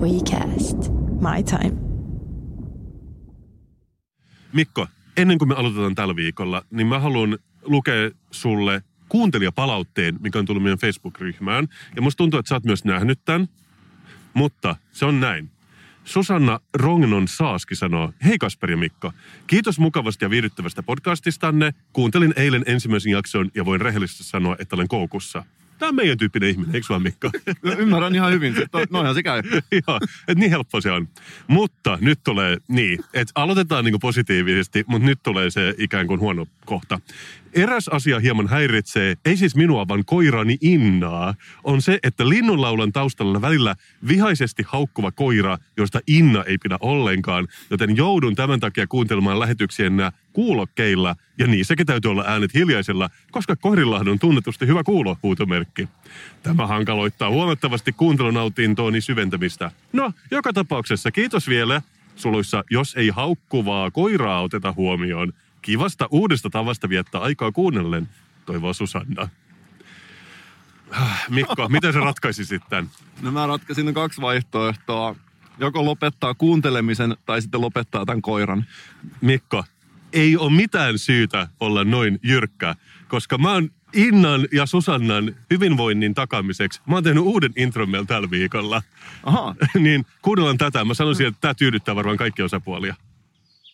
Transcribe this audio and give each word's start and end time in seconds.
WeCast. 0.00 0.78
My 1.20 1.42
time. 1.44 1.76
Mikko, 4.52 4.86
ennen 5.16 5.38
kuin 5.38 5.48
me 5.48 5.54
aloitetaan 5.54 5.94
tällä 5.94 6.16
viikolla, 6.16 6.62
niin 6.70 6.86
mä 6.86 6.98
haluan 6.98 7.38
lukea 7.62 8.10
sulle 8.30 8.82
kuuntelijapalautteen, 9.08 10.18
mikä 10.20 10.38
on 10.38 10.46
tullut 10.46 10.62
meidän 10.62 10.78
Facebook-ryhmään. 10.78 11.68
Ja 11.96 12.02
musta 12.02 12.16
tuntuu, 12.16 12.40
että 12.40 12.48
sä 12.48 12.54
oot 12.54 12.64
myös 12.64 12.84
nähnyt 12.84 13.20
tämän. 13.24 13.48
Mutta 14.34 14.76
se 14.92 15.04
on 15.04 15.20
näin. 15.20 15.50
Susanna 16.04 16.60
Rongnon 16.74 17.28
Saaski 17.28 17.74
sanoo, 17.74 18.12
hei 18.24 18.38
Kasperi 18.38 18.72
ja 18.72 18.76
Mikko, 18.76 19.12
kiitos 19.46 19.78
mukavasta 19.78 20.24
ja 20.24 20.30
viihdyttävästä 20.30 20.82
podcastistanne. 20.82 21.74
Kuuntelin 21.92 22.34
eilen 22.36 22.64
ensimmäisen 22.66 23.12
jakson 23.12 23.50
ja 23.54 23.64
voin 23.64 23.80
rehellisesti 23.80 24.24
sanoa, 24.24 24.56
että 24.58 24.76
olen 24.76 24.88
koukussa. 24.88 25.44
Tämä 25.80 25.88
on 25.88 25.94
meidän 25.94 26.18
tyyppinen 26.18 26.48
ihminen, 26.48 26.74
eikö 26.74 26.86
vaan 26.88 27.02
Mikko? 27.02 27.30
No, 27.62 27.72
ymmärrän 27.78 28.14
ihan 28.14 28.32
hyvin. 28.32 28.54
Noinhan 28.90 29.14
se 29.14 29.22
käy. 29.22 29.42
Joo, 29.86 29.96
että 30.28 30.34
niin 30.34 30.50
helppo 30.50 30.80
se 30.80 30.90
on. 30.90 31.08
Mutta 31.46 31.98
nyt 32.00 32.20
tulee, 32.24 32.56
niin, 32.68 32.98
että 33.14 33.32
aloitetaan 33.34 33.84
niin 33.84 34.00
positiivisesti, 34.00 34.84
mutta 34.86 35.06
nyt 35.06 35.18
tulee 35.22 35.50
se 35.50 35.74
ikään 35.78 36.06
kuin 36.06 36.20
huono 36.20 36.46
kohta. 36.64 37.00
Eräs 37.54 37.88
asia 37.88 38.20
hieman 38.20 38.48
häiritsee, 38.48 39.14
ei 39.24 39.36
siis 39.36 39.56
minua, 39.56 39.88
vaan 39.88 40.04
koirani 40.04 40.56
Innaa, 40.60 41.34
on 41.64 41.82
se, 41.82 41.98
että 42.02 42.28
linnunlaulan 42.28 42.92
taustalla 42.92 43.40
välillä 43.40 43.74
vihaisesti 44.08 44.62
haukkuva 44.66 45.12
koira, 45.12 45.58
josta 45.76 46.00
Inna 46.06 46.44
ei 46.44 46.58
pidä 46.58 46.76
ollenkaan, 46.80 47.48
joten 47.70 47.96
joudun 47.96 48.34
tämän 48.34 48.60
takia 48.60 48.86
kuuntelemaan 48.86 49.40
lähetyksiennä 49.40 50.12
kuulokkeilla, 50.32 51.16
ja 51.38 51.46
niissäkin 51.46 51.86
täytyy 51.86 52.10
olla 52.10 52.24
äänet 52.26 52.54
hiljaisella, 52.54 53.10
koska 53.30 53.56
koirilla 53.56 54.02
on 54.06 54.18
tunnetusti 54.18 54.66
hyvä 54.66 54.84
kuulo, 54.84 55.16
huutomerkki. 55.22 55.88
Tämä 56.42 56.66
hankaloittaa 56.66 57.30
huomattavasti 57.30 57.92
kuuntelunautintooni 57.92 59.00
syventämistä. 59.00 59.70
No, 59.92 60.12
joka 60.30 60.52
tapauksessa 60.52 61.10
kiitos 61.10 61.48
vielä, 61.48 61.82
suluissa, 62.16 62.64
jos 62.70 62.94
ei 62.94 63.08
haukkuvaa 63.08 63.90
koiraa 63.90 64.42
oteta 64.42 64.72
huomioon. 64.72 65.32
Kivasta 65.62 66.08
uudesta 66.10 66.50
tavasta 66.50 66.88
viettää 66.88 67.20
aikaa 67.20 67.52
kuunnellen, 67.52 68.08
toivoo 68.46 68.72
Susanna. 68.72 69.28
Mikko, 71.28 71.68
miten 71.68 71.92
sä 71.92 72.00
ratkaisisit 72.00 72.62
tämän? 72.68 72.90
No 73.22 73.32
mä 73.32 73.46
ratkaisin 73.46 73.94
kaksi 73.94 74.20
vaihtoehtoa. 74.20 75.16
Joko 75.58 75.84
lopettaa 75.84 76.34
kuuntelemisen 76.34 77.16
tai 77.26 77.42
sitten 77.42 77.60
lopettaa 77.60 78.06
tämän 78.06 78.22
koiran. 78.22 78.64
Mikko, 79.20 79.64
ei 80.12 80.36
ole 80.36 80.52
mitään 80.52 80.98
syytä 80.98 81.48
olla 81.60 81.84
noin 81.84 82.18
jyrkkä, 82.22 82.74
koska 83.08 83.38
mä 83.38 83.52
oon 83.52 83.70
Innan 83.94 84.48
ja 84.52 84.66
Susannan 84.66 85.36
hyvinvoinnin 85.50 86.14
takamiseksi. 86.14 86.80
Mä 86.86 86.94
oon 86.94 87.04
tehnyt 87.04 87.22
uuden 87.22 87.52
intron 87.56 87.90
meillä 87.90 88.06
tällä 88.06 88.30
viikolla. 88.30 88.82
Aha. 89.22 89.54
niin 89.78 90.06
kuunnellaan 90.22 90.58
tätä. 90.58 90.84
Mä 90.84 90.94
sanoisin, 90.94 91.26
että 91.26 91.40
tämä 91.40 91.54
tyydyttää 91.54 91.96
varmaan 91.96 92.16
kaikki 92.16 92.42
osapuolia. 92.42 92.94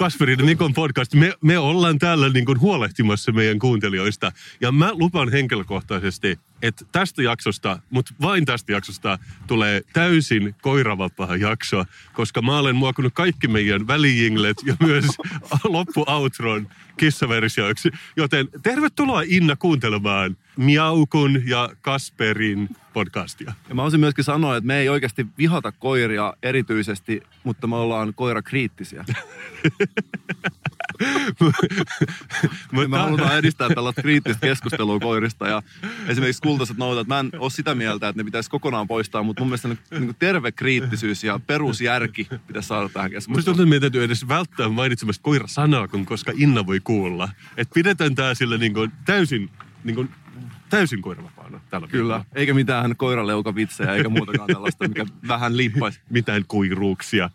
Kasperin 0.00 0.38
ja 0.38 0.44
Mikon 0.44 0.74
podcast. 0.74 1.14
Me, 1.14 1.32
me 1.40 1.58
ollaan 1.58 1.98
täällä 1.98 2.28
niin 2.28 2.44
kuin 2.44 2.60
huolehtimassa 2.60 3.32
meidän 3.32 3.58
kuuntelijoista. 3.58 4.32
Ja 4.60 4.72
mä 4.72 4.90
lupaan 4.92 5.32
henkilökohtaisesti, 5.32 6.38
että 6.62 6.84
tästä 6.92 7.22
jaksosta, 7.22 7.78
mutta 7.90 8.14
vain 8.20 8.44
tästä 8.44 8.72
jaksosta, 8.72 9.18
tulee 9.46 9.82
täysin 9.92 10.54
koiravapaa 10.62 11.36
jakso, 11.36 11.84
koska 12.12 12.42
mä 12.42 12.58
olen 12.58 12.76
muokannut 12.76 13.14
kaikki 13.14 13.48
meidän 13.48 13.86
välijinglet 13.86 14.56
ja 14.64 14.76
myös 14.80 15.04
loppuoutron 15.64 16.68
kissaversioiksi. 16.96 17.90
Joten 18.16 18.48
tervetuloa 18.62 19.22
Inna 19.26 19.56
kuuntelemaan 19.56 20.36
Miaukun 20.56 21.42
ja 21.46 21.70
Kasperin 21.80 22.68
podcastia. 22.92 23.52
Ja 23.68 23.74
mä 23.74 23.82
voisin 23.82 24.00
myöskin 24.00 24.24
sanoa, 24.24 24.56
että 24.56 24.66
me 24.66 24.78
ei 24.78 24.88
oikeasti 24.88 25.26
vihata 25.38 25.72
koiria 25.72 26.34
erityisesti, 26.42 27.22
mutta 27.44 27.66
me 27.66 27.76
ollaan 27.76 28.14
koirakriittisiä. 28.14 29.04
me 32.72 32.98
halutaan 32.98 33.38
edistää 33.38 33.68
tällaista 33.68 34.02
kriittistä 34.02 34.46
keskustelua 34.46 35.00
koirista 35.00 35.48
ja 35.48 35.62
esimerkiksi 36.08 36.42
kultaiset 36.42 36.76
noutat, 36.76 37.06
mä 37.06 37.18
en 37.18 37.30
ole 37.38 37.50
sitä 37.50 37.74
mieltä, 37.74 38.08
että 38.08 38.20
ne 38.20 38.24
pitäisi 38.24 38.50
kokonaan 38.50 38.88
poistaa, 38.88 39.22
mutta 39.22 39.40
mun 39.40 39.48
mielestä 39.48 39.68
niin 39.68 40.16
terve 40.18 40.52
kriittisyys 40.52 41.24
ja 41.24 41.40
perusjärki 41.46 42.28
pitäisi 42.46 42.68
saada 42.68 42.88
tähän 42.88 43.10
keskusteluun. 43.10 43.38
Musta 43.38 43.62
että 43.62 43.70
meidän 43.70 43.80
täytyy 43.80 44.04
edes 44.04 44.28
välttää 44.28 44.68
mainitsemasta 44.68 45.22
koira-sanaa, 45.22 45.88
kun 45.88 46.06
koska 46.06 46.32
Inna 46.36 46.66
voi 46.66 46.80
kuulla. 46.80 47.28
Että 47.56 47.74
pidetään 47.74 48.14
tää 48.14 48.34
sille 48.34 48.58
niin 48.58 48.74
kuin 48.74 48.92
täysin, 49.04 49.50
niin 49.84 49.94
kuin 49.94 50.10
täysin 50.70 51.02
koiravapaana 51.02 51.60
tällä 51.70 51.88
Kyllä, 51.88 52.14
viikolla. 52.14 52.24
eikä 52.34 52.54
mitään 52.54 52.96
koiraleukavitsejä 52.96 53.94
eikä 53.94 54.08
muutakaan 54.08 54.46
tällaista, 54.54 54.88
mikä 54.88 55.06
vähän 55.28 55.56
liippaisi. 55.56 56.00
mitään 56.10 56.44
kuiruuksia. 56.48 57.30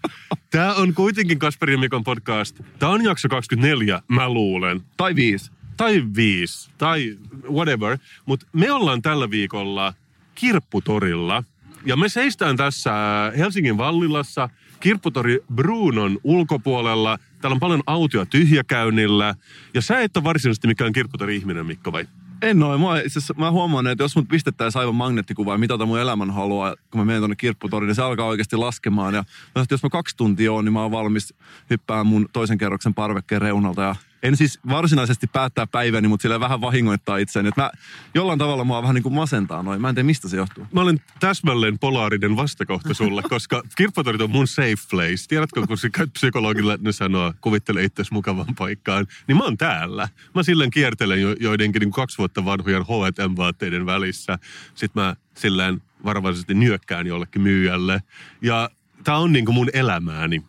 Tämä 0.52 0.74
on 0.74 0.94
kuitenkin 0.94 1.40
Kasperi 1.40 1.74
ja 1.74 1.78
Mikon 1.80 2.04
podcast. 2.04 2.60
Tämä 2.80 2.92
on 2.92 3.04
jakso 3.04 3.30
24, 3.30 4.02
mä 4.08 4.30
luulen. 4.30 4.82
Tai 4.98 5.16
viisi. 5.16 5.52
Tai 5.78 6.04
viisi, 6.16 6.70
tai 6.78 7.18
whatever. 7.52 7.98
Mutta 8.26 8.46
me 8.54 8.72
ollaan 8.72 9.02
tällä 9.02 9.30
viikolla 9.30 9.94
Kirpputorilla. 10.36 11.44
Ja 11.86 11.98
me 11.98 12.10
seistään 12.10 12.58
tässä 12.58 12.92
Helsingin 13.38 13.78
Vallilassa 13.78 14.50
Kirpputori 14.80 15.40
Brunon 15.56 16.20
ulkopuolella. 16.24 17.20
Täällä 17.42 17.54
on 17.56 17.60
paljon 17.60 17.84
autoja 17.88 18.26
tyhjäkäynnillä. 18.26 19.36
Ja 19.74 19.82
sä 19.82 20.00
et 20.00 20.18
ole 20.18 20.24
varsinaisesti 20.24 20.68
mikään 20.68 20.94
kirpputori-ihminen, 20.94 21.66
Mikko, 21.66 21.92
vai? 21.92 22.06
En 22.42 22.64
ole. 22.64 22.78
Mä, 22.78 23.02
siis, 23.08 23.34
mä 23.38 23.52
huomaan, 23.52 23.88
että 23.88 24.04
jos 24.04 24.16
mut 24.16 24.28
pistettäisiin 24.28 24.80
aivan 24.80 24.96
magneettikuvaa 24.96 25.54
ja 25.54 25.58
mitata 25.58 25.86
mun 25.86 26.00
elämän 26.00 26.32
haluaa, 26.32 26.76
kun 26.92 27.02
mä 27.02 27.06
menen 27.06 27.22
tuonne 27.22 27.36
kirpputoriin, 27.36 27.88
niin 27.88 27.96
se 27.96 28.02
alkaa 28.02 28.26
oikeasti 28.26 28.56
laskemaan. 28.56 29.14
Ja 29.14 29.24
jos 29.72 29.84
mä 29.84 29.90
kaksi 29.90 30.18
tuntia 30.18 30.54
oon, 30.54 30.66
niin 30.66 30.74
mä 30.74 30.82
oon 30.82 30.92
valmis 30.92 31.34
hyppään 31.70 32.08
mun 32.08 32.30
toisen 32.34 32.58
kerroksen 32.58 32.94
parvekkeen 32.94 33.42
reunalta 33.42 33.82
ja 33.82 33.96
en 34.28 34.38
siis 34.38 34.60
varsinaisesti 34.70 35.28
päättää 35.28 35.68
päiväni, 35.68 36.08
mutta 36.08 36.22
sillä 36.22 36.40
vähän 36.40 36.62
vahingoittaa 36.62 37.18
itseäni. 37.18 37.50
Että 37.50 37.62
mä, 37.62 37.72
jollain 38.14 38.40
tavalla 38.40 38.64
mua 38.64 38.82
vähän 38.82 38.96
niin 38.96 39.04
kuin 39.04 39.16
masentaa 39.16 39.64
noin. 39.64 39.82
Mä 39.82 39.90
en 39.90 39.96
tiedä, 39.96 40.06
mistä 40.06 40.30
se 40.30 40.38
johtuu. 40.38 40.68
Mä 40.74 40.82
olen 40.82 41.02
täsmälleen 41.20 41.80
polaarinen 41.80 42.36
vastakohta 42.36 42.94
sulle, 42.94 43.22
koska 43.30 43.64
kirpputorit 43.76 44.22
on 44.22 44.30
mun 44.30 44.48
safe 44.48 44.76
place. 44.90 45.28
Tiedätkö, 45.28 45.68
kun 45.68 45.78
sä 45.78 45.90
käyt 45.90 46.14
psykologille, 46.14 46.78
ne 46.82 46.92
sanoo, 46.92 47.34
kuvittele 47.42 47.84
itsesi 47.84 48.14
mukavan 48.14 48.56
paikkaan. 48.58 49.08
Niin 49.28 49.38
mä 49.38 49.44
oon 49.44 49.58
täällä. 49.58 50.10
Mä 50.36 50.44
silleen 50.44 50.70
kiertelen 50.70 51.22
jo, 51.22 51.36
joidenkin 51.40 51.80
niin 51.80 51.92
kaksi 51.92 52.18
vuotta 52.18 52.46
vanhojen 52.46 52.84
H&M-vaatteiden 52.84 53.86
välissä. 53.86 54.40
Sitten 54.76 55.04
mä 55.04 55.16
silleen 55.38 55.82
varovaisesti 56.06 56.54
nyökkään 56.54 57.08
jollekin 57.08 57.42
myyjälle. 57.42 58.04
Ja 58.42 58.70
tää 59.04 59.18
on 59.18 59.34
niin 59.34 59.46
kuin 59.46 59.56
mun 59.56 59.70
elämääni. 59.74 60.44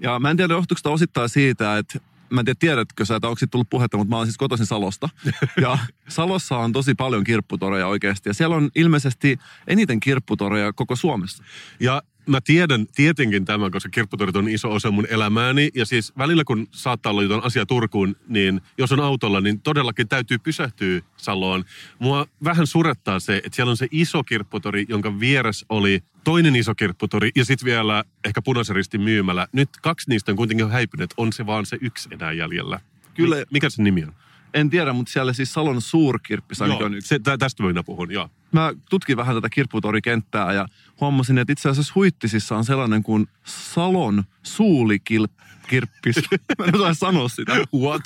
Ja 0.00 0.18
mä 0.18 0.30
en 0.30 0.36
tiedä, 0.36 0.54
johtuuko 0.54 0.92
osittain 0.92 1.28
siitä, 1.28 1.78
että 1.78 2.00
mä 2.30 2.40
en 2.40 2.44
tiedä, 2.44 2.56
tiedätkö 2.58 3.04
sä, 3.04 3.16
että 3.16 3.28
onko 3.28 3.40
tullut 3.50 3.70
puhetta, 3.70 3.96
mutta 3.96 4.10
mä 4.10 4.16
oon 4.16 4.26
siis 4.26 4.38
kotoisin 4.38 4.66
Salosta. 4.66 5.08
Ja 5.60 5.78
Salossa 6.08 6.58
on 6.58 6.72
tosi 6.72 6.94
paljon 6.94 7.24
kirpputoreja 7.24 7.86
oikeasti. 7.86 8.28
Ja 8.28 8.34
siellä 8.34 8.56
on 8.56 8.70
ilmeisesti 8.74 9.38
eniten 9.66 10.00
kirpputoreja 10.00 10.72
koko 10.72 10.96
Suomessa. 10.96 11.44
Ja 11.80 12.02
mä 12.30 12.40
tiedän 12.40 12.86
tietenkin 12.94 13.44
tämän, 13.44 13.70
koska 13.70 13.88
kirpputorit 13.88 14.36
on 14.36 14.48
iso 14.48 14.72
osa 14.72 14.90
mun 14.90 15.06
elämääni. 15.10 15.68
Ja 15.74 15.86
siis 15.86 16.12
välillä 16.18 16.44
kun 16.44 16.66
saattaa 16.70 17.10
olla 17.10 17.22
jotain 17.22 17.44
asia 17.44 17.66
Turkuun, 17.66 18.16
niin 18.28 18.60
jos 18.78 18.92
on 18.92 19.00
autolla, 19.00 19.40
niin 19.40 19.60
todellakin 19.60 20.08
täytyy 20.08 20.38
pysähtyä 20.38 21.00
Saloon. 21.16 21.64
Mua 21.98 22.26
vähän 22.44 22.66
surettaa 22.66 23.20
se, 23.20 23.36
että 23.36 23.56
siellä 23.56 23.70
on 23.70 23.76
se 23.76 23.88
iso 23.90 24.24
kirpputori, 24.24 24.86
jonka 24.88 25.20
vieressä 25.20 25.66
oli 25.68 26.00
toinen 26.24 26.56
iso 26.56 26.74
kirpputori 26.74 27.30
ja 27.36 27.44
sitten 27.44 27.66
vielä 27.66 28.04
ehkä 28.24 28.42
punaisen 28.42 28.76
ristin 28.76 29.00
myymälä. 29.00 29.46
Nyt 29.52 29.68
kaksi 29.82 30.10
niistä 30.10 30.32
on 30.32 30.36
kuitenkin 30.36 30.64
jo 30.64 30.68
häipyneet. 30.68 31.14
On 31.16 31.32
se 31.32 31.46
vaan 31.46 31.66
se 31.66 31.78
yksi 31.80 32.08
enää 32.12 32.32
jäljellä. 32.32 32.80
Kyllä. 33.14 33.36
Mikä 33.50 33.70
se 33.70 33.82
nimi 33.82 34.04
on? 34.04 34.14
En 34.54 34.70
tiedä, 34.70 34.92
mutta 34.92 35.12
siellä 35.12 35.32
siis 35.32 35.52
Salon 35.52 35.80
suurkirppis 35.80 36.60
joo, 36.60 36.78
on 36.78 36.94
yksi. 36.94 37.08
Se, 37.08 37.18
tä, 37.18 37.38
tästä 37.38 37.62
minä 37.62 37.82
puhun, 37.82 38.12
joo. 38.12 38.30
Mä 38.52 38.72
tutkin 38.90 39.16
vähän 39.16 39.36
tätä 39.36 39.48
kirpputorikenttää 39.48 40.52
ja 40.52 40.66
huomasin, 41.00 41.38
että 41.38 41.52
itse 41.52 41.68
asiassa 41.68 41.92
Huittisissa 41.94 42.56
on 42.56 42.64
sellainen 42.64 43.02
kuin 43.02 43.28
Salon 43.44 44.24
suulikirppis. 44.42 46.16
Mä 46.58 46.64
en 46.64 46.74
osaa 46.74 46.94
sanoa 46.94 47.28
sitä. 47.28 47.52
What? 47.74 48.02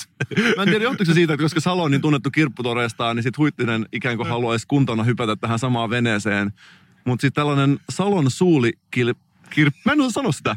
Mä 0.56 0.62
en 0.62 0.68
tiedä, 0.68 0.84
johtuuko 0.84 1.04
se 1.04 1.14
siitä, 1.14 1.32
että 1.32 1.44
koska 1.44 1.60
Salo 1.60 1.82
on 1.82 1.90
niin 1.90 2.00
tunnettu 2.00 2.30
kirpputoreistaan, 2.30 3.16
niin 3.16 3.22
sitten 3.22 3.38
Huittinen 3.38 3.86
ikään 3.92 4.16
kuin 4.16 4.28
haluaisi 4.28 4.66
kuntona 4.66 5.04
hypätä 5.04 5.36
tähän 5.36 5.58
samaan 5.58 5.90
veneeseen. 5.90 6.52
Mutta 7.04 7.20
sitten 7.20 7.40
tällainen 7.40 7.78
Salon 7.90 8.30
suulikil, 8.30 9.14
Kir... 9.50 9.70
Mä 9.84 9.92
en 9.92 10.00
osaa 10.00 10.10
sanoa 10.10 10.32
sitä. 10.32 10.56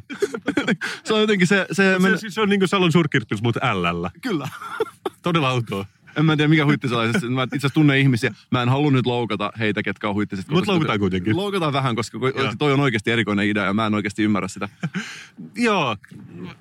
se 1.03 1.13
on 1.13 1.21
jotenkin 1.21 1.47
se... 1.47 1.65
Se, 1.71 1.93
se, 1.93 1.99
men... 1.99 2.19
se, 2.19 2.29
se 2.29 2.41
on 2.41 2.49
niin 2.49 2.59
kuin 2.59 2.69
Salon 2.69 2.91
suurkirppis, 2.91 3.41
mutta 3.41 3.59
LL. 3.73 4.05
Kyllä. 4.21 4.47
Todella 5.23 5.49
autoa. 5.49 5.85
En 6.17 6.25
mä 6.25 6.35
tiedä 6.35 6.47
mikä 6.47 6.65
huittisalaisuus. 6.65 7.23
Mä 7.23 7.43
itse 7.43 7.55
asiassa 7.55 7.73
tunne 7.73 7.99
ihmisiä. 7.99 8.33
Mä 8.51 8.61
en 8.61 8.69
halua 8.69 8.91
nyt 8.91 9.05
loukata 9.05 9.51
heitä, 9.59 9.83
ketkä 9.83 10.09
on 10.09 10.15
huittiset. 10.15 10.47
Mut 10.47 10.67
loukataan 10.67 10.99
kuitenkin. 10.99 11.37
Loukataan 11.37 11.73
vähän, 11.73 11.95
koska 11.95 12.19
toi 12.57 12.73
on 12.73 12.79
oikeasti 12.79 13.11
erikoinen 13.11 13.47
idea 13.47 13.63
ja 13.63 13.73
mä 13.73 13.85
en 13.85 13.93
oikeasti 13.93 14.23
ymmärrä 14.23 14.47
sitä. 14.47 14.69
Joo, 15.55 15.97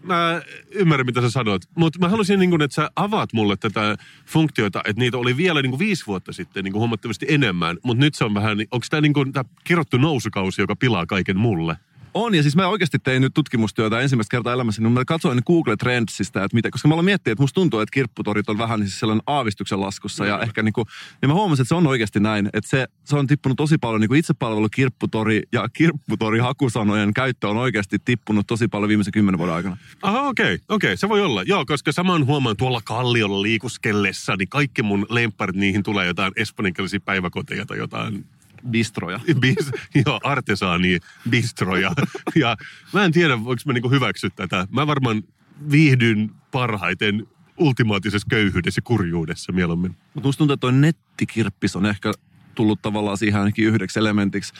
mä 0.02 0.40
ymmärrän 0.70 1.06
mitä 1.06 1.20
sä 1.20 1.30
sanot. 1.30 1.62
Mutta 1.74 1.98
mä 1.98 2.08
haluaisin, 2.08 2.40
niin 2.40 2.50
kun, 2.50 2.62
että 2.62 2.74
sä 2.74 2.90
avaat 2.96 3.32
mulle 3.32 3.56
tätä 3.56 3.96
funktiota, 4.26 4.80
että 4.84 5.00
niitä 5.00 5.18
oli 5.18 5.36
vielä 5.36 5.62
niin 5.62 5.70
kun 5.70 5.78
viisi 5.78 6.06
vuotta 6.06 6.32
sitten 6.32 6.64
niin 6.64 6.72
kun 6.72 6.80
huomattavasti 6.80 7.26
enemmän. 7.28 7.76
Mutta 7.82 8.04
nyt 8.04 8.14
se 8.14 8.24
on 8.24 8.34
vähän, 8.34 8.58
onko 8.70 8.86
tämä 8.90 9.00
niin 9.00 9.12
kun, 9.12 9.32
tää 9.32 9.44
kirottu 9.64 9.98
nousukausi, 9.98 10.60
joka 10.62 10.76
pilaa 10.76 11.06
kaiken 11.06 11.38
mulle? 11.38 11.76
On, 12.16 12.34
ja 12.34 12.42
siis 12.42 12.56
mä 12.56 12.68
oikeasti 12.68 12.98
tein 12.98 13.22
nyt 13.22 13.34
tutkimustyötä 13.34 14.00
ensimmäistä 14.00 14.30
kertaa 14.30 14.52
elämässä, 14.52 14.82
niin 14.82 14.92
mä 14.92 15.04
katsoin 15.04 15.42
Google 15.46 15.76
Trendsistä, 15.76 16.44
että 16.44 16.54
mitä, 16.54 16.70
koska 16.70 16.88
mä 16.88 16.94
aloin 16.94 17.04
miettiä, 17.04 17.32
että 17.32 17.42
musta 17.42 17.54
tuntuu, 17.54 17.80
että 17.80 17.92
kirpputorit 17.92 18.48
on 18.48 18.58
vähän 18.58 18.80
niin 18.80 18.88
siis 18.88 19.00
sellainen 19.00 19.22
aavistuksen 19.26 19.80
laskussa, 19.80 20.24
mm. 20.24 20.28
ja 20.28 20.40
ehkä 20.40 20.62
niin 20.62 20.72
kuin, 20.72 20.86
niin 21.22 21.30
mä 21.30 21.34
huomasin, 21.34 21.62
että 21.62 21.68
se 21.68 21.74
on 21.74 21.86
oikeasti 21.86 22.20
näin, 22.20 22.46
että 22.52 22.70
se, 22.70 22.86
se 23.04 23.16
on 23.16 23.26
tippunut 23.26 23.56
tosi 23.56 23.78
paljon, 23.78 24.00
niin 24.00 24.08
kuin 24.08 24.18
itsepalvelu 24.18 24.68
kirpputori 24.68 25.42
ja 25.52 25.68
kirpputori 25.68 26.38
hakusanojen 26.38 27.14
käyttö 27.14 27.48
on 27.48 27.56
oikeasti 27.56 27.98
tippunut 28.04 28.46
tosi 28.46 28.68
paljon 28.68 28.88
viimeisen 28.88 29.12
kymmenen 29.12 29.38
vuoden 29.38 29.54
aikana. 29.54 29.76
Aha, 30.02 30.20
okei, 30.20 30.44
okay, 30.44 30.64
okei, 30.68 30.88
okay, 30.88 30.96
se 30.96 31.08
voi 31.08 31.20
olla. 31.20 31.42
Joo, 31.42 31.66
koska 31.66 31.92
saman 31.92 32.26
huomaan 32.26 32.56
tuolla 32.56 32.80
kalliolla 32.84 33.42
liikuskellessa, 33.42 34.36
niin 34.36 34.48
kaikki 34.48 34.82
mun 34.82 35.06
lemparit, 35.08 35.56
niihin 35.56 35.82
tulee 35.82 36.06
jotain 36.06 36.32
espanjankielisiä 36.36 37.00
päiväkoteja 37.00 37.66
tai 37.66 37.78
jotain 37.78 38.24
bistroja. 38.70 39.20
Bis, 39.40 39.70
joo, 40.06 40.20
artesaani 40.24 40.98
bistroja. 41.30 41.92
ja 42.34 42.56
mä 42.92 43.04
en 43.04 43.12
tiedä, 43.12 43.44
voiko 43.44 43.62
mä 43.66 43.72
niinku 43.72 43.90
hyväksyä 43.90 44.30
tätä. 44.36 44.66
Mä 44.70 44.86
varmaan 44.86 45.22
viihdyn 45.70 46.30
parhaiten 46.52 47.26
ultimaattisessa 47.58 48.26
köyhyydessä 48.30 48.78
ja 48.78 48.82
kurjuudessa 48.82 49.52
mieluummin. 49.52 49.96
Mutta 50.14 50.28
musta 50.28 50.38
tuntuu, 50.38 50.54
että 50.54 50.60
toi 50.60 50.72
nettikirppis 50.72 51.76
on 51.76 51.86
ehkä 51.86 52.12
tullut 52.54 52.82
tavallaan 52.82 53.18
siihen 53.18 53.40
ainakin 53.40 53.66
yhdeksi 53.66 53.98
elementiksi. 53.98 54.54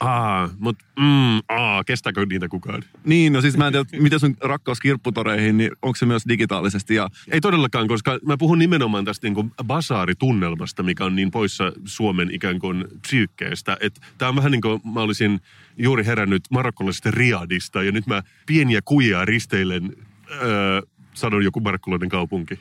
Aa, 0.00 0.48
mutta 0.58 0.84
mm, 0.98 1.38
aa, 1.48 1.84
kestääkö 1.84 2.26
niitä 2.26 2.48
kukaan? 2.48 2.82
Niin, 3.04 3.32
no 3.32 3.40
siis 3.40 3.56
mä 3.56 3.66
en 3.66 3.72
tiedä, 3.72 4.02
miten 4.02 4.20
sun 4.20 4.36
rakkaus 4.40 4.80
kirpputoreihin, 4.80 5.56
niin 5.56 5.70
onko 5.82 5.96
se 5.96 6.06
myös 6.06 6.22
digitaalisesti? 6.28 6.94
Ja... 6.94 7.08
Ei 7.30 7.40
todellakaan, 7.40 7.88
koska 7.88 8.18
mä 8.26 8.36
puhun 8.36 8.58
nimenomaan 8.58 9.04
tästä 9.04 9.28
niin 9.28 9.52
basaaritunnelmasta, 9.64 10.82
mikä 10.82 11.04
on 11.04 11.16
niin 11.16 11.30
poissa 11.30 11.72
Suomen 11.84 12.34
ikään 12.34 12.58
kuin 12.58 12.84
psyykkeestä. 13.02 13.76
Että 13.80 14.00
tää 14.18 14.28
on 14.28 14.36
vähän 14.36 14.52
niin 14.52 14.62
kuin 14.62 14.80
mä 14.94 15.00
olisin 15.00 15.40
juuri 15.78 16.06
herännyt 16.06 16.42
marokkolaisesta 16.50 17.10
Riadista 17.10 17.82
ja 17.82 17.92
nyt 17.92 18.06
mä 18.06 18.22
pieniä 18.46 18.80
kujia 18.84 19.24
risteilen, 19.24 19.96
öö, 20.42 20.82
sanon 21.14 21.44
joku 21.44 21.60
marokkolainen 21.60 22.08
kaupunki. 22.08 22.58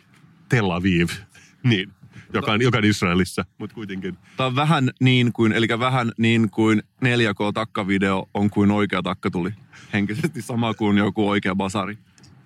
Tel 0.50 0.72
Aviv. 0.72 1.08
Niin 1.64 1.90
joka 2.34 2.52
on, 2.52 2.62
joka 2.62 2.78
on 2.78 2.86
Israelissa, 2.86 3.46
mutta 3.58 3.74
kuitenkin. 3.74 4.18
Tämä 4.38 4.48
on 4.48 4.56
vähän 4.56 4.92
niin 5.00 5.34
kuin, 5.34 5.52
eli 5.52 5.68
vähän 5.80 6.12
niin 6.18 6.50
kuin 6.50 6.84
4K-takkavideo 7.06 8.30
on 8.34 8.50
kuin 8.50 8.72
oikea 8.72 9.04
takka 9.04 9.32
tuli. 9.32 9.52
Henkisesti 9.94 10.42
sama 10.42 10.74
kuin 10.74 10.98
joku 10.98 11.30
oikea 11.30 11.56
basari. 11.56 11.98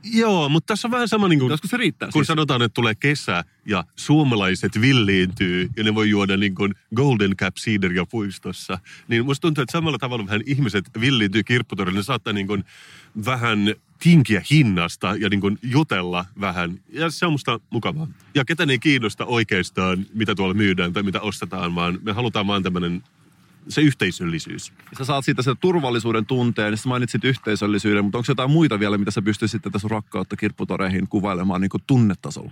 Joo, 0.03 0.49
mutta 0.49 0.67
tässä 0.67 0.87
on 0.87 0.91
vähän 0.91 1.07
sama 1.07 1.27
niin 1.27 1.39
kuin, 1.39 1.57
se 1.65 1.77
riittää 1.77 2.09
kun 2.13 2.21
siis? 2.21 2.27
sanotaan, 2.27 2.61
että 2.61 2.73
tulee 2.73 2.95
kesä 2.95 3.43
ja 3.65 3.83
suomalaiset 3.95 4.81
villiintyy 4.81 5.69
ja 5.77 5.83
ne 5.83 5.95
voi 5.95 6.09
juoda 6.09 6.37
niin 6.37 6.55
kuin 6.55 6.75
Golden 6.95 7.37
Cap 7.37 7.55
Cideria 7.55 8.05
puistossa. 8.05 8.79
Niin 9.07 9.25
musta 9.25 9.41
tuntuu, 9.41 9.61
että 9.61 9.71
samalla 9.71 9.97
tavalla 9.97 10.25
vähän 10.25 10.41
ihmiset 10.45 10.85
villiintyy 10.99 11.43
kirpputorille. 11.43 11.99
Ne 11.99 12.03
saattaa 12.03 12.33
niin 12.33 12.47
kuin 12.47 12.63
vähän 13.25 13.59
tinkiä 14.03 14.41
hinnasta 14.51 15.15
ja 15.19 15.29
niin 15.29 15.41
kuin 15.41 15.57
jutella 15.63 16.25
vähän. 16.41 16.79
Ja 16.89 17.09
se 17.09 17.25
on 17.25 17.31
musta 17.31 17.59
mukavaa. 17.69 18.07
Ja 18.35 18.45
ketä 18.45 18.67
ei 18.69 18.79
kiinnosta 18.79 19.25
oikeastaan, 19.25 20.05
mitä 20.13 20.35
tuolla 20.35 20.53
myydään 20.53 20.93
tai 20.93 21.03
mitä 21.03 21.21
ostetaan, 21.21 21.75
vaan 21.75 21.99
me 22.01 22.11
halutaan 22.11 22.47
vaan 22.47 22.63
tämmöinen 22.63 23.03
se 23.67 23.81
yhteisöllisyys. 23.81 24.73
Sä 24.97 25.05
saat 25.05 25.25
siitä 25.25 25.41
sen 25.41 25.57
turvallisuuden 25.57 26.25
tunteen, 26.25 26.71
niin 26.71 26.77
sä 26.77 26.89
mainitsit 26.89 27.23
yhteisöllisyyden, 27.23 28.03
mutta 28.03 28.17
onko 28.17 28.25
jotain 28.27 28.51
muita 28.51 28.79
vielä, 28.79 28.97
mitä 28.97 29.11
sä 29.11 29.21
pystyisit 29.21 29.61
sun 29.77 29.91
rakkautta 29.91 30.35
kirpputoreihin 30.35 31.07
kuvailemaan 31.07 31.61
niin 31.61 31.69
kuin 31.69 31.83
tunnetasolla? 31.87 32.51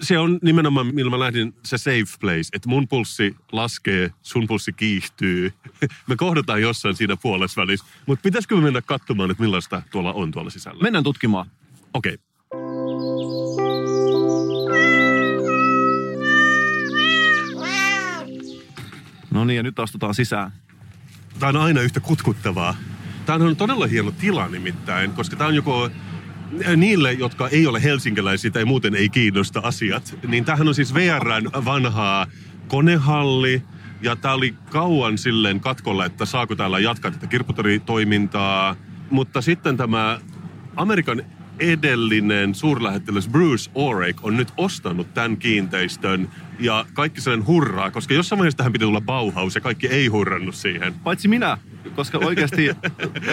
Se 0.00 0.18
on 0.18 0.38
nimenomaan, 0.42 0.94
millä 0.94 1.10
mä 1.10 1.18
lähdin, 1.18 1.54
se 1.64 1.78
safe 1.78 2.18
place. 2.20 2.48
Että 2.52 2.68
mun 2.68 2.88
pulssi 2.88 3.36
laskee, 3.52 4.10
sun 4.22 4.46
pulssi 4.46 4.72
kiihtyy. 4.72 5.52
me 6.08 6.16
kohdataan 6.16 6.62
jossain 6.62 6.96
siinä 6.96 7.16
puolessa 7.16 7.60
välissä. 7.60 7.86
Mutta 8.06 8.22
pitäisikö 8.22 8.56
me 8.56 8.62
mennä 8.62 8.82
katsomaan, 8.82 9.30
että 9.30 9.42
millaista 9.42 9.82
tuolla 9.90 10.12
on 10.12 10.30
tuolla 10.30 10.50
sisällä? 10.50 10.82
Mennään 10.82 11.04
tutkimaan. 11.04 11.50
Okei. 11.94 12.14
Okay. 12.14 12.26
No 19.30 19.44
niin, 19.44 19.56
ja 19.56 19.62
nyt 19.62 19.78
astutaan 19.78 20.14
sisään. 20.14 20.52
Tämä 21.38 21.50
on 21.50 21.56
aina 21.56 21.80
yhtä 21.80 22.00
kutkuttavaa. 22.00 22.76
Tämä 23.26 23.44
on 23.44 23.56
todella 23.56 23.86
hieno 23.86 24.10
tila 24.10 24.48
nimittäin, 24.48 25.12
koska 25.12 25.36
tämä 25.36 25.48
on 25.48 25.54
joko 25.54 25.90
niille, 26.76 27.12
jotka 27.12 27.48
ei 27.48 27.66
ole 27.66 27.82
helsinkiläisiä 27.82 28.50
tai 28.50 28.64
muuten 28.64 28.94
ei 28.94 29.08
kiinnosta 29.08 29.60
asiat, 29.60 30.18
niin 30.28 30.44
tämähän 30.44 30.68
on 30.68 30.74
siis 30.74 30.94
VRn 30.94 31.50
vanhaa 31.64 32.26
konehalli, 32.68 33.62
ja 34.02 34.16
tämä 34.16 34.34
oli 34.34 34.54
kauan 34.70 35.18
silleen 35.18 35.60
katkolla, 35.60 36.04
että 36.04 36.24
saako 36.24 36.56
täällä 36.56 36.78
jatkaa 36.78 37.10
tätä 37.10 37.26
kirpputoritoimintaa. 37.26 38.76
Mutta 39.10 39.40
sitten 39.40 39.76
tämä 39.76 40.20
Amerikan 40.76 41.22
edellinen 41.58 42.54
suurlähettiläs 42.54 43.28
Bruce 43.28 43.70
Orek 43.74 44.16
on 44.22 44.36
nyt 44.36 44.52
ostanut 44.56 45.14
tämän 45.14 45.36
kiinteistön 45.36 46.28
ja 46.60 46.86
kaikki 46.92 47.20
sellainen 47.20 47.46
hurraa, 47.46 47.90
koska 47.90 48.14
jossain 48.14 48.38
vaiheessa 48.38 48.56
tähän 48.56 48.72
piti 48.72 48.84
tulla 48.84 49.00
Bauhaus 49.00 49.54
ja 49.54 49.60
kaikki 49.60 49.86
ei 49.86 50.06
hurrannut 50.06 50.54
siihen. 50.54 50.94
Paitsi 50.94 51.28
minä, 51.28 51.58
koska 51.94 52.18
oikeasti 52.18 52.70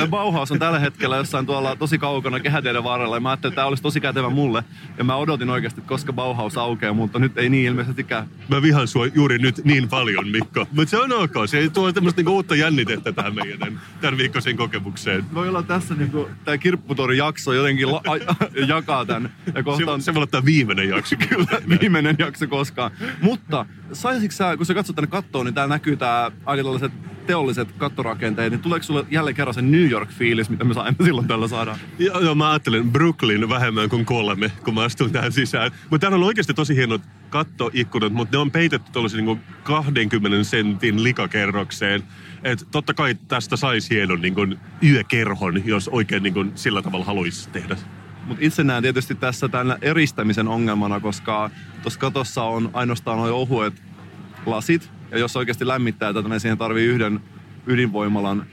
Bauhaus 0.09 0.51
on 0.51 0.59
tällä 0.59 0.79
hetkellä 0.79 1.17
jossain 1.17 1.45
tuolla 1.45 1.75
tosi 1.75 1.97
kaukana 1.97 2.39
kehäteiden 2.39 2.83
varrella 2.83 3.15
ja 3.15 3.19
mä 3.19 3.29
ajattelin, 3.29 3.51
että 3.51 3.55
tämä 3.55 3.67
olisi 3.67 3.83
tosi 3.83 4.01
kätevä 4.01 4.29
mulle. 4.29 4.63
Ja 4.97 5.03
mä 5.03 5.15
odotin 5.15 5.49
oikeasti, 5.49 5.79
että 5.79 5.89
koska 5.89 6.13
Bauhaus 6.13 6.57
aukeaa, 6.57 6.93
mutta 6.93 7.19
nyt 7.19 7.37
ei 7.37 7.49
niin 7.49 7.65
ilmeisestikään. 7.65 8.27
Mä 8.49 8.61
vihan 8.61 8.87
sua 8.87 9.07
juuri 9.07 9.37
nyt 9.37 9.65
niin 9.65 9.89
paljon, 9.89 10.27
Mikko. 10.27 10.67
Mutta 10.71 10.89
se 10.89 10.97
on 10.97 11.13
ok. 11.13 11.33
Se 11.45 11.69
tuo 11.69 11.91
tämmöistä 11.91 12.19
niinku 12.19 12.31
uutta 12.31 12.55
jännitettä 12.55 13.11
tähän 13.11 13.35
meidän 13.35 13.81
tämän 14.01 14.17
viikkoisen 14.17 14.57
kokemukseen. 14.57 15.25
Voi 15.33 15.49
olla 15.49 15.63
tässä 15.63 15.95
niinku, 15.95 16.29
tämä 16.45 16.57
kirpputori 16.57 17.17
jakso 17.17 17.53
jotenkin 17.53 17.91
la- 17.91 18.01
a- 18.07 18.45
jakaa 18.75 19.05
tämän. 19.05 19.33
Ja 19.55 19.63
kohta 19.63 19.91
on... 19.91 20.01
Se, 20.01 20.05
se 20.05 20.13
voi 20.13 20.19
olla 20.19 20.27
tämä 20.27 20.45
viimeinen 20.45 20.89
jakso. 20.89 21.15
Kyllä, 21.29 21.61
viimeinen 21.79 22.15
jakso 22.19 22.47
koskaan. 22.47 22.91
Mutta 23.21 23.65
saisitko 23.93 24.35
sä, 24.35 24.57
kun 24.57 24.65
sä 24.65 24.73
katsot 24.73 24.95
tänne 24.95 25.07
kattoon, 25.07 25.45
niin 25.45 25.53
täällä 25.53 25.75
näkyy 25.75 25.97
tää 25.97 26.31
aika 26.45 26.63
tällaiset 26.63 26.91
teolliset 27.27 27.71
kattorakenteet, 27.71 28.51
niin 28.51 28.61
tuleeko 28.61 28.83
sulle 28.83 29.05
jälleen 29.11 29.35
kerran 29.35 29.53
se 29.53 29.61
New 29.61 29.89
York-fiilis, 29.89 30.49
mitä 30.49 30.63
me 30.63 30.73
aina 30.77 31.05
silloin 31.05 31.27
tällä 31.27 31.47
saadaan? 31.47 31.79
Joo, 31.99 32.19
joo, 32.19 32.35
mä 32.35 32.49
ajattelen 32.49 32.91
Brooklyn 32.91 33.49
vähemmän 33.49 33.89
kuin 33.89 34.05
kolme, 34.05 34.51
kun 34.63 34.73
mä 34.73 34.83
astun 34.83 35.11
tähän 35.11 35.31
sisään. 35.31 35.71
Mutta 35.89 35.99
täällä 35.99 36.15
on 36.15 36.23
oikeasti 36.23 36.53
tosi 36.53 36.75
hienot 36.75 37.01
kattoikkunat, 37.29 38.13
mutta 38.13 38.37
ne 38.37 38.41
on 38.41 38.51
peitetty 38.51 38.91
tuollaisen 38.91 39.25
niin 39.25 39.39
20 39.63 40.43
sentin 40.43 41.03
likakerrokseen. 41.03 42.03
Et 42.43 42.67
totta 42.71 42.93
kai 42.93 43.15
tästä 43.27 43.55
saisi 43.55 43.95
hienon 43.95 44.21
niin 44.21 44.35
kuin 44.35 44.59
yökerhon, 44.83 45.65
jos 45.65 45.87
oikein 45.87 46.23
niin 46.23 46.33
kuin 46.33 46.51
sillä 46.55 46.81
tavalla 46.81 47.05
haluaisi 47.05 47.49
tehdä. 47.49 47.75
Mutta 48.25 48.45
itse 48.45 48.63
näen 48.63 48.83
tietysti 48.83 49.15
tässä 49.15 49.49
tämän 49.49 49.77
eristämisen 49.81 50.47
ongelmana, 50.47 50.99
koska 50.99 51.49
tuossa 51.81 51.99
katossa 51.99 52.43
on 52.43 52.69
ainoastaan 52.73 53.17
noin 53.17 53.33
ohuet 53.33 53.73
lasit. 54.45 54.92
Ja 55.13 55.19
jos 55.19 55.37
oikeasti 55.37 55.67
lämmittää 55.67 56.13
tätä, 56.13 56.29
niin 56.29 56.39
siihen 56.39 56.57
tarvii 56.57 56.85
yhden 56.87 57.19
ydinvoimalan 57.67 58.45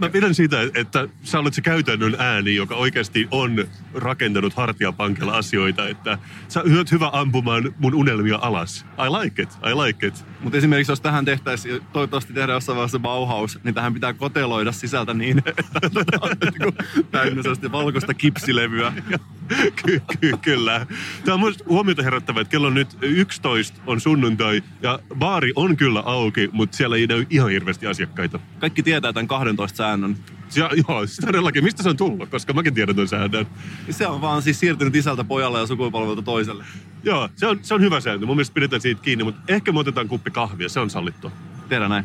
Mä 0.00 0.08
pidän 0.08 0.34
siitä, 0.34 0.56
että 0.74 1.08
sä 1.22 1.38
olet 1.38 1.54
se 1.54 1.60
käytännön 1.60 2.16
ääni, 2.18 2.54
joka 2.54 2.74
oikeasti 2.74 3.28
on 3.30 3.68
rakentanut 3.94 4.54
hartiapankella 4.54 5.36
asioita, 5.36 5.88
että 5.88 6.18
sä 6.48 6.62
oot 6.78 6.92
hyvä 6.92 7.10
ampumaan 7.12 7.74
mun 7.78 7.94
unelmia 7.94 8.38
alas. 8.42 8.86
I 8.98 9.22
like 9.22 9.42
it, 9.42 9.48
I 9.52 9.74
like 9.74 10.06
it. 10.06 10.24
Mutta 10.40 10.58
esimerkiksi 10.58 10.92
jos 10.92 11.00
tähän 11.00 11.24
tehtäisiin, 11.24 11.80
toivottavasti 11.92 12.32
tehdään 12.32 12.56
jossain 12.56 12.76
vaiheessa 12.76 12.98
Bauhaus, 12.98 13.58
niin 13.64 13.74
tähän 13.74 13.94
pitää 13.94 14.12
koteloida 14.12 14.72
sisältä 14.72 15.14
niin, 15.14 15.38
että 15.38 15.64
niinku 16.58 16.72
täynnä 17.10 17.42
valkoista 17.72 18.14
kipsilevyä. 18.14 18.92
ky- 19.84 20.02
ky- 20.20 20.36
kyllä. 20.42 20.86
Tämä 21.24 21.34
on 21.34 21.40
myös 21.40 21.64
huomiota 21.68 22.02
herättävä, 22.02 22.40
että 22.40 22.50
kello 22.50 22.66
on 22.66 22.74
nyt 22.74 22.88
11 23.00 23.80
on 23.86 24.00
sunnuntai 24.00 24.62
ja 24.82 24.98
baari 25.14 25.52
on 25.56 25.76
kyllä 25.76 26.00
auki, 26.00 26.48
mutta 26.52 26.76
siellä 26.76 26.96
ei 26.96 27.06
näy 27.06 27.26
ihan 27.30 27.50
hirveästi 27.50 27.86
asiakkaita. 27.86 28.40
Kaikki 28.58 28.82
tietää 28.82 29.12
tämän 29.12 29.28
12 29.28 29.76
säännön. 29.76 30.16
Ja, 30.56 30.70
joo, 30.88 31.06
siis 31.06 31.18
todellakin. 31.18 31.64
Mistä 31.64 31.82
se 31.82 31.88
on 31.88 31.96
tullut? 31.96 32.28
Koska 32.28 32.52
mäkin 32.52 32.74
tiedän 32.74 32.94
tuon 32.94 33.08
säännön. 33.08 33.46
Se 33.90 34.06
on 34.06 34.20
vaan 34.20 34.42
siis 34.42 34.60
siirtynyt 34.60 34.96
isältä 34.96 35.24
pojalle 35.24 35.58
ja 35.58 35.66
sukupolvelta 35.66 36.22
toiselle. 36.22 36.64
Joo, 37.02 37.28
se 37.36 37.46
on, 37.46 37.58
se 37.62 37.74
on 37.74 37.80
hyvä 37.80 38.00
sääntö. 38.00 38.26
Mun 38.26 38.36
mielestä 38.36 38.54
pidetään 38.54 38.82
siitä 38.82 39.02
kiinni, 39.02 39.24
mutta 39.24 39.40
ehkä 39.48 39.72
me 39.72 39.78
otetaan 39.78 40.08
kuppi 40.08 40.30
kahvia. 40.30 40.68
Se 40.68 40.80
on 40.80 40.90
sallittua. 40.90 41.30
Tehdään 41.68 41.90
näin. 41.90 42.04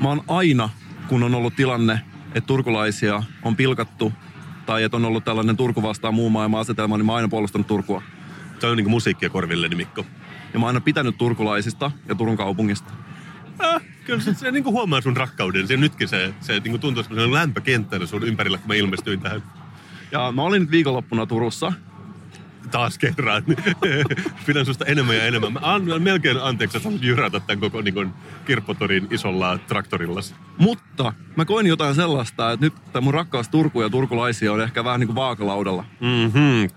Mä 0.00 0.08
oon 0.08 0.24
aina, 0.28 0.70
kun 1.08 1.22
on 1.22 1.34
ollut 1.34 1.56
tilanne, 1.56 2.00
että 2.26 2.46
turkulaisia 2.46 3.22
on 3.42 3.56
pilkattu 3.56 4.12
tai 4.66 4.82
että 4.82 4.96
on 4.96 5.04
ollut 5.04 5.24
tällainen 5.24 5.56
Turku 5.56 5.82
vastaan 5.82 6.14
muu 6.14 6.30
maailman 6.30 6.60
asetelma, 6.60 6.96
niin 6.96 7.06
mä 7.06 7.12
oon 7.12 7.16
aina 7.16 7.28
puolustanut 7.28 7.66
Turkua. 7.66 8.02
Toi 8.60 8.70
on 8.70 8.76
niinku 8.76 8.90
musiikkia 8.90 9.30
korvilleni, 9.30 9.76
Mikko. 9.76 10.06
Ja 10.52 10.58
mä 10.58 10.66
oon 10.66 10.68
aina 10.68 10.80
pitänyt 10.80 11.18
turkulaisista 11.18 11.90
ja 12.08 12.14
Turun 12.14 12.36
kaupungista. 12.36 12.92
Äh, 13.64 13.82
kyllä 14.04 14.20
se, 14.20 14.34
se 14.34 14.50
niinku 14.50 14.72
huomaa 14.72 15.00
sun 15.00 15.16
rakkauden. 15.16 15.68
Se 15.68 15.76
nytkin 15.76 16.08
se, 16.08 16.34
se 16.40 16.60
niinku 16.60 16.78
tuntuu 16.78 17.02
semmoisen 17.02 17.34
lämpökenttänä 17.34 18.06
sun 18.06 18.22
ympärillä, 18.22 18.58
kun 18.58 18.68
mä 18.68 18.74
ilmestyin 18.74 19.20
tähän 19.20 19.42
Ja 20.12 20.32
mä 20.32 20.42
olin 20.42 20.62
nyt 20.62 20.70
viikonloppuna 20.70 21.26
Turussa. 21.26 21.72
Taas 22.70 22.98
kerran. 22.98 23.42
Pidän 24.46 24.66
susta 24.66 24.84
enemmän 24.84 25.16
ja 25.16 25.24
enemmän. 25.24 25.52
Mä 25.52 25.60
annan 25.62 26.02
melkein 26.02 26.38
anteeksi, 26.42 26.76
että 26.76 26.88
jyrätä 27.00 27.40
tämän 27.40 27.60
koko 27.60 27.82
niin 27.82 28.10
kirppotorin 28.44 29.08
isolla 29.10 29.58
traktorilla. 29.58 30.20
Mutta 30.58 31.12
mä 31.36 31.44
koin 31.44 31.66
jotain 31.66 31.94
sellaista, 31.94 32.52
että 32.52 32.66
nyt 32.66 32.74
tämä 32.92 33.04
mun 33.04 33.14
rakkaus 33.14 33.48
Turku 33.48 33.82
ja 33.82 33.90
turkulaisia 33.90 34.52
on 34.52 34.60
ehkä 34.60 34.84
vähän 34.84 35.00
niin 35.00 35.08
kuin 35.08 35.16
vaakalaudalla. 35.16 35.84
Mm-hmm. 36.00 36.70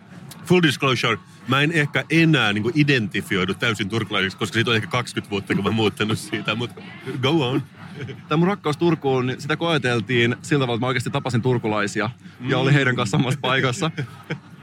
Full 0.45 0.61
disclosure, 0.61 1.17
mä 1.47 1.61
en 1.61 1.71
ehkä 1.71 2.03
enää 2.09 2.53
niin 2.53 2.71
identifioidu 2.75 3.53
täysin 3.53 3.89
turkulaiseksi, 3.89 4.37
koska 4.37 4.53
siitä 4.53 4.71
on 4.71 4.75
ehkä 4.75 4.87
20 4.87 5.31
vuotta, 5.31 5.55
kun 5.55 5.63
mä 5.63 5.71
muuttanut 5.71 6.17
siitä, 6.17 6.55
mutta 6.55 6.81
go 7.21 7.49
on. 7.49 7.63
Tämä 8.27 8.37
mun 8.37 8.47
rakkaus 8.47 8.77
Turkuun, 8.77 9.25
niin 9.25 9.41
sitä 9.41 9.57
koeteltiin 9.57 10.35
sillä 10.41 10.63
tavalla, 10.63 10.75
että 10.75 10.85
mä 10.85 10.87
oikeasti 10.87 11.09
tapasin 11.09 11.41
turkulaisia 11.41 12.09
ja 12.47 12.57
olin 12.57 12.73
heidän 12.73 12.95
kanssa 12.95 13.17
samassa 13.17 13.39
paikassa. 13.41 13.91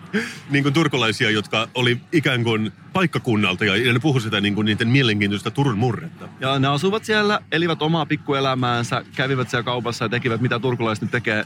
Niin 0.51 0.63
kuin 0.63 0.75
turkulaisia, 0.75 1.31
jotka 1.31 1.69
oli 1.75 2.01
ikään 2.13 2.45
kuin 2.45 2.73
paikkakunnalta 2.93 3.65
ja 3.65 3.93
ne 3.93 3.99
puhu 3.99 4.21
sitä 4.21 4.41
niin 4.41 4.55
kuin 4.55 4.65
niiden 4.65 4.89
mielenkiintoista 4.89 5.51
Turun 5.51 5.79
murretta. 5.79 6.29
Ja 6.41 6.59
ne 6.59 6.69
asuvat 6.69 7.05
siellä, 7.05 7.41
elivät 7.53 7.83
omaa 7.83 8.07
pikkuelämäänsä, 8.07 9.05
kävivät 9.17 9.51
siellä 9.51 9.65
kaupassa 9.65 10.05
ja 10.05 10.09
tekivät 10.09 10.41
mitä 10.41 10.59
turkulaiset 10.59 11.03
nyt 11.03 11.11
tekee. 11.11 11.45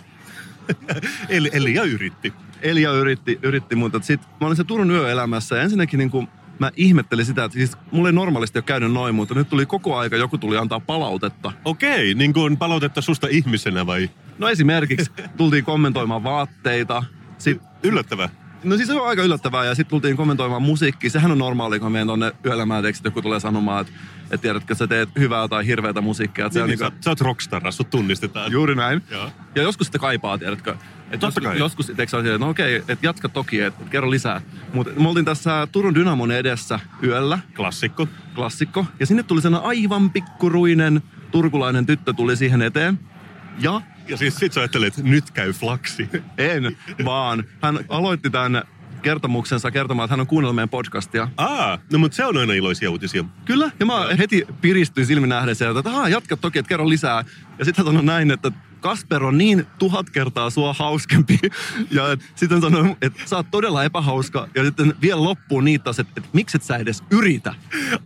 Eli, 1.28 1.50
eli 1.52 1.74
ja 1.74 1.84
yritti. 1.84 2.32
Elia 2.62 2.92
yritti, 2.92 3.38
yritti 3.42 3.76
mutta 3.76 4.00
sitten 4.02 4.30
mä 4.40 4.46
olin 4.46 4.56
se 4.56 4.64
Turun 4.64 4.90
yöelämässä 4.90 5.56
ja 5.56 5.62
ensinnäkin 5.62 5.98
niin 5.98 6.10
kuin 6.10 6.28
mä 6.58 6.70
ihmettelin 6.76 7.26
sitä, 7.26 7.44
että 7.44 7.58
siis 7.58 7.76
mulla 7.90 8.08
ei 8.08 8.12
normaalisti 8.12 8.58
ole 8.58 8.64
käynyt 8.64 8.92
noin, 8.92 9.14
mutta 9.14 9.34
nyt 9.34 9.48
tuli 9.48 9.66
koko 9.66 9.96
aika, 9.96 10.16
joku 10.16 10.38
tuli 10.38 10.56
antaa 10.56 10.80
palautetta. 10.80 11.52
Okei, 11.64 12.14
niin 12.14 12.32
kuin 12.32 12.56
palautetta 12.56 13.00
susta 13.00 13.26
ihmisenä 13.30 13.86
vai? 13.86 14.10
No 14.38 14.48
esimerkiksi 14.48 15.10
tultiin 15.36 15.64
kommentoimaan 15.64 16.24
vaatteita, 16.24 17.04
sitten 17.38 17.68
Yllättävää. 17.82 18.28
No 18.66 18.76
siis 18.76 18.88
se 18.88 18.94
on 18.94 19.08
aika 19.08 19.22
yllättävää 19.22 19.64
ja 19.64 19.74
sitten 19.74 19.90
tultiin 19.90 20.16
kommentoimaan 20.16 20.62
musiikkia. 20.62 21.10
Sehän 21.10 21.30
on 21.32 21.38
normaali, 21.38 21.80
kun 21.80 21.92
menen 21.92 22.06
tonne 22.06 22.32
yöelämään, 22.46 22.86
että 22.86 23.00
joku 23.04 23.22
tulee 23.22 23.40
sanomaan, 23.40 23.80
että, 23.80 23.92
että 24.22 24.38
tiedätkö, 24.38 24.74
sä 24.74 24.86
teet 24.86 25.08
hyvää 25.18 25.48
tai 25.48 25.66
hirveätä 25.66 26.00
musiikkia. 26.00 26.46
Että 26.46 26.54
se 26.54 26.58
Niin, 26.58 26.64
on 26.64 26.70
niin, 26.70 26.78
niinku, 26.78 26.96
sä, 26.96 27.04
sä 27.04 27.10
oot 27.10 27.20
rockstar, 27.20 27.72
sut 27.72 27.90
tunnistetaan. 27.90 28.52
juuri 28.52 28.74
näin. 28.74 29.02
Joo. 29.10 29.30
Ja 29.54 29.62
joskus 29.62 29.86
sitä 29.86 29.98
kaipaa, 29.98 30.38
tiedätkö. 30.38 30.70
Et 30.70 31.20
Totta 31.20 31.26
joskus, 31.26 31.42
kai. 31.44 31.58
Joskus 31.58 31.90
eikö 31.90 32.06
se 32.08 32.16
ole 32.16 32.22
silleen, 32.22 32.34
että 32.36 32.44
no 32.46 32.50
okei, 32.50 32.76
että 32.76 32.96
jatka 33.06 33.28
toki, 33.28 33.60
että 33.60 33.82
et 33.84 33.90
kerro 33.90 34.10
lisää. 34.10 34.40
Mutta 34.72 35.00
me 35.00 35.08
oltiin 35.08 35.24
tässä 35.24 35.68
Turun 35.72 35.94
Dynamon 35.94 36.30
edessä 36.32 36.80
yöllä, 37.02 37.38
Klassikko. 37.56 38.08
klassikko. 38.34 38.86
Ja 39.00 39.06
sinne 39.06 39.22
tuli 39.22 39.42
sellainen 39.42 39.68
aivan 39.68 40.10
pikkuruinen 40.10 41.02
turkulainen 41.30 41.86
tyttö 41.86 42.12
tuli 42.12 42.36
siihen 42.36 42.62
eteen. 42.62 42.98
Ja 43.58 43.80
Ja 44.08 44.16
siis 44.16 44.36
sit 44.36 44.52
sä 44.52 44.60
ajattelet, 44.60 44.98
että 44.98 45.10
nyt 45.10 45.30
käy 45.30 45.52
flaksi. 45.52 46.08
en, 46.38 46.76
vaan 47.04 47.44
hän 47.62 47.78
aloitti 47.88 48.30
tämän 48.30 48.62
kertomuksensa 49.02 49.70
kertomaan, 49.70 50.04
että 50.04 50.12
hän 50.12 50.20
on 50.20 50.26
kuunnellut 50.26 50.54
meidän 50.54 50.68
podcastia. 50.68 51.28
Aa, 51.36 51.78
no 51.92 51.98
mutta 51.98 52.16
se 52.16 52.24
on 52.24 52.36
aina 52.36 52.52
iloisia 52.52 52.90
uutisia. 52.90 53.24
Kyllä, 53.44 53.70
ja 53.80 53.86
mä 53.86 54.08
heti 54.18 54.46
piristyin 54.60 55.06
silmin 55.06 55.28
nähden 55.28 55.56
sieltä, 55.56 55.78
että 55.78 55.90
Aa, 55.90 56.08
jatka 56.08 56.36
toki, 56.36 56.58
että 56.58 56.68
kerro 56.68 56.88
lisää. 56.88 57.24
Ja 57.58 57.64
sitten 57.64 57.84
hän 57.84 57.94
sanoi 57.94 58.04
näin, 58.04 58.30
että 58.30 58.52
Kasper 58.80 59.24
on 59.24 59.38
niin 59.38 59.66
tuhat 59.78 60.10
kertaa 60.10 60.50
sua 60.50 60.72
hauskempi. 60.72 61.38
Ja 61.90 62.02
sitten 62.34 62.60
sanoi, 62.60 62.96
että 63.02 63.22
sä 63.26 63.36
oot 63.36 63.50
todella 63.50 63.84
epähauska. 63.84 64.48
Ja 64.54 64.64
sitten 64.64 64.94
vielä 65.02 65.24
loppuun 65.24 65.64
niittäisi, 65.64 66.00
että, 66.00 66.12
että 66.16 66.30
mikset 66.32 66.62
sä 66.62 66.76
edes 66.76 67.02
yritä. 67.10 67.54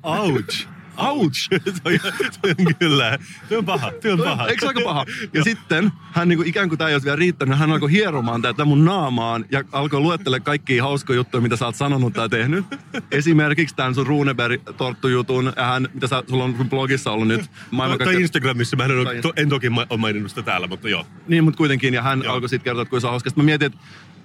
Ouch. 0.02 0.66
Ouch. 1.00 1.48
toi, 1.82 1.98
toi 2.42 2.54
on 2.58 2.74
kyllä, 2.78 3.18
toi 3.48 3.58
on 3.58 3.64
paha, 3.64 3.92
toi 4.02 4.12
on 4.12 4.18
paha. 4.18 4.46
Eikö 4.46 4.60
se 4.60 4.66
aika 4.66 4.80
paha? 4.84 5.06
Ja 5.34 5.44
sitten 5.44 5.92
hän 6.12 6.28
niin 6.28 6.36
kuin, 6.36 6.48
ikään 6.48 6.68
kuin 6.68 6.78
tämä 6.78 6.88
ei 6.88 6.94
olisi 6.94 7.04
vielä 7.04 7.16
riittänyt, 7.16 7.58
hän 7.58 7.70
alkoi 7.70 7.92
hieromaan 7.92 8.42
tätä 8.42 8.64
mun 8.64 8.84
naamaan 8.84 9.44
ja 9.50 9.64
alkoi 9.72 10.00
luettele 10.00 10.40
kaikkia 10.40 10.82
hauskoja 10.82 11.16
juttuja, 11.16 11.40
mitä 11.40 11.56
sä 11.56 11.66
oot 11.66 11.74
sanonut 11.76 12.12
tai 12.12 12.28
tehnyt. 12.28 12.64
Esimerkiksi 13.10 13.76
tämän 13.76 13.94
sun 13.94 14.06
Runeberg-torttujutun 14.06 15.52
ja 15.56 15.64
hän, 15.64 15.88
mitä 15.94 16.06
sä, 16.06 16.22
sulla 16.28 16.44
on 16.44 16.54
sun 16.56 16.70
blogissa 16.70 17.10
ollut 17.10 17.28
nyt. 17.28 17.50
Tai, 17.76 17.98
tai 17.98 18.22
Instagramissa, 18.22 18.76
mä 18.76 18.84
en, 18.84 18.90
ole, 18.90 19.20
to, 19.20 19.32
en 19.36 19.48
toki 19.48 19.70
ma- 19.70 19.86
ole 19.90 20.00
maininnut 20.00 20.30
sitä 20.30 20.42
täällä, 20.42 20.66
mutta 20.66 20.88
joo. 20.88 21.06
Niin, 21.28 21.44
mutta 21.44 21.58
kuitenkin, 21.58 21.94
ja 21.94 22.02
hän 22.02 22.22
Joo. 22.24 22.34
alkoi 22.34 22.48
sitten 22.48 22.64
kertoa, 22.64 22.82
että 22.82 22.90
kuinka 22.90 23.00
se 23.00 23.06
on 23.06 23.10
hauska. 23.10 23.30
Mä 23.36 23.42
mietin, 23.42 23.66
että 23.66 23.78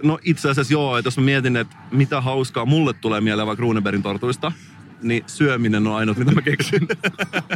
no 0.03 0.20
itse 0.24 0.50
asiassa 0.50 0.74
joo, 0.74 0.98
että 0.98 1.08
jos 1.08 1.17
mä 1.17 1.24
mietin, 1.24 1.58
että 1.58 1.75
mitä 1.91 2.22
hauskaa 2.22 2.65
mulle 2.65 2.94
tulee 2.94 3.22
mieleen 3.22 3.48
vaikka 3.48 3.62
Runebergin 3.62 4.03
tortuista, 4.03 4.51
niin 5.02 5.24
syöminen 5.28 5.88
on 5.88 5.96
ainut, 5.96 6.18
mitä 6.18 6.32
mä 6.32 6.42
keksin. 6.42 6.88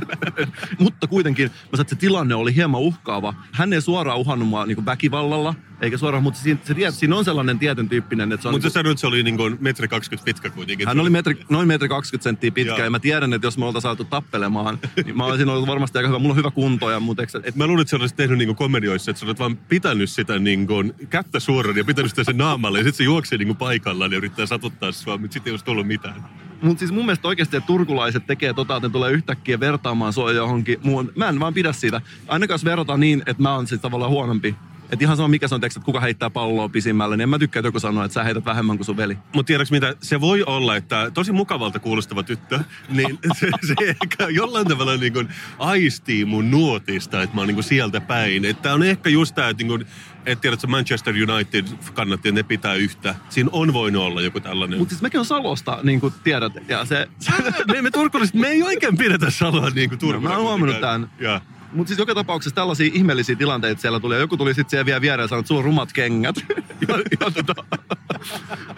Mutta 0.80 1.08
kuitenkin, 1.08 1.46
mä 1.48 1.54
sanoin, 1.54 1.82
että 1.82 1.96
se 1.96 2.00
tilanne 2.00 2.36
oli 2.36 2.56
hieman 2.56 2.82
uhkaava. 2.82 3.34
Hän 3.52 3.74
ei 3.74 3.82
suoraan 3.82 4.20
uhannut 4.20 4.48
mua 4.48 4.66
niin 4.66 4.86
väkivallalla, 4.86 5.56
eikä 5.82 5.98
suoraan, 5.98 6.24
mutta 6.24 6.40
siinä, 6.40 6.60
se, 6.64 6.74
tiedät, 6.74 6.96
siinä 6.96 7.16
on 7.16 7.26
sellainen 7.26 7.60
tietyn 7.60 7.90
tyyppinen, 7.90 8.32
että 8.32 8.42
se 8.42 8.48
on... 8.48 8.54
Mutta 8.54 8.66
niin 8.66 8.72
sä 8.72 8.74
sanoit, 8.74 8.92
että 8.92 9.02
se 9.02 9.08
oli 9.08 9.24
niin 9.24 9.38
kuin 9.38 9.58
metri 9.60 9.88
20 9.88 10.26
pitkä 10.26 10.50
kuitenkin. 10.50 10.88
hän 10.88 11.00
oli 11.00 11.10
metri, 11.10 11.38
noin 11.50 11.68
metri 11.68 11.90
20 11.90 12.24
senttiä 12.24 12.52
pitkä 12.52 12.72
Joo. 12.72 12.84
ja 12.84 12.90
mä 12.90 13.00
tiedän, 13.00 13.34
että 13.34 13.48
jos 13.48 13.58
me 13.58 13.66
oltaisiin 13.66 13.90
saatu 13.90 14.04
tappelemaan, 14.04 14.80
niin 15.06 15.18
mä 15.18 15.26
olisin 15.26 15.50
ollut 15.50 15.68
varmasti 15.68 15.98
aika 15.98 16.08
hyvä. 16.08 16.20
Mulla 16.20 16.34
on 16.34 16.38
hyvä 16.38 16.52
kunto 16.52 16.92
ja 16.92 17.02
eikö, 17.20 17.42
Et 17.44 17.56
mä 17.56 17.68
luulen, 17.68 17.82
että 17.82 17.90
sä 17.90 17.98
olisit 17.98 18.18
tehnyt 18.18 18.38
niin 18.38 18.56
komedioissa, 18.56 19.12
että 19.12 19.20
sä 19.20 19.26
olet 19.26 19.40
vaan 19.40 19.58
pitänyt 19.58 20.10
sitä 20.10 20.40
niin 20.40 20.68
kuin, 20.68 20.94
kättä 21.10 21.40
suoraan 21.40 21.78
ja 21.78 21.86
pitänyt 21.86 22.12
sitä 22.12 22.24
sen 22.24 22.38
naamalle. 22.38 22.78
Ja 22.78 22.84
sitten 22.84 22.98
se 22.98 23.04
juoksee 23.04 23.38
niin 23.38 23.48
kuin 23.48 23.58
paikallaan 23.58 24.12
ja 24.12 24.18
yrittää 24.18 24.46
satuttaa 24.46 24.92
sua, 24.92 25.18
mutta 25.18 25.34
sitten 25.34 25.52
ei 25.52 25.54
olisi 25.54 25.66
tullut 25.66 25.88
mitään. 25.88 26.24
Mutta 26.62 26.80
siis 26.80 26.92
mun 26.92 27.06
mielestä 27.06 27.28
oikeasti, 27.28 27.58
että 27.58 27.68
turkulaiset 27.68 28.28
tekee 28.28 28.54
tota, 28.54 28.76
että 28.76 28.88
ne 28.88 28.92
tulee 28.92 29.12
yhtäkkiä 29.12 29.60
vertaamaan 29.60 30.14
sua 30.14 30.32
johonkin 30.32 30.80
muuhun. 30.84 31.12
Mä 31.16 31.30
en 31.30 31.40
vaan 31.40 31.54
pidä 31.54 31.74
siitä. 31.74 32.02
Ainakaan 32.28 32.54
jos 32.54 32.66
verrataan 32.66 33.00
niin, 33.00 33.24
että 33.26 33.44
mä 33.44 33.56
oon 33.56 33.68
sitten 33.68 33.82
tavallaan 33.82 34.12
huonompi. 34.12 34.56
Että 34.92 35.06
ihan 35.06 35.18
sama 35.18 35.28
mikä 35.28 35.48
se 35.48 35.56
on 35.56 35.62
teksti, 35.62 35.80
että 35.80 35.86
kuka 35.86 36.00
heittää 36.00 36.30
palloa 36.30 36.70
pisimmälle, 36.70 37.18
niin 37.18 37.22
en 37.22 37.30
mä 37.30 37.40
tykkää, 37.40 37.60
että 37.60 37.68
joku 37.68 37.80
sanoo, 37.80 38.04
että 38.04 38.14
sä 38.14 38.24
heität 38.24 38.46
vähemmän 38.46 38.78
kuin 38.78 38.86
sun 38.86 38.98
veli. 38.98 39.18
Mutta 39.36 39.48
tiedätkö 39.48 39.76
mitä, 39.76 39.96
se 40.02 40.22
voi 40.22 40.44
olla, 40.44 40.76
että 40.76 41.12
tosi 41.14 41.32
mukavalta 41.32 41.80
kuulostava 41.80 42.24
tyttö, 42.24 42.60
niin 42.90 43.20
se, 43.40 43.50
se 43.68 43.74
ehkä 43.80 44.28
jollain 44.30 44.68
tavalla 44.68 44.98
niin 44.98 45.14
kuin 45.14 45.30
aistii 45.60 46.26
mun 46.26 46.52
nuotista, 46.52 47.24
että 47.24 47.36
mä 47.36 47.42
oon 47.42 47.48
niin 47.48 47.56
kuin 47.56 47.64
sieltä 47.64 48.02
päin. 48.02 48.46
Että 48.46 48.74
on 48.74 48.84
ehkä 48.84 49.10
just 49.10 49.36
tää, 49.36 49.50
että, 49.50 49.64
niin 49.64 49.68
kuin, 49.68 49.86
että 50.26 50.42
tiedätkö, 50.42 50.68
Manchester 50.68 51.14
United 51.30 51.66
kannatti, 51.94 52.32
ne 52.32 52.44
pitää 52.44 52.74
yhtä. 52.74 53.16
Siinä 53.30 53.50
on 53.54 53.74
voinut 53.74 54.04
olla 54.04 54.22
joku 54.22 54.40
tällainen. 54.40 54.80
Mutta 54.80 54.92
siis 54.92 55.02
mekin 55.02 55.20
on 55.20 55.26
Salosta, 55.26 55.80
niin 55.84 56.00
kuin 56.00 56.14
tiedät. 56.24 56.54
Ja 56.68 56.86
se, 56.86 57.08
me, 57.72 57.82
me 57.82 57.92
turkulaiset, 57.92 58.36
me 58.36 58.48
ei 58.48 58.64
oikein 58.64 58.98
pidetä 58.98 59.30
Saloa 59.30 59.70
niin 59.70 59.90
kuin. 59.90 60.14
No, 60.14 60.20
mä 60.20 60.30
oon 60.30 60.42
huomannut 60.42 60.76
kuitenkaan. 60.76 61.10
Ja. 61.20 61.42
Mutta 61.74 61.88
siis 61.90 62.00
joka 62.00 62.16
tapauksessa 62.16 62.56
tällaisia 62.56 62.92
ihmeellisiä 62.94 63.36
tilanteita 63.36 63.82
siellä 63.82 64.00
tuli. 64.00 64.16
Ja 64.16 64.20
joku 64.20 64.38
tuli 64.38 64.54
sitten 64.54 64.70
siellä 64.70 64.86
vielä 64.86 65.02
viereen 65.02 65.24
ja 65.24 65.28
sanoi, 65.28 65.40
että 65.40 65.48
sulla 65.48 65.60
on 65.60 65.66
rumat 65.66 65.94
kengät. 65.94 66.36
ja, 66.88 66.96
ja, 67.20 67.32
tota, 67.32 67.64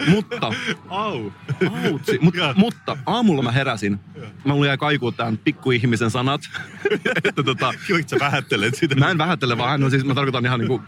mutta 0.06 0.52
Au. 0.88 1.30
Autsi. 1.84 2.18
Mut, 2.20 2.34
Ja. 2.34 2.54
mutta 2.56 2.96
aamulla 3.06 3.42
mä 3.42 3.52
heräsin. 3.52 4.00
Mä 4.44 4.52
mulla 4.52 4.66
jäi 4.66 4.78
kaikuu 4.78 5.12
tämän 5.12 5.38
pikkuihmisen 5.38 6.10
sanat. 6.10 6.40
että 7.24 7.42
tota, 7.42 7.72
sä 8.06 8.16
vähättelet 8.20 8.74
sitä. 8.74 8.94
mä 8.94 9.10
en 9.10 9.18
vähättele, 9.18 9.58
vaan 9.58 9.70
hän 9.70 9.84
on 9.84 9.90
siis, 9.90 10.04
mä 10.04 10.14
tarkoitan 10.14 10.46
ihan 10.46 10.60
niinku 10.60 10.82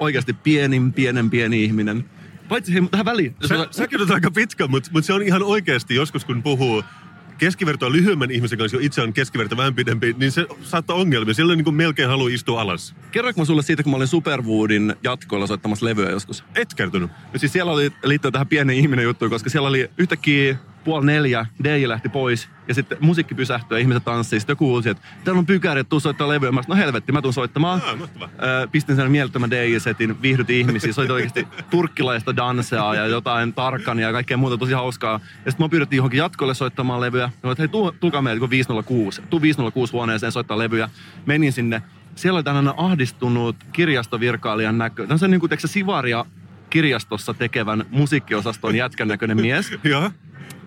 oikeasti 0.00 0.32
pienin, 0.32 0.92
pienen 0.92 1.30
pieni 1.30 1.64
ihminen. 1.64 2.04
Paitsi 2.48 2.74
hei, 2.74 2.82
tähän 2.90 3.06
väliin. 3.06 3.36
Sä, 3.46 3.66
säkin 3.70 4.00
oot 4.00 4.10
aika 4.10 4.30
pitkä, 4.30 4.66
mutta 4.66 4.90
mut 4.92 5.04
se 5.04 5.12
on 5.12 5.22
ihan 5.22 5.42
oikeasti 5.42 5.94
joskus, 5.94 6.24
kun 6.24 6.42
puhuu 6.42 6.84
keskivertoa 7.42 7.92
lyhyemmän 7.92 8.30
ihmisen 8.30 8.58
kanssa, 8.58 8.76
jo 8.76 8.80
itse 8.82 9.02
on 9.02 9.12
keskiverto 9.12 9.56
vähän 9.56 9.74
pidempi, 9.74 10.14
niin 10.18 10.32
se 10.32 10.46
saattaa 10.62 10.96
ongelmia. 10.96 11.34
Silloin 11.34 11.56
niin 11.56 11.64
kuin 11.64 11.74
melkein 11.74 12.08
haluaa 12.08 12.30
istua 12.30 12.60
alas. 12.60 12.94
Kerroinko 13.12 13.40
mä 13.40 13.44
sulle 13.44 13.62
siitä, 13.62 13.82
kun 13.82 13.92
mä 13.92 13.96
olin 13.96 14.08
Superwoodin 14.08 14.94
jatkoilla 15.02 15.46
soittamassa 15.46 15.86
levyä 15.86 16.10
joskus? 16.10 16.44
Et 16.54 16.74
kertonut. 16.74 17.10
No 17.32 17.38
siis 17.38 17.52
siellä 17.52 17.72
oli 17.72 17.92
liittyen 18.04 18.32
tähän 18.32 18.48
pienen 18.48 18.76
ihminen 18.76 19.02
juttu, 19.02 19.30
koska 19.30 19.50
siellä 19.50 19.68
oli 19.68 19.90
yhtäkkiä 19.98 20.56
puoli 20.84 21.06
neljä, 21.06 21.46
DJ 21.64 21.88
lähti 21.88 22.08
pois 22.08 22.48
ja 22.68 22.74
sitten 22.74 22.98
musiikki 23.00 23.34
pysähtyi 23.34 23.76
ja 23.76 23.80
ihmiset 23.80 24.04
tanssii. 24.04 24.40
Sitten 24.40 24.52
joku 24.52 24.72
uusi, 24.72 24.88
että 24.88 25.02
täällä 25.24 25.38
on 25.38 25.46
pykärit, 25.46 25.88
tuu 25.88 26.00
soittaa 26.00 26.28
levyä. 26.28 26.52
Mä 26.52 26.62
sanoin, 26.62 26.78
no 26.78 26.84
helvetti, 26.84 27.12
mä 27.12 27.22
tuun 27.22 27.34
soittamaan. 27.34 27.82
Mahtavaa. 27.98 28.28
Öö, 28.42 28.66
pistin 28.66 28.96
sen 28.96 29.10
mielettömän 29.10 29.50
DJ-setin, 29.50 30.22
viihdytin 30.22 30.56
ihmisiä, 30.56 30.92
soitin 30.92 31.14
oikeasti 31.14 31.48
turkkilaista 31.70 32.36
dansea 32.36 32.94
ja 32.94 33.06
jotain 33.06 33.52
tarkania 33.52 34.06
ja 34.06 34.12
kaikkea 34.12 34.36
muuta 34.36 34.58
tosi 34.58 34.72
hauskaa. 34.72 35.20
Ja 35.44 35.50
sitten 35.50 35.64
mä 35.64 35.68
pyydettiin 35.68 35.96
johonkin 35.96 36.18
jatkolle 36.18 36.54
soittamaan 36.54 37.00
levyä. 37.00 37.26
Mä 37.26 37.32
sanoin, 37.42 37.52
että 37.52 37.62
hei, 37.62 37.68
tuu, 37.68 37.92
tulkaa 37.92 38.22
meille, 38.22 38.40
kun 38.40 38.50
506. 38.50 39.22
Tuu 39.30 39.42
506 39.42 39.92
huoneeseen 39.92 40.32
soittaa 40.32 40.58
levyä. 40.58 40.88
Menin 41.26 41.52
sinne. 41.52 41.82
Siellä 42.14 42.36
oli 42.36 42.44
tällainen 42.44 42.74
ahdistunut 42.76 43.56
kirjastovirkailijan 43.72 44.78
näkö. 44.78 45.02
Tämä 45.02 45.14
on 45.14 45.18
se 45.18 45.28
niin 45.28 45.40
kuin, 45.40 45.50
Sivaria 45.64 46.24
kirjastossa 46.70 47.34
tekevän 47.34 47.84
musiikkiosaston 47.90 48.76
jätkän 48.76 49.08
näköinen 49.08 49.40
mies. 49.40 49.70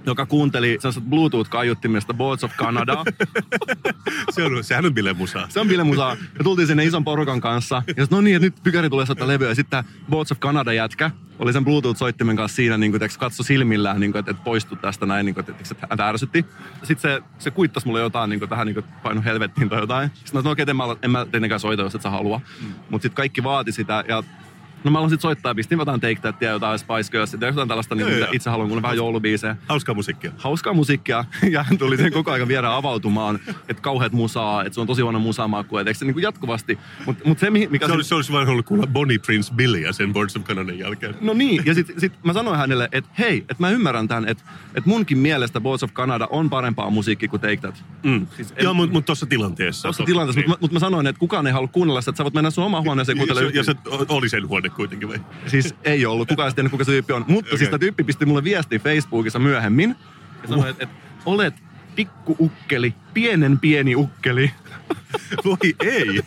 Joka 0.06 0.26
kuunteli 0.26 0.78
Bluetooth-kaiuttimesta 1.10 2.14
Boards 2.14 2.44
of 2.44 2.52
Canada. 2.58 3.04
Se 4.36 4.44
on, 4.44 4.64
sehän 4.64 4.86
on 4.86 4.94
bilemusaa. 4.94 5.46
Se 5.50 5.60
on 5.60 5.68
bilemusaa. 5.68 6.16
Me 6.16 6.44
tultiin 6.44 6.68
sinne 6.68 6.86
ison 6.86 7.04
porukan 7.04 7.42
kanssa. 7.42 7.84
Ja 7.98 8.04
sit, 8.04 8.12
no 8.12 8.22
niin, 8.22 8.36
että 8.36 8.46
nyt 8.46 8.64
pykäri 8.64 8.90
tulee 8.90 9.06
soittaa 9.06 9.28
levyä. 9.28 9.50
Ja 9.50 9.56
sitten 9.56 9.84
Boards 10.10 10.32
of 10.32 10.40
Canada 10.40 10.74
jätkä 10.74 11.12
oli 11.40 11.54
sen 11.54 11.66
Bluetooth-soittimen 11.66 12.36
kanssa 12.36 12.56
siinä, 12.56 12.78
niin 12.78 12.92
kuin, 12.92 13.02
katso 13.20 13.44
silmillään, 13.44 14.00
niin 14.00 14.12
kuin, 14.12 14.20
että, 14.20 14.32
että 14.32 14.44
poistu 14.44 14.76
tästä 14.76 15.06
näin, 15.06 15.26
niin 15.26 15.34
kuin, 15.34 15.46
että, 15.50 15.88
häntä 15.90 16.08
ärsytti. 16.08 16.46
Sitten 16.84 17.12
se, 17.12 17.22
se 17.40 17.52
kuittasi 17.52 17.88
mulle 17.88 18.00
jotain, 18.00 18.30
niin 18.30 18.40
kuin, 18.40 18.50
tähän 18.50 18.68
niin 18.68 18.76
kuin, 18.76 18.86
painu 19.04 19.22
helvettiin 19.26 19.70
tai 19.70 19.80
jotain. 19.80 20.12
Sitten 20.14 20.44
no 20.44 20.52
okei, 20.52 20.64
okay, 20.64 20.72
en, 20.72 20.76
mä, 20.76 20.84
en 21.02 21.12
mä 21.12 21.26
tietenkään 21.32 21.60
soita, 21.60 21.84
jos 21.84 21.96
et 21.96 22.02
sä 22.02 22.10
halua. 22.10 22.42
Mm. 22.62 22.68
Mutta 22.90 23.04
sitten 23.06 23.16
kaikki 23.16 23.44
vaati 23.44 23.72
sitä 23.72 24.04
ja 24.08 24.24
No 24.86 24.92
mä 24.92 24.98
aloin 24.98 25.10
sit 25.10 25.22
soittaa 25.22 25.50
ja 25.50 25.56
pistin 25.56 25.80
jotain 25.80 26.01
Take 26.01 26.15
That 26.15 26.42
ja 26.42 26.50
jotain 26.50 26.80
Spice 26.80 27.12
Girls 27.12 27.34
ja 27.34 27.48
jotain 27.48 27.68
tällaista, 27.68 27.96
niin, 27.96 28.10
mitä 28.10 28.27
itse 28.32 28.50
haluan, 28.50 28.70
kun 28.70 28.82
vähän 28.82 28.98
joulubiisejä. 28.98 29.58
Hauskaa 29.68 29.96
musiikkia. 29.96 30.32
Hauskaa 30.38 30.74
musiikkia 30.74 31.25
ja 31.51 31.63
hän 31.63 31.77
tuli 31.77 31.98
sen 31.98 32.13
koko 32.13 32.32
ajan 32.32 32.48
viedä 32.48 32.75
avautumaan, 32.75 33.39
että 33.70 33.82
kauheat 33.82 34.12
musaa, 34.12 34.63
että 34.63 34.74
se 34.74 34.82
on 34.82 34.88
tosi 34.88 35.01
huono 35.01 35.20
musamaku, 35.20 35.77
että 35.77 35.94
se 35.94 36.06
niin 36.06 36.13
kuin 36.13 36.24
jatkuvasti. 36.24 36.80
Mutta 37.06 37.27
mut 37.27 37.39
se, 37.39 37.50
mikä... 37.50 37.88
Se 37.88 37.94
olisi, 37.94 38.10
se 38.10 38.15
olisi 38.15 38.32
vain 38.32 38.50
ollut 38.50 38.65
kuulla 38.65 38.88
Bonnie 38.88 39.20
Prince 39.20 39.54
Billyä 39.54 39.92
sen 39.92 40.13
Boards 40.13 40.36
of 40.36 40.44
Canadan 40.44 40.80
jälkeen. 40.80 41.15
No 41.22 41.34
niin, 41.34 41.62
ja 41.65 41.74
sitten 41.74 42.00
sit 42.00 42.13
mä 42.24 42.34
sanoin 42.34 42.58
hänelle, 42.58 42.89
että 42.92 43.10
hei, 43.20 43.38
että 43.38 43.56
mä 43.60 43.70
ymmärrän 43.70 44.08
tämän, 44.08 44.27
että 44.27 44.44
että 44.75 44.89
munkin 44.89 45.18
mielestä 45.18 45.62
Boards 45.62 45.84
of 45.84 45.94
Canada 45.94 46.27
on 46.30 46.50
parempaa 46.50 46.89
musiikkia 46.89 47.30
kuin 47.30 47.42
Take 47.42 47.58
That. 47.58 47.84
Mm. 48.04 48.27
Siis 48.36 48.54
en, 48.56 48.63
Joo, 48.63 48.74
mutta 48.74 48.94
mut 48.94 49.06
tuossa 49.06 49.25
tilanteessa. 49.25 49.82
Tuossa 49.82 50.04
tilanteessa, 50.04 50.42
mutta 50.48 50.62
mut 50.62 50.72
mä 50.72 50.80
sanoin, 50.80 51.08
että 51.08 51.20
kukaan 51.20 51.48
ei 51.48 51.54
halua 51.54 51.68
kuunnella 51.68 52.01
sitä, 52.01 52.10
että 52.10 52.18
sä 52.18 52.24
voit 52.24 52.34
mennä 52.34 52.50
sun 52.50 52.63
omaan 52.63 52.84
huoneeseen 52.84 53.18
kuuntelemaan. 53.18 53.56
Ja 53.56 53.63
se 53.63 53.75
oli 54.10 54.30
sen 54.30 54.48
huone 54.48 54.70
kuitenkin 54.75 55.10
vai? 55.10 55.20
Siis 55.48 55.75
ei 55.84 56.05
ollut, 56.05 56.27
kukaan 56.27 56.53
ei 56.58 56.70
kuka 56.70 56.84
se 56.84 56.91
tyyppi 56.91 57.13
on. 57.13 57.25
Mutta 57.27 57.50
okay. 57.50 57.58
siis 57.58 57.70
tämä 57.70 57.79
tyyppi 57.79 58.03
pisti 58.03 58.25
mulle 58.25 58.44
viestiä 58.44 58.79
Facebookissa 58.79 59.39
myöhemmin. 59.39 59.96
Ja 60.41 60.50
sanoi, 60.50 60.70
että 60.70 60.84
et, 60.84 60.89
olet 61.25 61.53
pikku 61.96 62.36
ukkeli, 62.39 62.94
pienen 63.13 63.60
pieni 63.60 63.96
ukkeli. 63.96 64.51
Voi 65.46 65.75
ei. 65.79 66.22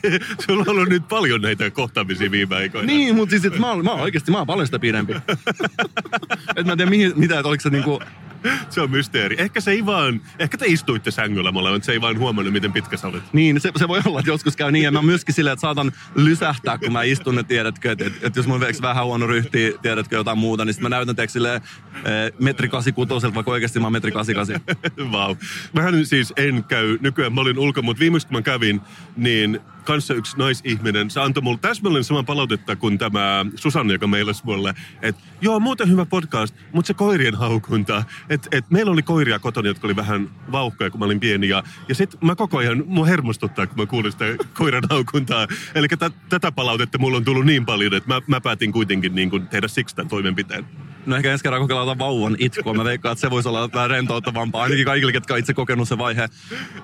Sulla 0.46 0.60
on 0.60 0.68
ollut 0.68 0.88
nyt 0.88 1.08
paljon 1.08 1.42
näitä 1.42 1.70
kohtaamisia 1.70 2.30
viime 2.30 2.56
aikoina. 2.56 2.86
Niin, 2.86 3.14
mutta 3.14 3.30
siis 3.30 3.44
että 3.44 3.60
mä, 3.60 3.70
oon, 3.70 3.84
mä 3.84 3.90
oon 3.90 4.00
oikeasti 4.00 4.30
mä 4.30 4.38
oon 4.38 4.46
paljon 4.46 4.66
sitä 4.66 4.78
pidempi. 4.78 5.12
et 6.56 6.66
mä 6.66 6.72
en 6.72 6.78
tiedä 6.78 6.90
mihin, 6.90 7.12
mitä, 7.16 7.38
että 7.38 7.48
oliko 7.48 7.62
se 7.62 7.70
niinku 7.70 8.00
se 8.70 8.80
on 8.80 8.90
mysteeri. 8.90 9.36
Ehkä 9.38 9.60
se 9.60 9.70
ei 9.70 9.86
vaan, 9.86 10.20
ehkä 10.38 10.58
te 10.58 10.66
istuitte 10.66 11.10
sängyllä 11.10 11.52
molemmat, 11.52 11.84
se 11.84 11.92
ei 11.92 12.00
vaan 12.00 12.18
huomannut, 12.18 12.52
miten 12.52 12.72
pitkä 12.72 12.96
sä 12.96 13.08
olet. 13.08 13.22
Niin, 13.32 13.60
se, 13.60 13.72
se 13.76 13.88
voi 13.88 14.00
olla, 14.06 14.18
että 14.18 14.30
joskus 14.30 14.56
käy 14.56 14.72
niin. 14.72 14.84
Ja 14.84 14.90
mä 14.90 15.02
myöskin 15.02 15.34
silleen, 15.34 15.52
että 15.52 15.60
saatan 15.60 15.92
lysähtää, 16.14 16.78
kun 16.78 16.92
mä 16.92 17.02
istun, 17.02 17.36
ja 17.36 17.44
tiedätkö, 17.44 17.92
että, 17.92 18.06
että, 18.06 18.26
että 18.26 18.38
jos 18.38 18.46
mun 18.46 18.60
veksi 18.60 18.82
vähän 18.82 19.04
huono 19.04 19.26
ryhti, 19.26 19.74
tiedätkö 19.82 20.16
jotain 20.16 20.38
muuta, 20.38 20.64
niin 20.64 20.74
sitten 20.74 20.90
mä 20.90 20.96
näytän 20.96 21.16
teeksi 21.16 21.32
silleen 21.32 21.60
eh, 21.94 22.32
metri 22.38 22.68
86, 22.68 23.34
vaikka 23.34 23.52
oikeasti 23.52 23.80
mä 23.80 23.86
oon 23.86 23.92
metri 23.92 24.12
88. 24.12 24.78
Vau. 25.12 25.28
wow. 25.28 25.36
Mähän 25.72 26.06
siis 26.06 26.32
en 26.36 26.64
käy, 26.64 26.98
nykyään 27.00 27.32
mä 27.32 27.40
olin 27.40 27.58
ulko, 27.58 27.82
mutta 27.82 28.00
viimeistä 28.00 28.28
kun 28.28 28.38
mä 28.38 28.42
kävin, 28.42 28.80
niin 29.16 29.60
kanssa 29.88 30.14
yksi 30.14 30.38
naisihminen, 30.38 31.10
se 31.10 31.20
antoi 31.20 31.42
mulle 31.42 31.58
täsmälleen 31.58 32.04
saman 32.04 32.26
palautetta 32.26 32.76
kuin 32.76 32.98
tämä 32.98 33.46
Susanne, 33.54 33.92
joka 33.92 34.06
meillä 34.06 34.32
mulle, 34.42 34.74
että 35.02 35.22
joo, 35.40 35.60
muuten 35.60 35.90
hyvä 35.90 36.06
podcast, 36.06 36.54
mutta 36.72 36.86
se 36.86 36.94
koirien 36.94 37.34
haukunta. 37.34 38.04
Että 38.28 38.48
et 38.52 38.70
meillä 38.70 38.92
oli 38.92 39.02
koiria 39.02 39.38
kotona, 39.38 39.68
jotka 39.68 39.86
oli 39.86 39.96
vähän 39.96 40.30
vauhkoja, 40.52 40.90
kun 40.90 40.98
mä 40.98 41.04
olin 41.04 41.20
pieni. 41.20 41.48
Ja, 41.48 41.62
ja 41.88 41.94
sitten 41.94 42.18
mä 42.22 42.34
koko 42.34 42.58
ajan, 42.58 42.84
mua 42.86 43.06
hermostuttaa, 43.06 43.66
kun 43.66 43.76
mä 43.76 43.86
kuulin 43.86 44.12
sitä 44.12 44.24
koiran 44.54 44.82
haukuntaa. 44.90 45.46
Eli 45.74 45.86
tätä 46.28 46.52
palautetta 46.52 46.98
mulla 46.98 47.16
on 47.16 47.24
tullut 47.24 47.46
niin 47.46 47.66
paljon, 47.66 47.94
että 47.94 48.14
mä, 48.14 48.20
mä 48.26 48.40
päätin 48.40 48.72
kuitenkin 48.72 49.14
niin 49.14 49.30
kuin 49.30 49.46
tehdä 49.46 49.68
siksi 49.68 49.96
tämän 49.96 50.08
toimenpiteen. 50.08 50.64
No 51.08 51.16
ehkä 51.16 51.32
ensi 51.32 51.42
kerran 51.42 51.62
kokeillaan 51.62 51.98
vauvan 51.98 52.36
itkua. 52.38 52.74
Mä 52.74 52.84
veikkaan, 52.84 53.12
että 53.12 53.20
se 53.20 53.30
voisi 53.30 53.48
olla 53.48 53.72
vähän 53.72 53.90
rentouttavampaa, 53.90 54.62
ainakin 54.62 54.84
kaikille, 54.84 55.12
ketkä 55.12 55.34
on 55.34 55.40
itse 55.40 55.54
kokenut 55.54 55.88
se 55.88 55.98
vaihe. 55.98 56.28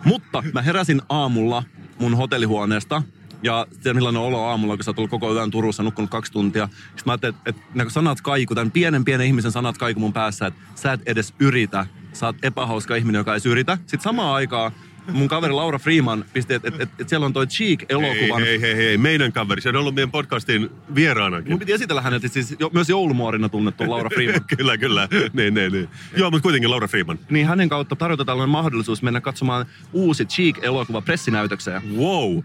Mutta 0.04 0.42
mä 0.52 0.62
heräsin 0.62 1.02
aamulla 1.08 1.62
mun 1.98 2.16
hotellihuoneesta 2.16 3.02
ja 3.42 3.66
tiedän 3.82 3.96
millainen 3.96 4.22
olo 4.22 4.44
aamulla, 4.44 4.76
kun 4.76 4.84
sä 4.84 4.94
oot 4.96 5.10
koko 5.10 5.34
yön 5.34 5.50
Turussa, 5.50 5.82
nukkunut 5.82 6.10
kaksi 6.10 6.32
tuntia. 6.32 6.68
Sitten 6.72 7.02
mä 7.06 7.12
ajattelin, 7.12 7.36
että, 7.46 7.62
että 7.76 7.92
sanat 7.92 8.20
kaiku, 8.20 8.54
tämän 8.54 8.70
pienen 8.70 9.04
pienen 9.04 9.26
ihmisen 9.26 9.52
sanat 9.52 9.78
kaiku 9.78 10.00
mun 10.00 10.12
päässä, 10.12 10.46
että 10.46 10.60
sä 10.74 10.92
et 10.92 11.00
edes 11.06 11.34
yritä. 11.38 11.86
Sä 12.12 12.26
oot 12.26 12.36
epähauska 12.42 12.96
ihminen, 12.96 13.18
joka 13.18 13.34
ei 13.34 13.40
yritä. 13.44 13.76
Sitten 13.76 14.00
samaan 14.00 14.34
aikaan 14.34 14.72
mun 15.12 15.28
kaveri 15.28 15.52
Laura 15.52 15.78
Freeman 15.78 16.24
pisti, 16.32 16.54
että 16.54 16.68
et, 16.68 16.80
et, 16.80 16.88
et 16.98 17.08
siellä 17.08 17.26
on 17.26 17.32
toi 17.32 17.46
Cheek-elokuvan. 17.46 18.42
Hei, 18.42 18.60
hei, 18.60 18.76
hei, 18.76 18.86
hei, 18.86 18.98
meidän 18.98 19.32
kaveri. 19.32 19.60
Se 19.60 19.68
on 19.68 19.76
ollut 19.76 19.94
meidän 19.94 20.10
podcastin 20.10 20.70
vieraanakin. 20.94 21.52
Mun 21.52 21.58
piti 21.58 21.72
esitellä 21.72 22.02
hänet, 22.02 22.32
siis 22.32 22.56
jo, 22.58 22.70
myös 22.72 22.88
joulumuorina 22.88 23.48
tunnettu 23.48 23.90
Laura 23.90 24.10
Freeman. 24.10 24.44
kyllä, 24.56 24.78
kyllä. 24.78 25.08
Niin, 25.32 25.54
niin, 25.54 25.72
niin. 25.72 25.88
Joo, 26.16 26.30
mutta 26.30 26.42
kuitenkin 26.42 26.70
Laura 26.70 26.88
Freeman. 26.88 27.18
Niin 27.30 27.46
hänen 27.46 27.68
kautta 27.68 27.96
tarjotaan 27.96 28.26
tällainen 28.26 28.50
mahdollisuus 28.50 29.02
mennä 29.02 29.20
katsomaan 29.20 29.66
uusi 29.92 30.24
Cheek-elokuva 30.24 31.00
pressinäytökseen. 31.00 31.96
Wow. 31.96 32.38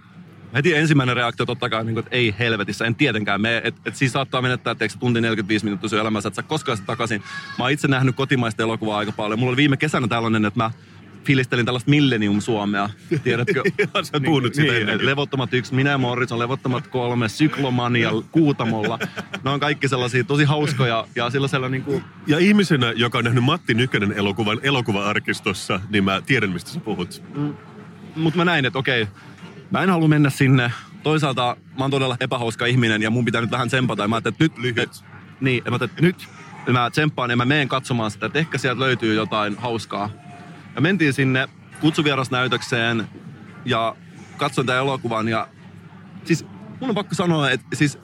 Heti 0.54 0.76
ensimmäinen 0.76 1.16
reaktio 1.16 1.46
totta 1.46 1.70
kai, 1.70 1.84
niin 1.84 1.94
kuin, 1.94 2.04
että 2.06 2.16
ei 2.16 2.36
helvetissä, 2.40 2.86
en 2.86 2.96
tietenkään 2.96 3.42
mene. 3.42 3.62
Että 3.64 3.82
et 3.86 3.96
siis 3.96 4.12
saattaa 4.12 4.42
menettää 4.42 4.76
teeksi 4.76 5.00
tunti 5.00 5.22
45 5.22 5.66
minuuttia 5.66 5.90
sun 5.90 6.00
elämässä, 6.00 6.28
että 6.28 6.42
sä 6.42 6.48
koskaan 6.48 6.78
sitä 6.78 6.88
takaisin. 6.88 7.24
Mä 7.58 7.64
oon 7.64 7.72
itse 7.72 7.88
nähnyt 7.88 8.16
kotimaista 8.16 8.64
elokuvaa 8.64 8.98
aika 8.98 9.12
paljon. 9.12 9.40
Mulla 9.40 9.50
oli 9.50 9.58
viime 9.58 9.78
kesänä 9.78 10.08
tällainen, 10.08 10.46
että 10.46 10.60
mä 10.60 10.72
filistelin 11.24 11.66
tällaista 11.66 11.90
Millennium-Suomea, 11.90 12.90
tiedätkö? 13.24 13.64
Sä 14.04 14.20
puhunut 14.26 14.54
sitä 14.54 14.74
niin, 14.74 15.06
Levottomat 15.06 15.54
yksi, 15.54 15.76
minä 15.76 15.90
ja 15.90 15.98
Morris 15.98 16.32
on 16.32 16.40
Levottomat 16.40 16.88
kolme, 16.88 17.30
Syklomania, 17.30 18.12
Kuutamolla. 18.32 19.00
Ne 19.44 19.50
on 19.50 19.60
kaikki 19.60 19.88
sellaisia 19.88 20.24
tosi 20.24 20.44
hauskoja 20.44 21.08
ja 21.16 21.30
sellaisella 21.30 21.70
niin 21.70 21.84
kuin... 21.84 22.04
Ja 22.28 22.40
ihmisenä, 22.40 22.92
joka 22.96 23.18
on 23.18 23.24
nähnyt 23.24 23.44
Matti 23.44 23.74
Nykänen 23.74 24.12
elokuvan 24.12 24.60
elokuva-arkistossa, 24.64 25.80
niin 25.90 26.04
mä 26.04 26.22
tiedän, 26.22 26.50
mistä 26.50 26.72
sä 26.72 26.80
puhut. 26.80 27.24
Mm, 27.36 27.54
Mutta 28.16 28.38
mä 28.38 28.46
näin, 28.46 28.66
että 28.66 28.80
okei, 28.80 29.08
mä 29.72 29.84
en 29.84 29.90
halua 29.90 30.08
mennä 30.08 30.30
sinne. 30.30 30.72
Toisaalta 31.04 31.58
mä 31.78 31.84
oon 31.84 31.92
todella 31.92 32.18
epähauska 32.20 32.66
ihminen 32.66 33.02
ja 33.02 33.10
mun 33.10 33.26
pitää 33.26 33.42
nyt 33.42 33.52
vähän 33.52 33.68
tsempata. 33.68 34.04
Ja 34.04 34.08
mä 34.08 34.18
että 34.18 34.34
nyt... 34.40 34.58
Lyhyt. 34.58 34.78
Et, 34.78 35.04
niin, 35.42 35.64
mä 35.70 35.76
että 35.76 36.02
nyt 36.02 36.28
mä 36.74 36.90
tsemppaan 36.90 37.30
ja 37.30 37.38
mä 37.38 37.46
menen 37.46 37.68
katsomaan 37.68 38.12
sitä, 38.12 38.26
että 38.26 38.40
ehkä 38.40 38.58
sieltä 38.58 38.80
löytyy 38.80 39.16
jotain 39.16 39.56
hauskaa. 39.58 40.10
Ja 40.76 40.82
mentiin 40.82 41.14
sinne 41.14 41.50
kutsuvierasnäytökseen 41.82 43.08
ja 43.66 43.96
katsoin 44.38 44.68
tämän 44.68 44.82
elokuvan 44.82 45.28
ja 45.28 45.48
siis 46.26 46.46
mun 46.80 46.90
on 46.90 46.96
pakko 46.96 47.16
sanoa, 47.16 47.52
että 47.52 47.76
siis 47.76 48.00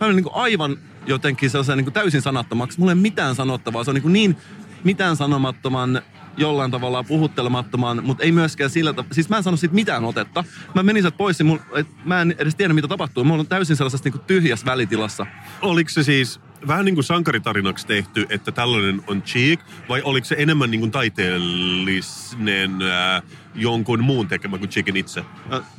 mä 0.00 0.06
olin 0.06 0.16
niin 0.16 0.26
aivan 0.32 0.76
jotenkin 1.06 1.50
sellaisen 1.50 1.78
niin 1.78 1.92
täysin 1.92 2.22
sanattomaksi. 2.22 2.78
Mulla 2.78 2.92
ei 2.92 2.96
mitään 2.96 3.34
sanottavaa. 3.34 3.84
Se 3.84 3.90
on 3.90 3.94
niin, 3.94 4.12
niin 4.12 4.36
mitään 4.84 5.16
sanomattoman 5.16 6.02
jollain 6.36 6.70
tavalla 6.70 7.02
puhuttelemattoman, 7.04 8.04
mutta 8.04 8.24
ei 8.24 8.32
myöskään 8.32 8.70
sillä 8.70 8.92
tavalla. 8.92 9.14
Siis 9.14 9.28
mä 9.28 9.36
en 9.36 9.42
sano 9.42 9.56
siitä 9.56 9.74
mitään 9.74 10.04
otetta. 10.04 10.44
Mä 10.74 10.82
menin 10.82 11.02
sieltä 11.02 11.16
pois, 11.16 11.38
niin 11.38 11.60
et 11.74 11.86
mä 12.04 12.22
en 12.22 12.34
edes 12.38 12.54
tiedä, 12.54 12.74
mitä 12.74 12.88
tapahtuu. 12.88 13.24
Mä 13.24 13.34
olen 13.34 13.46
täysin 13.46 13.76
sellaisessa 13.76 14.10
niin 14.10 14.20
tyhjässä 14.26 14.66
välitilassa. 14.66 15.26
Oliko 15.62 15.90
se 15.90 16.02
siis 16.02 16.40
vähän 16.68 16.84
niin 16.84 16.94
kuin 16.94 17.04
sankaritarinaksi 17.04 17.86
tehty, 17.86 18.26
että 18.28 18.52
tällainen 18.52 19.02
on 19.06 19.22
cheek, 19.22 19.60
vai 19.88 20.02
oliko 20.02 20.24
se 20.24 20.34
enemmän 20.38 20.70
niin 20.70 20.80
kuin 20.80 20.90
taiteellinen 20.90 22.82
äh, 22.82 23.22
jonkun 23.54 24.04
muun 24.04 24.28
tekemä 24.28 24.58
kuin 24.58 24.68
cheekin 24.70 24.96
itse? 24.96 25.24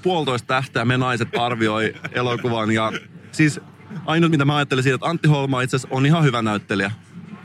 Puolitoista 0.02 0.48
tähteä 0.48 0.86
me 0.86 0.98
naiset 0.98 1.38
arvioi 1.38 1.94
elokuvan 2.12 2.72
ja 2.72 2.92
siis 3.32 3.60
ainut 4.06 4.32
mitä 4.32 4.46
mä 4.46 4.56
ajattelin 4.56 4.84
siitä, 4.84 4.96
että 4.96 5.08
Antti 5.08 5.28
Holma 5.28 5.62
itse 5.62 5.76
asiassa 5.76 5.96
on 5.96 6.06
ihan 6.06 6.24
hyvä 6.24 6.42
näyttelijä. 6.42 6.92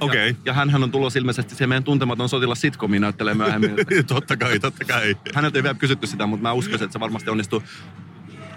Okei. 0.00 0.30
Okay. 0.30 0.40
Ja, 0.44 0.50
ja 0.50 0.52
hänhän 0.52 0.82
on 0.82 0.90
tulossa 0.90 1.18
ilmeisesti 1.18 1.54
se 1.54 1.66
meidän 1.66 1.84
tuntematon 1.84 2.28
sotilas 2.28 2.60
sitcomiin 2.60 3.00
näyttelee 3.00 3.34
myöhemmin. 3.34 3.76
totta 4.06 4.36
kai, 4.36 4.60
totta 4.60 4.84
kai. 4.84 5.16
Häneltä 5.34 5.58
ei 5.58 5.62
vielä 5.62 5.74
kysytty 5.74 6.06
sitä, 6.06 6.26
mutta 6.26 6.42
mä 6.42 6.52
uskoisin, 6.52 6.84
että 6.84 6.92
se 6.92 7.00
varmasti 7.00 7.30
onnistuu. 7.30 7.62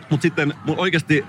Mutta 0.09 0.21
sitten 0.21 0.53
mun 0.65 0.79
oikeasti 0.79 1.25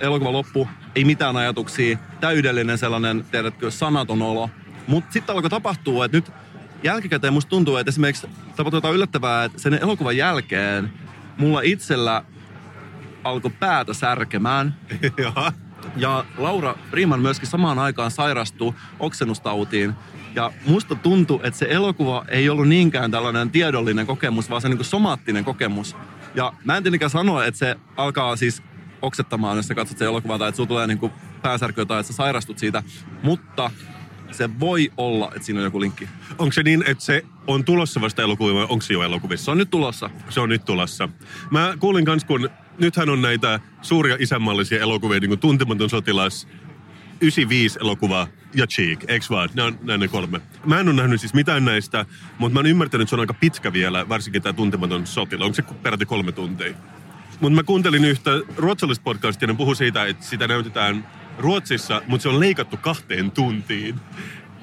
elokuva 0.00 0.32
loppu, 0.32 0.68
ei 0.94 1.04
mitään 1.04 1.36
ajatuksia, 1.36 1.98
täydellinen 2.20 2.78
sellainen, 2.78 3.24
tiedätkö, 3.30 3.70
sanaton 3.70 4.22
olo. 4.22 4.50
Mutta 4.86 5.12
sitten 5.12 5.34
alkoi 5.34 5.50
tapahtua, 5.50 6.04
että 6.04 6.16
nyt 6.16 6.32
jälkikäteen 6.82 7.32
musta 7.32 7.50
tuntuu, 7.50 7.76
että 7.76 7.90
esimerkiksi 7.90 8.26
tapahtui 8.56 8.76
jotain 8.76 8.94
yllättävää, 8.94 9.44
että 9.44 9.58
sen 9.58 9.74
elokuvan 9.74 10.16
jälkeen 10.16 10.92
mulla 11.36 11.60
itsellä 11.60 12.24
alkoi 13.24 13.50
päätä 13.50 13.94
särkemään. 13.94 14.74
Ja 15.96 16.24
Laura 16.38 16.74
Rieman 16.92 17.20
myöskin 17.20 17.48
samaan 17.48 17.78
aikaan 17.78 18.10
sairastui 18.10 18.74
oksennustautiin. 19.00 19.94
Ja 20.34 20.52
musta 20.66 20.94
tuntuu, 20.94 21.40
että 21.42 21.58
se 21.58 21.66
elokuva 21.70 22.24
ei 22.28 22.48
ollut 22.48 22.68
niinkään 22.68 23.10
tällainen 23.10 23.50
tiedollinen 23.50 24.06
kokemus, 24.06 24.50
vaan 24.50 24.62
se 24.62 24.68
niin 24.68 24.84
somaattinen 24.84 25.44
kokemus. 25.44 25.96
Ja 26.34 26.52
mä 26.64 26.76
en 26.76 26.82
tietenkään 26.82 27.10
sanoa, 27.10 27.44
että 27.44 27.58
se 27.58 27.76
alkaa 27.96 28.36
siis 28.36 28.62
oksettamaan, 29.06 29.56
jos 29.56 29.66
sä 29.66 29.74
katsot 29.74 29.98
se 29.98 30.04
elokuva 30.04 30.38
tai 30.38 30.48
että 30.48 30.56
sulla 30.56 30.68
tulee 30.68 30.86
niin 30.86 30.98
kuin 30.98 31.12
pääsärkyä 31.42 31.84
tai 31.84 32.00
että 32.00 32.12
sä 32.12 32.16
sairastut 32.16 32.58
siitä. 32.58 32.82
Mutta 33.22 33.70
se 34.30 34.60
voi 34.60 34.92
olla, 34.96 35.32
että 35.34 35.46
siinä 35.46 35.60
on 35.60 35.64
joku 35.64 35.80
linkki. 35.80 36.08
Onko 36.38 36.52
se 36.52 36.62
niin, 36.62 36.84
että 36.86 37.04
se 37.04 37.22
on 37.46 37.64
tulossa 37.64 38.00
vasta 38.00 38.22
elokuvia 38.22 38.54
vai 38.54 38.66
onko 38.68 38.80
se 38.80 38.94
jo 38.94 39.02
elokuvissa? 39.02 39.44
Se 39.44 39.50
on 39.50 39.58
nyt 39.58 39.70
tulossa. 39.70 40.10
Se 40.28 40.40
on 40.40 40.48
nyt 40.48 40.64
tulossa. 40.64 41.08
Mä 41.50 41.74
kuulin 41.80 42.04
kans, 42.04 42.24
kun 42.24 42.50
nythän 42.78 43.08
on 43.08 43.22
näitä 43.22 43.60
suuria 43.82 44.16
isänmaallisia 44.20 44.80
elokuvia, 44.80 45.20
niin 45.20 45.28
kuin 45.28 45.40
Tuntematon 45.40 45.90
sotilas, 45.90 46.48
95 47.20 47.78
elokuva 47.80 48.28
ja 48.54 48.66
Cheek, 48.66 49.04
eikö 49.08 49.26
vaan? 49.30 49.48
Ne 49.54 49.62
on 49.62 49.78
näin 49.82 50.00
ne 50.00 50.08
kolme. 50.08 50.40
Mä 50.64 50.80
en 50.80 50.88
ole 50.88 50.96
nähnyt 50.96 51.20
siis 51.20 51.34
mitään 51.34 51.64
näistä, 51.64 52.06
mutta 52.38 52.54
mä 52.54 52.58
oon 52.58 52.66
ymmärtänyt, 52.66 53.02
että 53.02 53.10
se 53.10 53.16
on 53.16 53.20
aika 53.20 53.34
pitkä 53.34 53.72
vielä, 53.72 54.08
varsinkin 54.08 54.42
tämä 54.42 54.52
tuntematon 54.52 55.06
sotila. 55.06 55.44
Onko 55.44 55.54
se 55.54 55.62
peräti 55.82 56.06
kolme 56.06 56.32
tuntia? 56.32 56.74
Mutta 57.40 57.56
mä 57.56 57.62
kuuntelin 57.62 58.04
yhtä 58.04 58.30
ruotsalaista 58.56 59.02
podcastia, 59.02 59.48
ne 59.48 59.54
puhuu 59.54 59.74
siitä, 59.74 60.04
että 60.04 60.24
sitä 60.24 60.48
näytetään 60.48 61.08
Ruotsissa, 61.38 62.02
mutta 62.06 62.22
se 62.22 62.28
on 62.28 62.40
leikattu 62.40 62.76
kahteen 62.76 63.30
tuntiin, 63.30 63.94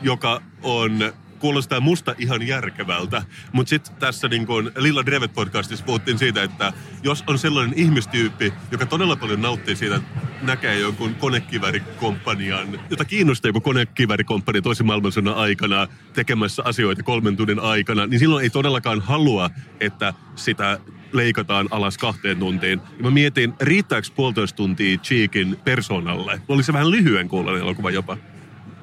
joka 0.02 0.42
on 0.64 1.14
kuulostaa 1.44 1.80
musta 1.80 2.16
ihan 2.18 2.48
järkevältä. 2.48 3.24
Mutta 3.52 3.70
sitten 3.70 3.96
tässä 3.96 4.28
niin 4.28 4.46
kun 4.46 4.72
Lilla 4.78 5.06
Drevet 5.06 5.34
podcastissa 5.34 5.86
puhuttiin 5.86 6.18
siitä, 6.18 6.44
että 6.44 6.74
jos 7.04 7.24
on 7.28 7.40
sellainen 7.40 7.80
ihmistyyppi, 7.80 8.54
joka 8.72 8.86
todella 8.86 9.16
paljon 9.16 9.42
nauttii 9.42 9.76
siitä, 9.76 9.96
että 9.96 10.20
näkee 10.42 10.80
jonkun 10.80 11.16
konekivärikomppanian, 11.16 12.80
jota 12.90 13.06
kiinnostaa 13.06 13.50
joku 13.50 13.62
konekivärikomppania 13.62 14.62
toisen 14.62 14.86
maailmansodan 14.86 15.36
aikana 15.36 15.88
tekemässä 16.14 16.64
asioita 16.66 17.04
kolmen 17.04 17.38
tunnin 17.38 17.60
aikana, 17.60 18.08
niin 18.08 18.20
silloin 18.20 18.44
ei 18.44 18.50
todellakaan 18.50 19.02
halua, 19.02 19.50
että 19.80 20.14
sitä 20.36 20.80
leikataan 21.14 21.68
alas 21.72 21.98
kahteen 21.98 22.40
tuntiin. 22.40 22.82
Ja 22.98 23.04
mä 23.04 23.12
mietin, 23.12 23.54
riittääkö 23.62 24.08
puolitoista 24.16 24.58
tuntia 24.58 24.98
Cheekin 24.98 25.58
persoonalle? 25.64 26.42
Oli 26.48 26.64
se 26.64 26.74
vähän 26.74 26.92
lyhyen 26.92 27.30
kuulonen 27.30 27.62
elokuva 27.62 27.92
jopa. 27.92 28.18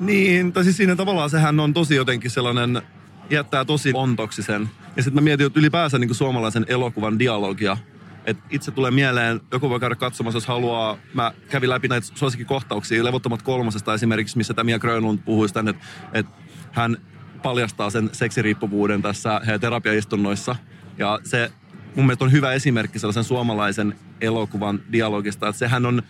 Niin, 0.00 0.52
tai 0.52 0.64
siis 0.64 0.76
siinä 0.76 0.96
tavallaan 0.96 1.30
sehän 1.30 1.60
on 1.60 1.74
tosi 1.74 1.94
jotenkin 1.94 2.30
sellainen, 2.30 2.82
jättää 3.30 3.64
tosi 3.64 3.90
ontoksi 3.94 4.42
sen. 4.42 4.70
Ja 4.96 5.02
sitten 5.02 5.14
mä 5.14 5.24
mietin, 5.24 5.46
että 5.46 5.60
ylipäänsä 5.60 5.98
niin 5.98 6.14
suomalaisen 6.14 6.66
elokuvan 6.68 7.18
dialogia, 7.18 7.76
et 8.24 8.36
itse 8.50 8.70
tulee 8.70 8.90
mieleen, 8.90 9.40
joku 9.52 9.70
voi 9.70 9.80
käydä 9.80 9.94
katsomassa, 9.94 10.36
jos 10.36 10.46
haluaa. 10.46 10.96
Mä 11.14 11.32
kävin 11.48 11.70
läpi 11.70 11.88
näitä 11.88 12.06
suosikkikohtauksia, 12.14 13.04
Levottomat 13.04 13.42
kolmosesta 13.42 13.94
esimerkiksi, 13.94 14.36
missä 14.36 14.54
tämä 14.54 14.78
Grönlund 14.78 15.18
puhui 15.24 15.48
sitä, 15.48 15.60
että, 15.60 15.82
että 16.12 16.32
hän 16.72 16.96
paljastaa 17.42 17.90
sen 17.90 18.10
seksiriippuvuuden 18.12 19.02
tässä 19.02 19.40
terapiaistunnoissa. 19.60 20.56
Ja 20.98 21.20
se 21.24 21.52
mun 21.96 22.06
mielestä 22.06 22.24
on 22.24 22.32
hyvä 22.32 22.52
esimerkki 22.52 22.98
sellaisen 22.98 23.24
suomalaisen 23.24 23.94
elokuvan 24.20 24.80
dialogista, 24.92 25.48
että 25.48 25.58
sehän 25.58 25.86
on 25.86 26.02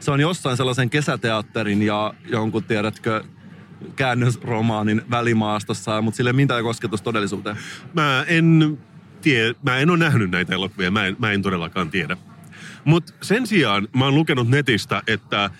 se 0.00 0.10
on 0.10 0.20
jossain 0.20 0.56
sellaisen 0.56 0.90
kesäteatterin 0.90 1.82
ja 1.82 2.14
jonkun, 2.28 2.64
tiedätkö, 2.64 3.24
käännösromaanin 3.96 5.02
välimaastossa, 5.10 6.02
mutta 6.02 6.16
sille 6.16 6.32
mitään 6.32 6.62
kosketus 6.62 7.02
todellisuuteen. 7.02 7.56
Mä 7.94 8.24
en 8.28 8.78
tie, 9.20 9.54
mä 9.62 9.78
en 9.78 9.90
ole 9.90 9.98
nähnyt 9.98 10.30
näitä 10.30 10.54
elokuvia, 10.54 10.90
mä 10.90 11.06
en, 11.06 11.16
mä 11.18 11.32
en 11.32 11.42
todellakaan 11.42 11.90
tiedä. 11.90 12.16
Mutta 12.84 13.12
sen 13.22 13.46
sijaan 13.46 13.88
mä 13.96 14.04
oon 14.04 14.14
lukenut 14.14 14.48
netistä, 14.48 15.02
että 15.06 15.50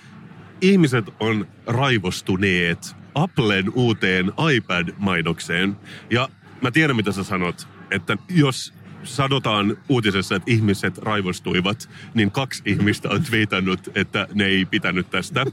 ihmiset 0.60 1.04
on 1.20 1.46
raivostuneet 1.66 2.96
Applen 3.14 3.72
uuteen 3.74 4.32
iPad-mainokseen. 4.54 5.76
Ja 6.10 6.28
mä 6.62 6.70
tiedän, 6.70 6.96
mitä 6.96 7.12
sä 7.12 7.24
sanot, 7.24 7.68
että 7.90 8.16
jos 8.28 8.74
sanotaan 9.04 9.76
uutisessa, 9.88 10.34
että 10.34 10.50
ihmiset 10.50 10.98
raivostuivat, 10.98 11.90
niin 12.14 12.30
kaksi 12.30 12.62
ihmistä 12.66 13.08
on 13.08 13.22
twiitannut, 13.22 13.88
että 13.94 14.28
ne 14.34 14.44
ei 14.46 14.64
pitänyt 14.64 15.10
tästä, 15.10 15.46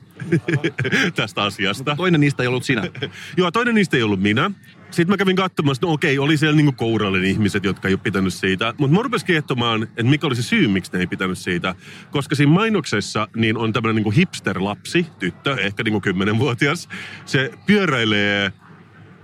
tästä 1.16 1.44
asiasta. 1.44 1.96
Toinen 1.96 2.22
niistä 2.22 2.44
ei 2.44 2.48
ollut 2.48 2.64
sinä. 2.64 2.84
Joo, 3.38 3.52
toinen 3.52 3.76
niistä 3.76 3.98
ei 3.98 4.04
ollut 4.04 4.22
minä. 4.22 4.52
Sitten 4.92 5.14
mä 5.14 5.18
kävin 5.18 5.36
katsomassa, 5.36 5.86
no 5.86 5.94
okei, 5.94 6.20
oli 6.20 6.38
siellä 6.38 6.56
niinku 6.56 6.72
kourallinen 6.72 7.30
ihmiset, 7.30 7.64
jotka 7.64 7.88
ei 7.88 7.94
ole 7.94 8.00
pitänyt 8.04 8.34
siitä. 8.34 8.74
Mutta 8.78 8.98
mä 8.98 9.04
rupesin 9.04 9.28
kiehtomaan, 9.28 9.84
että 9.84 10.04
mikä 10.04 10.28
oli 10.28 10.36
se 10.36 10.42
syy, 10.42 10.68
miksi 10.68 10.92
ne 10.94 11.00
ei 11.00 11.08
pitänyt 11.08 11.38
siitä. 11.38 11.76
Koska 12.12 12.36
siinä 12.36 12.52
mainoksessa 12.52 13.28
niin 13.36 13.58
on 13.58 13.74
tämmöinen 13.74 13.96
niinku 13.96 14.12
hipster-lapsi, 14.12 15.06
tyttö, 15.20 15.58
ehkä 15.60 15.84
niinku 15.84 16.02
kymmenenvuotias. 16.02 16.90
Se 17.26 17.52
pyöräilee 17.66 18.54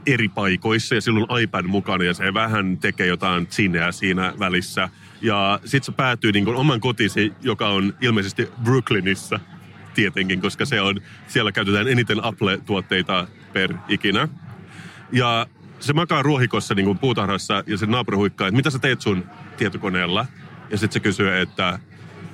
eri 0.06 0.30
paikoissa 0.30 0.96
ja 0.96 1.02
silloin 1.02 1.42
iPad 1.42 1.66
mukana 1.66 2.04
ja 2.04 2.14
se 2.14 2.34
vähän 2.34 2.78
tekee 2.78 3.08
jotain 3.08 3.48
sineä 3.50 3.92
siinä 3.92 4.34
välissä. 4.40 4.90
Ja 5.22 5.60
sitten 5.66 5.86
se 5.86 5.92
päätyy 5.92 6.32
niin 6.32 6.46
kuin 6.46 6.58
oman 6.58 6.80
kotisi, 6.80 7.34
joka 7.42 7.70
on 7.70 7.94
ilmeisesti 8.02 8.50
Brooklynissa 8.64 9.40
tietenkin, 9.94 10.42
koska 10.42 10.66
se 10.66 10.82
on, 10.82 11.02
siellä 11.28 11.52
käytetään 11.52 11.88
eniten 11.88 12.24
Apple-tuotteita 12.24 13.28
per 13.54 13.74
ikinä. 13.88 14.28
Ja 15.12 15.48
se 15.80 15.94
makaa 15.94 16.22
ruohikossa 16.22 16.76
niin 16.76 16.86
kuin 16.86 17.00
puutarhassa 17.00 17.64
ja 17.68 17.78
se 17.78 17.86
naapuri 17.86 18.18
huikkaa, 18.18 18.48
että 18.48 18.56
mitä 18.56 18.70
sä 18.70 18.80
teet 18.80 19.02
sun 19.02 19.24
tietokoneella? 19.58 20.26
Ja 20.70 20.78
sitten 20.78 20.94
se 20.94 21.00
kysyy, 21.00 21.38
että 21.38 21.80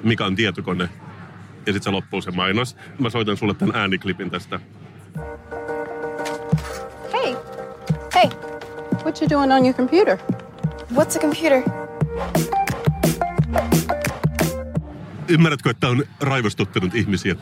mikä 0.04 0.26
on 0.26 0.36
tietokone? 0.36 0.90
Ja 1.66 1.74
sitten 1.74 1.84
se 1.84 1.90
loppuu 1.90 2.22
se 2.22 2.32
mainos. 2.32 2.78
Mä 3.00 3.10
soitan 3.10 3.38
sulle 3.38 3.54
tämän 3.54 3.76
ääniklipin 3.76 4.30
tästä. 4.30 4.60
Hey, 8.20 8.30
what 9.04 9.22
you 9.22 9.30
doing 9.30 9.52
on 9.54 9.66
your 9.66 9.74
computer? 9.74 10.18
What's 10.94 11.16
a 11.16 11.20
computer? 11.20 11.64
Ymmärrätkö, 15.28 15.70
että 15.70 15.88
on 15.88 16.04
raivostuttanut 16.22 16.96
ihmisiä? 16.96 17.36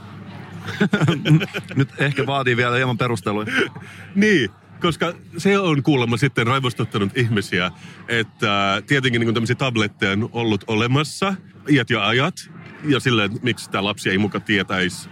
Nyt 1.75 1.89
ehkä 1.97 2.25
vaatii 2.25 2.57
vielä 2.57 2.75
hieman 2.75 2.97
perusteluja. 2.97 3.47
niin, 4.15 4.49
koska 4.81 5.13
se 5.37 5.59
on 5.59 5.83
kuulemma 5.83 6.17
sitten 6.17 6.47
raivostuttanut 6.47 7.17
ihmisiä, 7.17 7.71
että 8.07 8.81
tietenkin 8.87 9.21
niin 9.21 9.33
tämmöisiä 9.33 9.55
tabletteja 9.55 10.11
on 10.11 10.29
ollut 10.33 10.63
olemassa 10.67 11.33
iät 11.69 11.89
ja 11.89 12.07
ajat, 12.07 12.35
ja 12.83 12.99
silleen, 12.99 13.31
miksi 13.41 13.69
tämä 13.69 13.83
lapsi 13.83 14.09
ei 14.09 14.17
muka 14.17 14.39
tietäisi 14.39 15.09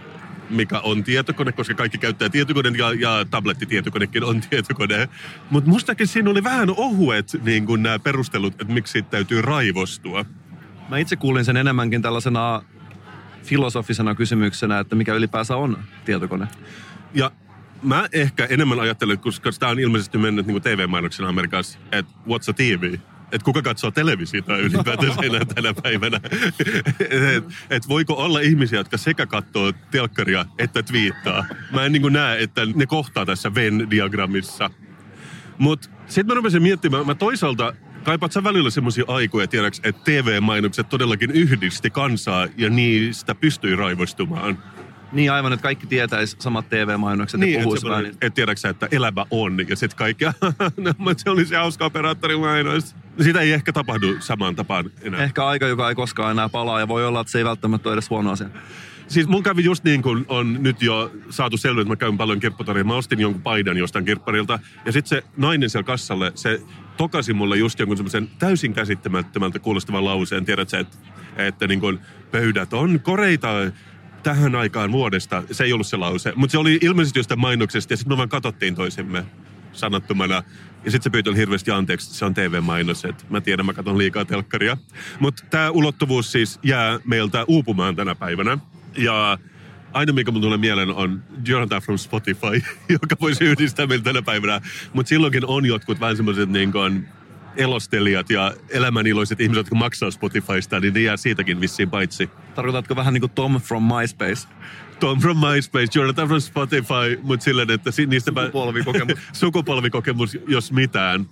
mikä 0.50 0.80
on 0.80 1.04
tietokone, 1.04 1.52
koska 1.52 1.74
kaikki 1.74 1.98
käyttää 1.98 2.28
tietokoneen 2.28 2.76
ja, 2.76 2.92
ja 2.92 3.24
tablettitietokonekin 3.30 4.24
on 4.24 4.40
tietokone. 4.40 5.08
Mutta 5.50 5.70
mustakin 5.70 6.06
siinä 6.06 6.30
oli 6.30 6.44
vähän 6.44 6.70
ohuet 6.70 7.36
niin 7.44 7.66
nämä 7.78 7.98
perustelut, 7.98 8.52
että 8.52 8.74
miksi 8.74 8.92
siitä 8.92 9.10
täytyy 9.10 9.42
raivostua. 9.42 10.24
Mä 10.88 10.98
itse 10.98 11.16
kuulin 11.16 11.44
sen 11.44 11.56
enemmänkin 11.56 12.02
tällaisena 12.02 12.62
filosofisena 13.42 14.14
kysymyksenä, 14.14 14.78
että 14.78 14.96
mikä 14.96 15.14
ylipäänsä 15.14 15.56
on 15.56 15.78
tietokone. 16.04 16.48
Ja 17.14 17.30
mä 17.82 18.08
ehkä 18.12 18.44
enemmän 18.44 18.80
ajattelen, 18.80 19.18
koska 19.18 19.50
tämä 19.58 19.72
on 19.72 19.78
ilmeisesti 19.78 20.18
mennyt 20.18 20.46
niin 20.46 20.62
TV-mainoksena 20.62 21.28
Amerikassa, 21.28 21.78
että 21.92 22.12
what's 22.28 22.50
a 22.50 22.52
TV? 22.52 22.98
Että 23.32 23.44
kuka 23.44 23.62
katsoo 23.62 23.90
televisiota 23.90 24.56
ylipäätään 24.56 25.12
enää 25.24 25.44
tänä 25.44 25.74
päivänä. 25.82 26.20
et, 27.10 27.44
et 27.70 27.88
voiko 27.88 28.14
olla 28.14 28.40
ihmisiä, 28.40 28.78
jotka 28.78 28.96
sekä 28.96 29.26
katsoo 29.26 29.72
telkkaria 29.90 30.46
että 30.58 30.82
twiittaa. 30.82 31.44
Mä 31.72 31.84
en 31.84 31.92
niin 31.92 32.12
näe, 32.12 32.42
että 32.42 32.60
ne 32.74 32.86
kohtaa 32.86 33.26
tässä 33.26 33.54
Venn-diagrammissa. 33.54 34.70
Mutta 35.58 35.88
sitten 36.06 36.26
mä 36.26 36.34
rupesin 36.34 36.62
miettimään, 36.62 37.06
mä 37.06 37.14
toisaalta 37.14 37.74
kaipaat 38.04 38.32
sä 38.32 38.44
välillä 38.44 38.70
semmoisia 38.70 39.04
aikoja, 39.08 39.46
tiedäks, 39.46 39.80
että 39.84 40.02
TV-mainokset 40.04 40.88
todellakin 40.88 41.30
yhdisti 41.30 41.90
kansaa 41.90 42.48
ja 42.56 42.70
niistä 42.70 43.34
pystyi 43.34 43.76
raivostumaan. 43.76 44.58
Niin 45.12 45.32
aivan, 45.32 45.52
että 45.52 45.62
kaikki 45.62 45.86
tietäisi 45.86 46.36
samat 46.38 46.68
TV-mainokset 46.68 47.40
niin, 47.40 47.54
ja 47.54 47.62
puhuisi 47.62 47.86
vähän. 47.86 48.04
Niin. 48.04 48.14
Että 48.14 48.30
tiedätkö 48.30 48.68
että 48.68 48.88
elämä 48.90 49.26
on 49.30 49.58
ja 49.68 49.76
sitten 49.76 49.98
kaikki, 49.98 50.24
no, 50.76 50.92
se 51.16 51.30
oli 51.30 51.46
se 51.46 51.56
hauska 51.56 51.84
operaattorimainos. 51.84 52.96
Sitä 53.20 53.40
ei 53.40 53.52
ehkä 53.52 53.72
tapahdu 53.72 54.16
samaan 54.20 54.56
tapaan 54.56 54.90
enää. 55.02 55.22
Ehkä 55.22 55.46
aika, 55.46 55.66
joka 55.66 55.88
ei 55.88 55.94
koskaan 55.94 56.30
enää 56.30 56.48
palaa 56.48 56.80
ja 56.80 56.88
voi 56.88 57.06
olla, 57.06 57.20
että 57.20 57.30
se 57.30 57.38
ei 57.38 57.44
välttämättä 57.44 57.88
ole 57.88 57.94
edes 57.94 58.10
huono 58.10 58.30
asia. 58.30 58.48
Siis 59.08 59.28
mun 59.28 59.42
kävi 59.42 59.64
just 59.64 59.84
niin 59.84 60.02
kuin 60.02 60.24
on 60.28 60.56
nyt 60.62 60.82
jo 60.82 61.12
saatu 61.30 61.56
selvä, 61.56 61.80
että 61.80 61.92
mä 61.92 61.96
käyn 61.96 62.16
paljon 62.16 62.40
kirppatorilla. 62.40 62.88
Mä 62.88 62.94
ostin 62.94 63.20
jonkun 63.20 63.42
paidan 63.42 63.76
jostain 63.76 64.04
kirpparilta. 64.04 64.58
Ja 64.84 64.92
sitten 64.92 65.08
se 65.08 65.24
nainen 65.36 65.70
siellä 65.70 65.86
kassalle, 65.86 66.32
se 66.34 66.60
tokasi 66.96 67.32
mulle 67.32 67.56
just 67.56 67.78
jonkun 67.78 67.96
semmoisen 67.96 68.28
täysin 68.38 68.72
käsittämättömältä 68.72 69.58
kuulostavan 69.58 70.04
lauseen. 70.04 70.44
Tiedät 70.44 70.68
sä, 70.68 70.78
että, 70.78 70.96
että 71.36 71.66
niin 71.66 71.80
kuin 71.80 71.98
pöydät 72.30 72.72
on 72.72 73.00
koreita 73.00 73.48
tähän 74.26 74.54
aikaan 74.54 74.92
vuodesta. 74.92 75.42
Se 75.52 75.64
ei 75.64 75.72
ollut 75.72 75.86
se 75.86 75.96
lause. 75.96 76.32
Mutta 76.36 76.52
se 76.52 76.58
oli 76.58 76.78
ilmeisesti 76.82 77.18
jostain 77.18 77.40
mainoksesta 77.40 77.92
ja 77.92 77.96
sitten 77.96 78.12
me 78.12 78.16
vaan 78.16 78.28
katsottiin 78.28 78.74
toisemme 78.74 79.24
sanottomana. 79.72 80.34
Ja 80.84 80.90
sitten 80.90 81.02
se 81.02 81.10
pyytää 81.10 81.34
hirveästi 81.34 81.70
anteeksi, 81.70 82.14
se 82.14 82.24
on 82.24 82.34
TV-mainos, 82.34 83.04
että 83.04 83.24
mä 83.30 83.40
tiedän, 83.40 83.66
mä 83.66 83.72
katson 83.72 83.98
liikaa 83.98 84.24
telkkaria. 84.24 84.76
Mutta 85.20 85.42
tämä 85.50 85.70
ulottuvuus 85.70 86.32
siis 86.32 86.58
jää 86.62 86.98
meiltä 87.04 87.44
uupumaan 87.48 87.96
tänä 87.96 88.14
päivänä. 88.14 88.58
Ja 88.98 89.38
aina 89.92 90.12
mikä 90.12 90.30
mun 90.30 90.42
tulee 90.42 90.58
mieleen 90.58 90.90
on 90.90 91.22
Jonathan 91.48 91.82
from 91.82 91.98
Spotify, 91.98 92.62
joka 93.00 93.16
voisi 93.20 93.44
yhdistää 93.44 93.86
meiltä 93.86 94.04
tänä 94.04 94.22
päivänä. 94.22 94.60
Mutta 94.92 95.08
silloinkin 95.08 95.46
on 95.46 95.66
jotkut 95.66 96.00
vähän 96.00 96.16
semmoiset 96.16 96.48
niin 96.48 96.72
elostelijat 97.56 98.30
ja 98.30 98.52
elämäniloiset 98.70 99.40
ihmiset, 99.40 99.58
jotka 99.58 99.74
maksaa 99.74 100.10
Spotifysta, 100.10 100.80
niin 100.80 100.94
ne 100.94 101.00
jää 101.00 101.16
siitäkin 101.16 101.60
vissiin 101.60 101.90
paitsi. 101.90 102.30
Tarkoitatko 102.54 102.96
vähän 102.96 103.14
niin 103.14 103.20
kuin 103.20 103.32
Tom 103.32 103.60
from 103.60 103.82
MySpace? 103.82 104.48
Tom 105.00 105.20
from 105.20 105.36
MySpace, 105.36 105.98
Jonathan 105.98 106.28
from 106.28 106.40
Spotify, 106.40 107.20
mutta 107.22 107.44
silleen, 107.44 107.70
että 107.70 107.90
niistä... 108.06 108.32
Sukupolvikokemus. 108.34 109.18
sukupolvikokemus, 109.32 110.38
jos 110.48 110.72
mitään. 110.72 111.26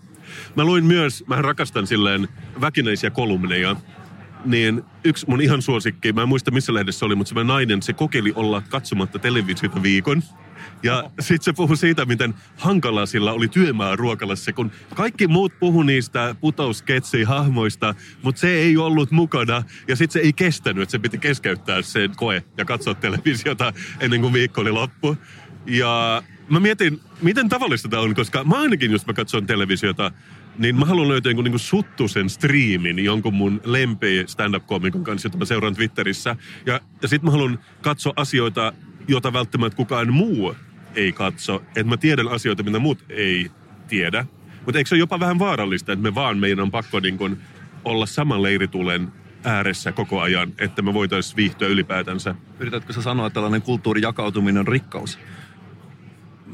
Mä 0.56 0.64
luin 0.64 0.84
myös, 0.84 1.24
mä 1.26 1.42
rakastan 1.42 1.86
silleen 1.86 2.28
väkinäisiä 2.60 3.10
kolumneja, 3.10 3.76
niin 4.44 4.82
yksi 5.04 5.26
mun 5.28 5.40
ihan 5.40 5.62
suosikki, 5.62 6.12
mä 6.12 6.22
en 6.22 6.28
muista 6.28 6.50
missä 6.50 6.74
lehdessä 6.74 7.06
oli, 7.06 7.14
mutta 7.14 7.34
se 7.34 7.44
nainen, 7.44 7.82
se 7.82 7.92
kokeili 7.92 8.32
olla 8.36 8.62
katsomatta 8.68 9.18
televisiota 9.18 9.82
viikon. 9.82 10.22
Ja 10.84 11.10
sitten 11.20 11.44
se 11.44 11.52
puhui 11.52 11.76
siitä, 11.76 12.04
miten 12.04 12.34
hankalaa 12.56 13.06
sillä 13.06 13.32
oli 13.32 13.48
työmaa 13.48 13.96
ruokalassa, 13.96 14.52
kun 14.52 14.70
kaikki 14.94 15.26
muut 15.26 15.52
puhu 15.60 15.82
niistä 15.82 16.34
putousketsi 16.40 17.22
hahmoista, 17.22 17.94
mutta 18.22 18.40
se 18.40 18.48
ei 18.48 18.76
ollut 18.76 19.10
mukana. 19.10 19.62
Ja 19.88 19.96
sitten 19.96 20.12
se 20.12 20.26
ei 20.26 20.32
kestänyt, 20.32 20.82
että 20.82 20.90
se 20.90 20.98
piti 20.98 21.18
keskeyttää 21.18 21.82
sen 21.82 22.10
koe 22.16 22.44
ja 22.56 22.64
katsoa 22.64 22.94
televisiota 22.94 23.72
ennen 24.00 24.20
kuin 24.20 24.32
viikko 24.32 24.60
oli 24.60 24.70
loppu. 24.70 25.16
Ja 25.66 26.22
mä 26.48 26.60
mietin, 26.60 27.00
miten 27.22 27.48
tavallista 27.48 27.88
tämä 27.88 28.02
on, 28.02 28.14
koska 28.14 28.44
mä 28.44 28.60
ainakin, 28.60 28.92
jos 28.92 29.06
mä 29.06 29.12
katson 29.12 29.46
televisiota, 29.46 30.10
niin 30.58 30.76
mä 30.76 30.84
haluan 30.84 31.08
löytää 31.08 31.30
jonkun 31.30 31.44
niin 31.44 31.58
suttusen 31.58 32.30
striimin 32.30 33.04
jonkun 33.04 33.34
mun 33.34 33.60
lempi 33.64 34.24
stand-up-komikon 34.26 35.04
kanssa, 35.04 35.26
jota 35.26 35.38
mä 35.38 35.44
seuraan 35.44 35.74
Twitterissä. 35.74 36.36
Ja, 36.66 36.80
ja 37.02 37.08
sit 37.08 37.22
mä 37.22 37.30
haluan 37.30 37.58
katsoa 37.82 38.12
asioita, 38.16 38.72
joita 39.08 39.32
välttämättä 39.32 39.76
kukaan 39.76 40.12
muu 40.12 40.54
ei 40.94 41.12
katso. 41.12 41.62
Että 41.68 41.84
mä 41.84 41.96
tiedän 41.96 42.28
asioita, 42.28 42.62
mitä 42.62 42.78
muut 42.78 43.04
ei 43.08 43.50
tiedä. 43.88 44.26
Mutta 44.64 44.78
eikö 44.78 44.88
se 44.88 44.94
ole 44.94 44.98
jopa 44.98 45.20
vähän 45.20 45.38
vaarallista, 45.38 45.92
että 45.92 46.02
me 46.02 46.14
vaan 46.14 46.38
meidän 46.38 46.60
on 46.60 46.70
pakko 46.70 47.00
niin 47.00 47.18
kun 47.18 47.38
olla 47.84 48.06
saman 48.06 48.42
leiritulen 48.42 49.12
ääressä 49.44 49.92
koko 49.92 50.20
ajan, 50.20 50.52
että 50.58 50.82
me 50.82 50.94
voitaisiin 50.94 51.36
viihtyä 51.36 51.68
ylipäätänsä. 51.68 52.34
Yritätkö 52.60 52.92
sä 52.92 53.02
sanoa, 53.02 53.26
että 53.26 53.34
tällainen 53.34 53.62
kulttuurin 53.62 54.02
jakautuminen 54.02 54.60
on 54.60 54.68
rikkaus? 54.68 55.18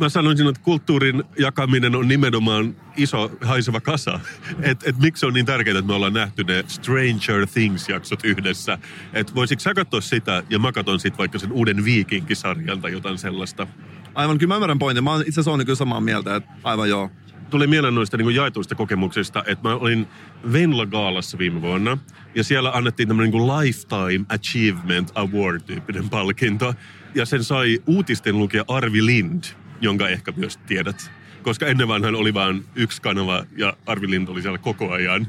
mä 0.00 0.08
sanoisin, 0.08 0.46
että 0.46 0.62
kulttuurin 0.62 1.24
jakaminen 1.38 1.96
on 1.96 2.08
nimenomaan 2.08 2.76
iso 2.96 3.30
haiseva 3.40 3.80
kasa. 3.80 4.20
Että 4.62 4.90
et 4.90 4.98
miksi 4.98 5.26
on 5.26 5.34
niin 5.34 5.46
tärkeää, 5.46 5.78
että 5.78 5.88
me 5.88 5.94
ollaan 5.94 6.12
nähty 6.12 6.44
ne 6.44 6.64
Stranger 6.66 7.46
Things-jaksot 7.46 8.20
yhdessä. 8.24 8.78
Että 9.12 9.34
voisitko 9.34 9.60
sä 9.60 9.74
katsoa 9.74 10.00
sitä 10.00 10.42
ja 10.50 10.58
mä 10.58 10.72
katson 10.72 11.00
sitten 11.00 11.18
vaikka 11.18 11.38
sen 11.38 11.52
uuden 11.52 11.84
Viikinkisarjan 11.84 12.80
tai 12.80 12.92
jotain 12.92 13.18
sellaista. 13.18 13.66
Aivan, 14.14 14.38
kyllä 14.38 14.50
mä 14.50 14.56
ymmärrän 14.56 14.78
pointin. 14.78 15.04
Mä 15.04 15.10
itse 15.26 15.40
asiassa 15.40 15.64
kyllä 15.64 15.76
samaa 15.76 16.00
mieltä, 16.00 16.36
että 16.36 16.50
aivan 16.64 16.88
joo. 16.88 17.10
Tuli 17.50 17.66
mieleen 17.66 17.94
noista 17.94 18.16
niin 18.16 18.34
jaetuista 18.34 18.74
kokemuksista, 18.74 19.44
että 19.46 19.68
mä 19.68 19.74
olin 19.74 20.06
Venla 20.52 20.86
Gaalassa 20.86 21.38
viime 21.38 21.62
vuonna. 21.62 21.98
Ja 22.34 22.44
siellä 22.44 22.70
annettiin 22.70 23.08
tämmöinen 23.08 23.32
niin 23.32 23.46
Lifetime 23.46 24.26
Achievement 24.28 25.12
Award-tyyppinen 25.14 26.08
palkinto. 26.10 26.74
Ja 27.14 27.26
sen 27.26 27.44
sai 27.44 27.78
uutisten 27.86 28.38
lukija 28.38 28.64
Arvi 28.68 29.06
Lind 29.06 29.44
jonka 29.80 30.08
ehkä 30.08 30.32
myös 30.36 30.56
tiedät. 30.56 31.10
Koska 31.42 31.66
ennen 31.66 31.88
vanhan 31.88 32.14
oli 32.14 32.34
vain 32.34 32.64
yksi 32.74 33.02
kanava 33.02 33.44
ja 33.56 33.76
Arvi 33.86 34.10
Lind 34.10 34.28
oli 34.28 34.42
siellä 34.42 34.58
koko 34.58 34.92
ajan. 34.92 35.26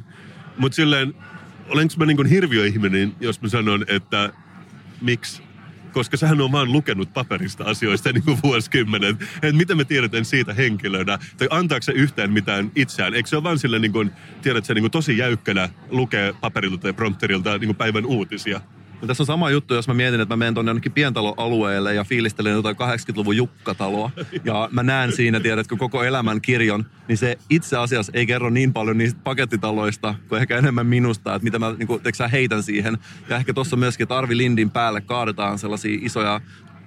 Mutta 0.58 0.76
silleen, 0.76 1.14
olenko 1.70 1.94
mä 1.98 2.06
niin 2.06 2.26
hirviöihminen, 2.26 3.16
jos 3.20 3.42
mä 3.42 3.50
sanon, 3.50 3.86
että 3.88 4.34
miksi 5.02 5.44
koska 5.92 6.18
sähän 6.18 6.42
on 6.42 6.52
vaan 6.52 6.72
lukenut 6.72 7.14
paperista 7.14 7.64
asioista 7.64 8.12
niin 8.12 8.24
kuin 8.24 8.38
vuosikymmenet. 8.44 9.22
Että 9.22 9.54
mitä 9.54 9.76
me 9.76 9.86
tiedetään 9.86 10.26
siitä 10.26 10.54
henkilönä, 10.54 11.20
tai 11.38 11.48
antaako 11.50 11.84
se 11.84 11.92
yhtään 11.92 12.32
mitään 12.32 12.72
itseään. 12.76 13.14
Eikö 13.14 13.30
se 13.30 13.36
ole 13.36 13.44
vaan 13.44 13.60
sille, 13.60 13.80
niin 13.80 13.92
kuin, 13.92 14.12
tiedät 14.42 14.66
se 14.66 14.74
niin 14.74 14.84
kuin 14.84 14.92
tosi 14.92 15.18
jäykkänä 15.18 15.70
lukee 15.90 16.34
paperilta 16.42 16.78
tai 16.78 16.94
prompterilta 16.94 17.58
niin 17.58 17.68
kuin 17.68 17.76
päivän 17.78 18.06
uutisia. 18.06 18.62
No 19.02 19.08
tässä 19.08 19.24
on 19.24 19.28
sama 19.28 19.50
juttu, 19.50 19.74
jos 19.74 19.88
mä 19.88 19.94
mietin, 19.94 20.22
että 20.22 20.34
mä 20.34 20.38
menen 20.38 20.54
tuonne 20.54 20.70
jonnekin 20.70 20.92
pientaloalueelle 20.92 21.94
ja 21.94 22.04
fiilistelen 22.04 22.54
jotain 22.54 22.76
80-luvun 22.76 23.38
jukkataloa. 23.38 24.12
Ja 24.46 24.70
mä 24.72 24.84
näen 24.84 25.12
siinä, 25.12 25.40
tiedätkö, 25.40 25.76
koko 25.78 26.04
elämän 26.04 26.42
kirjon, 26.42 26.86
niin 27.08 27.18
se 27.18 27.38
itse 27.50 27.78
asiassa 27.78 28.12
ei 28.16 28.26
kerro 28.26 28.50
niin 28.50 28.74
paljon 28.74 28.98
niistä 28.98 29.20
pakettitaloista, 29.24 30.16
kuin 30.30 30.42
ehkä 30.42 30.58
enemmän 30.58 30.86
minusta, 30.86 31.36
että 31.36 31.44
mitä 31.44 31.60
mä 31.60 31.74
niin 31.78 31.88
kuin, 31.88 32.02
sä, 32.14 32.28
heitän 32.28 32.64
siihen. 32.64 32.98
Ja 33.30 33.36
ehkä 33.36 33.54
tuossa 33.54 33.76
myöskin, 33.76 34.04
että 34.04 34.18
Arvi 34.18 34.38
Lindin 34.38 34.72
päälle 34.72 35.02
kaadetaan 35.02 35.60
sellaisia 35.60 36.00
isoja 36.02 36.42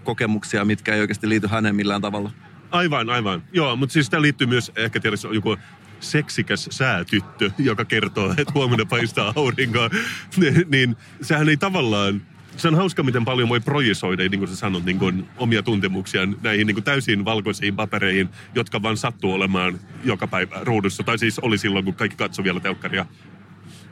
kokemuksia, 0.04 0.64
mitkä 0.64 0.94
ei 0.94 1.00
oikeasti 1.00 1.28
liity 1.28 1.46
häneen 1.46 1.76
millään 1.76 2.00
tavalla. 2.00 2.30
Aivan, 2.70 3.10
aivan. 3.10 3.42
Joo, 3.52 3.76
mutta 3.76 3.92
siis 3.92 4.10
tämä 4.10 4.22
liittyy 4.22 4.46
myös 4.46 4.72
ehkä 4.76 5.00
tietysti 5.00 5.28
joku 5.32 5.56
seksikäs 6.04 6.68
säätyttö, 6.70 7.50
joka 7.58 7.84
kertoo, 7.84 8.30
että 8.30 8.52
huomenna 8.54 8.84
paistaa 8.84 9.32
aurinkoa, 9.36 9.90
niin 10.72 10.96
sehän 11.22 11.48
ei 11.48 11.56
tavallaan 11.56 12.22
se 12.56 12.68
on 12.68 12.74
hauska, 12.74 13.02
miten 13.02 13.24
paljon 13.24 13.48
voi 13.48 13.60
projisoida, 13.60 14.28
niin 14.28 14.38
kuin 14.38 14.48
sä 14.48 14.56
sanot, 14.56 14.84
niin 14.84 14.98
kuin 14.98 15.28
omia 15.36 15.62
tuntemuksia 15.62 16.20
näihin 16.42 16.66
niin 16.66 16.74
kuin 16.74 16.84
täysin 16.84 17.24
valkoisiin 17.24 17.76
papereihin, 17.76 18.28
jotka 18.54 18.82
vaan 18.82 18.96
sattuu 18.96 19.32
olemaan 19.32 19.78
joka 20.04 20.26
päivä 20.26 20.60
ruudussa. 20.62 21.02
Tai 21.02 21.18
siis 21.18 21.38
oli 21.38 21.58
silloin, 21.58 21.84
kun 21.84 21.94
kaikki 21.94 22.16
katsoi 22.16 22.44
vielä 22.44 22.60
telkkaria. 22.60 23.06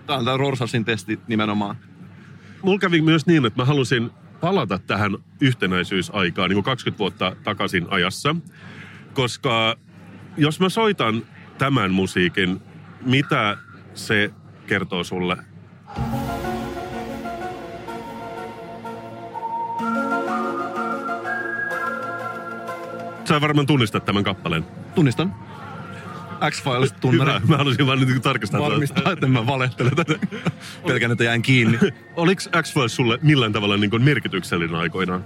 Tämä 0.06 0.18
on 0.18 0.24
tämä 0.24 0.36
Rorsasin 0.36 0.84
testi 0.84 1.20
nimenomaan. 1.26 1.76
Mulla 2.62 2.78
kävi 2.78 3.00
myös 3.00 3.26
niin, 3.26 3.46
että 3.46 3.62
mä 3.62 3.64
halusin 3.64 4.10
palata 4.40 4.78
tähän 4.78 5.18
yhtenäisyysaikaan 5.40 6.50
niin 6.50 6.56
kuin 6.56 6.64
20 6.64 6.98
vuotta 6.98 7.36
takaisin 7.44 7.86
ajassa. 7.90 8.36
Koska 9.12 9.76
jos 10.36 10.60
mä 10.60 10.68
soitan 10.68 11.22
tämän 11.62 11.90
musiikin, 11.90 12.60
mitä 13.06 13.56
se 13.94 14.30
kertoo 14.66 15.04
sulle? 15.04 15.36
Sä 23.24 23.40
varmaan 23.40 23.66
tunnistat 23.66 24.04
tämän 24.04 24.24
kappaleen. 24.24 24.64
Tunnistan. 24.94 25.34
X-Files 26.50 26.92
tunnari. 26.92 27.32
Hyvä, 27.32 27.46
mä 27.46 27.56
halusin 27.56 27.86
vaan 27.86 28.00
nyt 28.00 28.22
tarkistaa. 28.22 28.60
Varmistaa, 28.60 29.12
että 29.12 29.26
mä 29.26 29.46
valehtelen 29.46 29.96
tätä. 29.96 30.14
Pelkän, 30.86 31.10
että 31.10 31.24
jäin 31.24 31.42
kiinni. 31.42 31.78
Oliko 32.16 32.42
X-Files 32.62 32.96
sulle 32.96 33.18
millään 33.22 33.52
tavalla 33.52 33.76
niin 33.76 33.90
kuin 33.90 34.02
merkityksellinen 34.02 34.76
aikoinaan? 34.76 35.24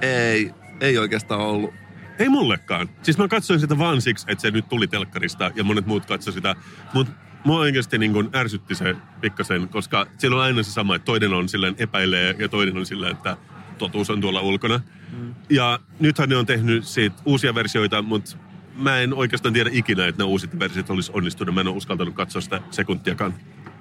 Ei, 0.00 0.50
ei 0.80 0.98
oikeastaan 0.98 1.40
ollut. 1.40 1.74
Ei 2.18 2.28
mullekaan. 2.28 2.88
Siis 3.02 3.18
mä 3.18 3.28
katsoin 3.28 3.60
sitä 3.60 3.78
vaan 3.78 4.02
siksi, 4.02 4.26
että 4.28 4.42
se 4.42 4.50
nyt 4.50 4.68
tuli 4.68 4.86
telkkarista 4.86 5.50
ja 5.54 5.64
monet 5.64 5.86
muut 5.86 6.06
katsoivat 6.06 6.34
sitä. 6.34 6.54
Mutta 6.94 7.12
mua 7.44 7.58
oikeasti 7.58 7.98
niin 7.98 8.12
kuin 8.12 8.30
ärsytti 8.34 8.74
se 8.74 8.96
pikkasen, 9.20 9.68
koska 9.68 10.06
siellä 10.18 10.36
on 10.36 10.42
aina 10.42 10.62
se 10.62 10.70
sama, 10.70 10.96
että 10.96 11.04
toinen 11.06 11.32
on 11.32 11.48
silleen 11.48 11.74
epäilee 11.78 12.34
ja 12.38 12.48
toinen 12.48 12.76
on 12.76 12.86
silleen, 12.86 13.12
että 13.12 13.36
totuus 13.78 14.10
on 14.10 14.20
tuolla 14.20 14.40
ulkona. 14.40 14.80
Mm. 15.12 15.34
Ja 15.50 15.80
nythän 16.00 16.28
ne 16.28 16.36
on 16.36 16.46
tehnyt 16.46 16.84
siitä 16.84 17.16
uusia 17.24 17.54
versioita, 17.54 18.02
mutta 18.02 18.36
mä 18.76 18.98
en 18.98 19.14
oikeastaan 19.14 19.54
tiedä 19.54 19.70
ikinä, 19.72 20.06
että 20.06 20.22
ne 20.22 20.26
uusit 20.26 20.58
versiot 20.58 20.90
olisi 20.90 21.12
onnistunut. 21.14 21.54
Mä 21.54 21.60
en 21.60 21.68
ole 21.68 21.76
uskaltanut 21.76 22.14
katsoa 22.14 22.42
sitä 22.42 22.60
sekuntiakaan. 22.70 23.34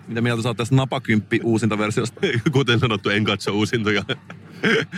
Mitä 0.07 0.21
mieltä 0.21 0.43
sä 0.43 0.49
oot 0.49 0.57
tästä 0.57 0.75
napakymppi 0.75 1.39
uusinta 1.43 1.77
versiosta? 1.77 2.21
Kuten 2.51 2.79
sanottu, 2.79 3.09
en 3.09 3.23
katso 3.23 3.51
uusintoja. 3.51 4.03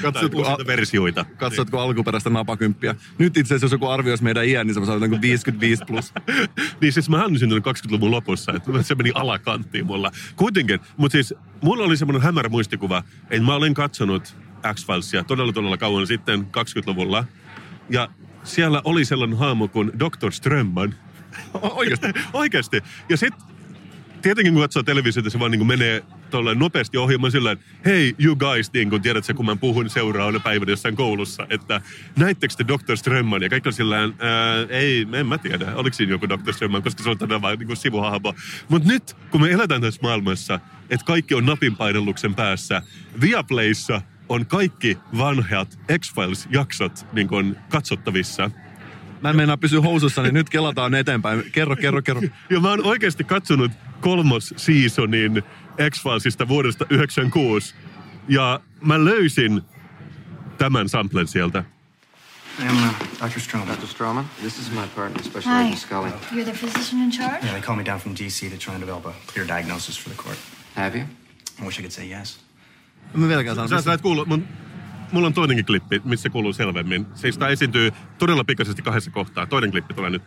Katsotko, 0.02 0.44
al- 0.44 0.68
versioita. 0.68 1.26
Katsotko 1.38 1.80
alkuperäistä 1.80 2.30
napakymppiä? 2.30 2.96
Nyt 3.18 3.38
itse 3.38 3.54
asiassa 3.54 3.66
jos 3.66 3.72
joku 3.72 3.88
arvioisi 3.88 4.24
meidän 4.24 4.46
iän, 4.46 4.68
niin 4.68 4.86
se 4.86 4.92
on 4.92 5.02
niin 5.02 5.22
55 5.22 5.84
plus. 5.88 6.14
niin 6.82 6.94
siis 6.94 7.10
mä 7.10 7.24
olen 7.24 7.40
syntynyt 7.40 7.66
20-luvun 7.66 8.12
lopussa, 8.12 8.54
että 8.54 8.84
se 8.84 8.96
meni 8.96 9.12
alakanttiin 9.16 9.86
mulla. 9.86 10.12
Kuitenkin, 10.36 10.80
mutta 10.98 11.14
siis 11.14 11.34
mulla 11.62 11.84
oli 11.84 11.98
semmoinen 11.98 12.22
hämärä 12.22 12.50
muistikuva, 12.50 13.04
että 13.30 13.46
mä 13.46 13.56
olen 13.56 13.74
katsonut 13.74 14.36
X-Filesia 14.74 15.24
todella 15.24 15.54
todella 15.54 15.78
kauan 15.78 16.08
sitten 16.08 16.42
20-luvulla. 16.42 17.26
Ja 17.90 18.10
siellä 18.44 18.82
oli 18.84 19.06
sellainen 19.06 19.38
haamu 19.38 19.68
kuin 19.68 19.92
Dr. 20.00 20.32
Strömman. 20.32 20.96
Oikeasti? 21.54 22.08
Oikeasti. 22.34 22.82
Ja 23.10 23.18
sitten 23.18 23.55
tietenkin 24.26 24.54
kun 24.54 24.62
katsoo 24.62 24.84
televisiota, 24.84 25.30
se 25.30 25.40
vaan 25.40 25.52
niin 25.52 25.60
kuin 25.60 25.68
menee 25.68 26.04
tuolla 26.30 26.54
nopeasti 26.54 26.98
ohjelman 26.98 27.32
sillä 27.32 27.52
että 27.52 27.66
hei 27.86 28.16
you 28.20 28.36
guys, 28.36 28.74
niin 28.74 28.90
kun 28.90 29.02
tiedät 29.02 29.26
se, 29.26 29.34
kun 29.34 29.46
mä 29.46 29.56
puhun 29.56 29.90
seuraavana 29.90 30.40
päivänä 30.40 30.72
jossain 30.72 30.96
koulussa, 30.96 31.48
että 31.50 31.82
näittekö 32.18 32.54
te 32.58 32.66
Dr. 32.68 32.98
Strömman? 32.98 33.44
Ja 33.44 33.50
kaikki 33.50 33.70
on 33.70 33.74
sillä 33.74 33.98
ei, 34.70 35.08
en 35.14 35.28
mä 35.28 35.38
tiedä, 35.38 35.76
oliko 35.76 35.94
siinä 35.94 36.12
joku 36.12 36.30
Dr. 36.30 36.54
Strömman, 36.54 36.84
koska 36.84 37.04
se 37.04 37.10
on 37.10 37.18
tänään 37.18 37.42
vaan 37.42 37.60
niin 37.60 37.78
sivuhahmo. 37.78 38.34
Mutta 38.70 38.88
nyt, 38.88 39.18
kun 39.32 39.42
me 39.42 39.52
eletään 39.52 39.82
tässä 39.82 40.02
maailmassa, 40.04 40.60
että 40.90 41.06
kaikki 41.06 41.36
on 41.36 41.46
napinpainelluksen 41.46 42.36
päässä, 42.36 42.82
Viaplayssa 43.22 44.02
on 44.30 44.46
kaikki 44.46 44.98
vanhat 45.18 45.80
X-Files-jaksot 46.00 47.06
niin 47.14 47.58
katsottavissa– 47.70 48.52
Mä 49.26 49.30
en 49.30 49.36
meinaa 49.36 49.58
pysyä 49.58 49.82
housussa, 49.82 50.22
niin 50.22 50.34
nyt 50.34 50.50
kelataan 50.50 50.94
eteenpäin. 50.94 51.52
Kerro, 51.52 51.76
kerro, 51.76 52.02
kerro. 52.02 52.22
Ja 52.50 52.60
mä 52.60 52.70
oon 52.70 52.86
oikeasti 52.86 53.24
katsonut 53.24 53.72
kolmos 54.02 54.54
seasonin 54.58 55.44
X-Filesista 55.92 56.48
vuodesta 56.48 56.86
96. 56.90 57.76
Ja 58.28 58.60
mä 58.82 59.06
löysin 59.06 59.62
tämän 60.58 60.90
samplen 60.90 61.28
sieltä. 61.28 61.64
I'm 62.60 62.72
uh, 62.72 63.30
Dr. 63.30 63.40
Stroman. 63.40 63.68
Dr. 63.68 63.88
Stroman, 63.88 64.26
this 64.42 64.60
is 64.60 64.72
my 64.72 64.88
partner, 64.96 65.24
Special 65.24 65.56
Agent 65.56 65.78
Scully. 65.78 66.10
You're 66.32 66.44
the 66.44 66.54
physician 66.54 67.02
in 67.02 67.12
charge? 67.12 67.44
Yeah, 67.44 67.52
they 67.52 67.62
called 67.62 67.78
me 67.78 67.86
down 67.86 68.00
from 68.00 68.16
D.C. 68.16 68.50
to 68.50 68.58
try 68.58 68.74
and 68.74 68.82
develop 68.82 69.06
a 69.06 69.14
clear 69.34 69.48
diagnosis 69.48 69.98
for 69.98 70.10
the 70.10 70.24
court. 70.24 70.38
Have 70.76 70.98
you? 70.98 71.06
I 71.62 71.66
wish 71.66 71.80
I 71.80 71.82
could 71.82 71.94
say 71.94 72.10
yes. 72.10 72.40
Mä 73.14 73.28
vieläkään 73.28 73.56
sanon. 73.56 73.70
Sä, 73.70 73.82
sä 73.82 73.94
et 73.94 74.02
kuulu, 74.02 74.26
mun, 74.26 74.48
mulla 75.16 75.28
on 75.28 75.34
toinenkin 75.34 75.66
klippi, 75.66 76.02
missä 76.06 76.30
kuuluu 76.30 76.54
selvemmin. 76.54 77.06
Siis 77.14 77.38
tää 77.38 77.50
esiintyy 77.50 77.92
todella 78.18 78.44
pikaisesti 78.44 78.82
kahdessa 78.82 79.12
kohtaa. 79.12 79.46
Toinen 79.46 79.72
klippi 79.72 79.94
tulee 79.94 80.10
nyt. 80.10 80.24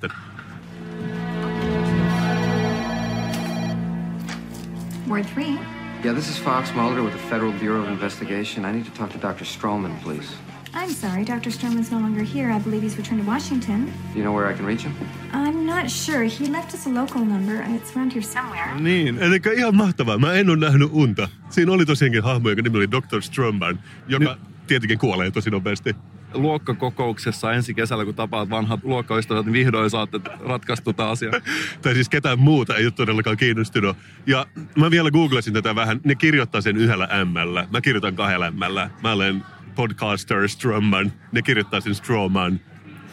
Word 5.08 5.24
three. 5.24 5.58
Yeah, 6.04 6.14
this 6.14 6.28
is 6.28 6.42
Fox 6.42 6.74
Mulder 6.74 7.02
with 7.02 7.16
the 7.16 7.28
Federal 7.28 7.52
Bureau 7.52 7.82
of 7.82 7.88
Investigation. 7.88 8.64
I 8.64 8.72
need 8.72 8.84
to 8.84 8.98
talk 8.98 9.10
to 9.12 9.28
Dr. 9.28 9.44
Stroman, 9.44 10.02
please. 10.02 10.28
I'm 10.74 10.90
sorry, 10.90 11.24
Dr. 11.24 11.50
Sturman's 11.50 11.90
no 11.90 11.98
longer 11.98 12.22
here. 12.22 12.52
I 12.56 12.58
believe 12.58 12.82
he's 12.82 12.96
returned 12.96 13.24
to 13.24 13.30
Washington. 13.30 13.86
Do 13.86 14.18
you 14.18 14.24
know 14.24 14.36
where 14.36 14.52
I 14.52 14.56
can 14.56 14.66
reach 14.66 14.82
him? 14.82 14.94
I'm 15.32 15.66
not 15.66 15.90
sure. 15.90 16.22
He 16.22 16.46
left 16.46 16.74
us 16.74 16.86
a 16.86 16.90
local 16.90 17.24
number, 17.24 17.62
and 17.62 17.74
it's 17.74 17.96
around 17.96 18.12
here 18.12 18.22
somewhere. 18.22 18.74
Niin. 18.80 19.18
Eli 19.18 19.40
ihan 19.56 19.76
mahtavaa. 19.76 20.18
Mä 20.18 20.32
en 20.32 20.50
ole 20.50 20.56
nähnyt 20.56 20.88
unta. 20.92 21.28
Siinä 21.50 21.72
oli 21.72 21.86
tosiaankin 21.86 22.22
hahmo, 22.22 22.50
joka 22.50 22.62
nimi 22.62 22.76
oli 22.76 22.90
Dr. 22.90 23.22
Strömman, 23.22 23.78
joka 24.08 24.36
tietenkin 24.68 24.98
kuolee 24.98 25.30
tosi 25.30 25.50
nopeasti. 25.50 25.96
Luokkakokouksessa 26.34 27.52
ensi 27.52 27.74
kesällä, 27.74 28.04
kun 28.04 28.14
tapaat 28.14 28.50
vanhat 28.50 28.80
luokkaystävät, 28.82 29.46
niin 29.46 29.52
vihdoin 29.52 29.90
saatte 29.90 30.20
ratkaistu 30.40 30.92
tämä 30.92 31.08
asia. 31.08 31.30
tai 31.82 31.94
siis 31.94 32.08
ketään 32.08 32.38
muuta 32.38 32.76
ei 32.76 32.84
ole 32.84 32.90
todellakaan 32.90 33.36
kiinnostunut. 33.36 33.96
Ja 34.26 34.46
mä 34.76 34.90
vielä 34.90 35.10
googlasin 35.10 35.54
tätä 35.54 35.74
vähän. 35.74 36.00
Ne 36.04 36.14
kirjoittaa 36.14 36.60
sen 36.60 36.76
yhdellä 36.76 37.08
M-llä. 37.24 37.66
Mä 37.70 37.80
kirjoitan 37.80 38.16
kahdella 38.16 38.50
M-llä. 38.50 38.90
Mä 39.02 39.12
olen 39.12 39.44
podcaster 39.74 40.48
Strömman. 40.48 41.12
Ne 41.32 41.42
kirjoittaa 41.42 41.80
sen 41.80 41.94
Stroman. 41.94 42.60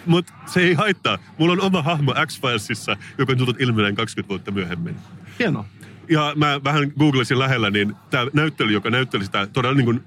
Mutta 0.06 0.34
se 0.46 0.62
ei 0.62 0.74
haittaa. 0.74 1.18
Mulla 1.38 1.54
on 1.54 1.62
oma 1.62 1.82
hahmo 1.82 2.14
X-Filesissa, 2.26 2.98
joka 3.18 3.32
on 3.32 3.38
tullut 3.38 3.62
ilmeneen 3.62 3.96
20 3.96 4.30
vuotta 4.30 4.52
myöhemmin. 4.52 4.96
Hienoa. 5.40 5.66
Ja 6.10 6.34
mä 6.36 6.64
vähän 6.64 6.92
googlasin 7.00 7.40
lähellä, 7.40 7.70
niin 7.70 7.96
tämä 8.10 8.28
näyttely, 8.34 8.72
joka 8.72 8.90
näytteli 8.90 9.26
sitä 9.26 9.48
todella 9.48 9.76
niin 9.76 9.86
kuin 9.86 10.04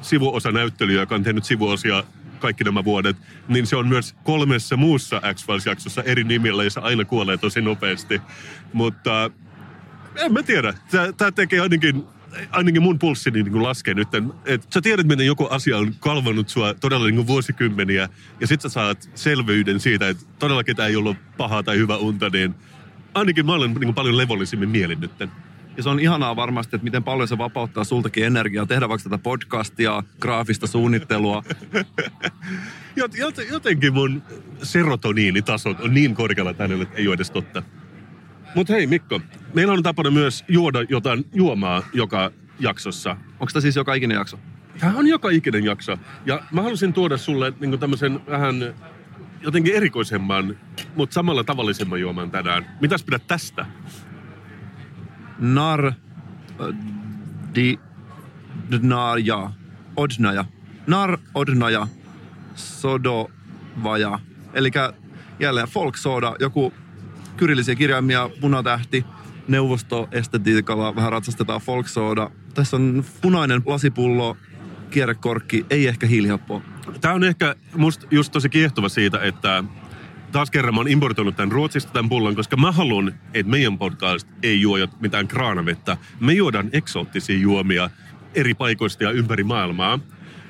sellainen 0.00 0.04
sivuosa 0.04 0.52
näyttelijä, 0.52 1.00
joka 1.00 1.14
on 1.14 1.22
tehnyt 1.22 1.44
sivuosia 1.44 2.04
kaikki 2.38 2.64
nämä 2.64 2.84
vuodet, 2.84 3.16
niin 3.48 3.66
se 3.66 3.76
on 3.76 3.88
myös 3.88 4.14
kolmessa 4.24 4.76
muussa 4.76 5.22
X-Files-jaksossa 5.34 6.02
eri 6.02 6.24
nimillä 6.24 6.64
ja 6.64 6.70
se 6.70 6.80
aina 6.80 7.04
kuolee 7.04 7.36
tosi 7.36 7.60
nopeasti. 7.60 8.20
Mutta 8.72 9.30
en 10.16 10.32
mä 10.32 10.42
tiedä. 10.42 10.74
Tämä 11.16 11.32
tekee 11.32 11.60
ainakin, 11.60 12.04
ainakin 12.50 12.82
mun 12.82 12.98
pulssini 12.98 13.42
niin 13.42 13.62
laskee 13.62 13.94
nyt. 13.94 14.08
Et 14.44 14.66
sä 14.74 14.80
tiedät, 14.80 15.06
miten 15.06 15.26
joku 15.26 15.46
asia 15.50 15.78
on 15.78 15.94
kalvanut 16.00 16.48
sua 16.48 16.74
todella 16.74 17.08
niin 17.08 17.26
vuosikymmeniä 17.26 18.08
ja 18.40 18.46
sit 18.46 18.60
sä 18.60 18.68
saat 18.68 19.10
selvyyden 19.14 19.80
siitä, 19.80 20.08
että 20.08 20.24
todellakin 20.38 20.76
tämä 20.76 20.88
ei 20.88 20.96
ollut 20.96 21.16
paha 21.36 21.62
tai 21.62 21.76
hyvä 21.76 21.96
unta, 21.96 22.28
niin 22.28 22.54
ainakin 23.14 23.46
mä 23.46 23.52
olen 23.52 23.74
niin 23.74 23.94
paljon 23.94 24.16
levollisimmin 24.16 24.68
mielin 24.68 25.00
nytten. 25.00 25.30
Ja 25.76 25.82
se 25.82 25.88
on 25.88 26.00
ihanaa 26.00 26.36
varmasti, 26.36 26.76
että 26.76 26.84
miten 26.84 27.04
paljon 27.04 27.28
se 27.28 27.38
vapauttaa 27.38 27.84
sultakin 27.84 28.24
energiaa 28.24 28.66
tehdä 28.66 28.88
vaikka 28.88 29.10
tätä 29.10 29.22
podcastia, 29.22 30.02
graafista 30.20 30.66
suunnittelua. 30.66 31.42
Jot, 32.96 33.14
jot, 33.14 33.34
jotenkin 33.50 33.94
mun 33.94 34.22
serotoniinitasot 34.62 35.80
on 35.80 35.94
niin 35.94 36.14
korkealla 36.14 36.54
tänne, 36.54 36.82
että 36.82 36.96
ei 36.96 37.06
ole 37.06 37.14
edes 37.14 37.30
totta. 37.30 37.62
Mutta 38.54 38.72
hei 38.72 38.86
Mikko, 38.86 39.20
meillä 39.54 39.72
on 39.72 39.82
tapana 39.82 40.10
myös 40.10 40.44
juoda 40.48 40.82
jotain 40.88 41.26
juomaa 41.32 41.82
joka 41.92 42.30
jaksossa. 42.60 43.16
Onko 43.40 43.52
tämä 43.52 43.60
siis 43.60 43.76
joka 43.76 43.94
ikinen 43.94 44.14
jakso? 44.14 44.38
Tämä 44.78 44.98
on 44.98 45.06
joka 45.06 45.30
ikinen 45.30 45.64
jakso. 45.64 45.98
Ja 46.26 46.42
mä 46.52 46.62
halusin 46.62 46.92
tuoda 46.92 47.16
sulle 47.16 47.52
niin 47.60 47.78
tämmöisen 47.78 48.20
vähän 48.26 48.74
jotenkin 49.40 49.74
erikoisemman, 49.74 50.58
mutta 50.96 51.14
samalla 51.14 51.44
tavallisemman 51.44 52.00
juoman 52.00 52.30
tänään. 52.30 52.76
Mitäs 52.80 53.04
pidät 53.04 53.26
tästä? 53.26 53.66
Nar... 55.38 55.92
Di... 57.54 57.78
Dnaja. 58.70 59.50
Odnaja. 59.96 60.44
Nar 60.86 61.18
Odnaja. 61.34 61.86
Sodovaja. 62.54 64.18
Eli 64.54 64.70
jälleen 65.40 65.68
folk 65.68 65.96
soda, 65.96 66.36
joku 66.40 66.72
kyrillisiä 67.36 67.74
kirjaimia, 67.74 68.30
punatähti, 68.40 69.04
neuvostoestetiikalla 69.48 70.96
vähän 70.96 71.12
ratsastetaan 71.12 71.60
folk 71.60 71.88
soda. 71.88 72.30
Tässä 72.54 72.76
on 72.76 73.04
punainen 73.20 73.62
lasipullo, 73.66 74.36
kierrekorkki, 74.90 75.66
ei 75.70 75.86
ehkä 75.86 76.06
hiilihappoa. 76.06 76.62
Tämä 77.00 77.14
on 77.14 77.24
ehkä 77.24 77.54
musta 77.76 78.06
just 78.10 78.32
tosi 78.32 78.48
kiehtova 78.48 78.88
siitä, 78.88 79.18
että 79.22 79.64
taas 80.36 80.50
kerran 80.50 80.74
mä 80.74 80.80
oon 80.80 80.88
importoinut 80.88 81.36
tämän 81.36 81.52
Ruotsista 81.52 81.92
tämän 81.92 82.08
pullon, 82.08 82.36
koska 82.36 82.56
mä 82.56 82.72
haluan, 82.72 83.14
että 83.34 83.50
meidän 83.50 83.78
podcast 83.78 84.28
ei 84.42 84.60
juo 84.60 84.76
mitään 85.00 85.28
kraanavettä. 85.28 85.96
Me 86.20 86.32
juodaan 86.32 86.68
eksoottisia 86.72 87.38
juomia 87.38 87.90
eri 88.34 88.54
paikoista 88.54 89.04
ja 89.04 89.10
ympäri 89.10 89.44
maailmaa. 89.44 89.98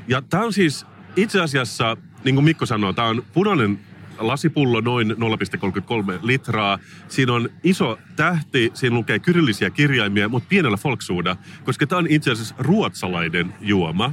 Ja 0.09 0.23
tämä 0.23 0.45
on 0.45 0.53
siis 0.53 0.87
itse 1.17 1.41
asiassa, 1.41 1.97
niin 2.25 2.35
kuin 2.35 2.45
Mikko 2.45 2.67
sanoi, 2.67 2.95
tämä 2.95 3.09
on 3.09 3.25
punainen 3.33 3.81
lasipullo 4.19 4.81
noin 4.81 5.11
0,33 5.11 6.19
litraa. 6.23 6.79
Siinä 7.09 7.33
on 7.33 7.49
iso 7.65 7.99
tähti, 8.17 8.71
siinä 8.75 8.97
lukee 8.97 9.19
kyrillisiä 9.19 9.71
kirjaimia, 9.71 10.29
mutta 10.29 10.49
pienellä 10.49 10.77
folksuuda, 10.77 11.37
koska 11.65 11.87
tämä 11.87 11.99
on 11.99 12.07
itse 12.11 12.31
asiassa 12.31 12.55
ruotsalainen 12.59 13.55
juoma. 13.61 14.13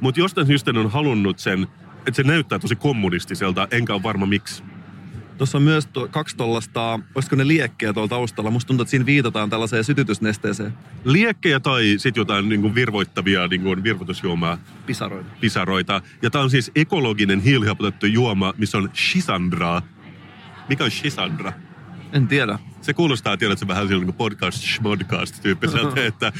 Mutta 0.00 0.20
jostain 0.20 0.46
syystä 0.46 0.70
on 0.70 0.90
halunnut 0.90 1.38
sen, 1.38 1.66
että 2.06 2.16
se 2.16 2.22
näyttää 2.22 2.58
tosi 2.58 2.76
kommunistiselta, 2.76 3.68
enkä 3.70 3.94
ole 3.94 4.02
varma 4.02 4.26
miksi. 4.26 4.75
Tuossa 5.38 5.58
on 5.58 5.62
myös 5.62 5.86
to, 5.86 6.08
kaksi 6.10 6.36
tollasta, 6.36 7.00
olisiko 7.14 7.36
ne 7.36 7.46
liekkejä 7.48 7.92
tuolla 7.92 8.08
taustalla. 8.08 8.50
Musta 8.50 8.68
tuntuu, 8.68 8.82
että 8.82 8.90
siinä 8.90 9.06
viitataan 9.06 9.50
tällaiseen 9.50 9.84
sytytysnesteeseen. 9.84 10.72
Liekkejä 11.04 11.60
tai 11.60 11.94
sitten 11.98 12.20
jotain 12.20 12.48
niin 12.48 12.60
kuin 12.60 12.74
virvoittavia 12.74 13.48
niin 13.48 13.62
kuin 13.62 13.82
virvoitusjuomaa, 13.82 14.58
Pisaroita. 14.86 15.30
pisaroita. 15.40 16.02
Ja 16.22 16.30
tämä 16.30 16.44
on 16.44 16.50
siis 16.50 16.70
ekologinen 16.74 17.40
hiilihapotettu 17.40 18.06
juoma, 18.06 18.54
missä 18.58 18.78
on 18.78 18.90
shisandraa. 18.94 19.82
Mikä 20.68 20.84
on 20.84 20.90
shisandra? 20.90 21.52
En 22.12 22.28
tiedä. 22.28 22.58
Se 22.80 22.94
kuulostaa, 22.94 23.36
tiedätkö, 23.36 23.68
vähän 23.68 23.88
silloin 23.88 24.06
niin 24.06 24.16
podcast 24.16 24.58
schmodcast 24.58 25.42
tyyppiseltä, 25.42 26.06
että, 26.06 26.32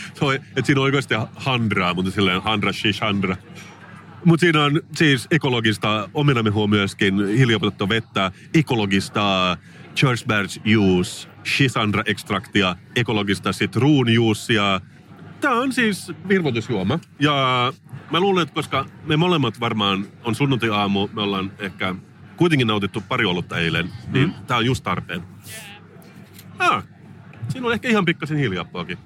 että 0.57 0.63
siinä 0.67 0.81
on 0.81 0.85
oikeasti 0.85 1.15
handraa, 1.37 1.95
mutta 1.95 2.11
silleen 2.11 2.43
handra 2.43 2.73
shishandra. 2.73 3.37
Mutta 4.25 4.41
siinä 4.41 4.65
on 4.65 4.81
siis 4.95 5.27
ekologista 5.31 6.09
omenamehua 6.15 6.67
myöskin, 6.67 7.29
hiilihapotettua 7.29 7.89
vettä, 7.89 8.33
ekologista 8.55 9.57
Churchberg 9.97 10.51
juice, 10.65 11.29
shisandra-ekstraktia, 11.45 12.77
ekologista 12.97 13.53
sitruunjuusia. 13.53 14.81
Tämä 15.41 15.55
on 15.55 15.73
siis 15.73 16.13
virvoitusjuoma. 16.29 16.99
Ja 17.21 17.73
mä 18.11 18.21
luulen, 18.21 18.43
että 18.43 18.55
koska 18.55 18.87
me 19.05 19.17
molemmat 19.17 19.61
varmaan 19.61 20.07
on 20.25 20.35
sunnuntai-aamu, 20.35 21.09
me 21.13 21.23
ollaan 21.23 21.53
ehkä 21.59 21.95
kuitenkin 22.37 22.67
nautittu 22.67 23.03
pari 23.09 23.25
olutta 23.25 23.59
eilen, 23.59 23.91
niin 24.13 24.29
mm. 24.29 24.35
tämä 24.47 24.59
on 24.59 24.67
just 24.67 24.85
tarpeen. 24.85 25.23
Ah, 26.59 26.85
siinä 27.49 27.67
on 27.67 27.73
ehkä 27.73 27.89
ihan 27.89 28.05
pikkasen 28.05 28.39
hiilihappaakin. 28.39 28.99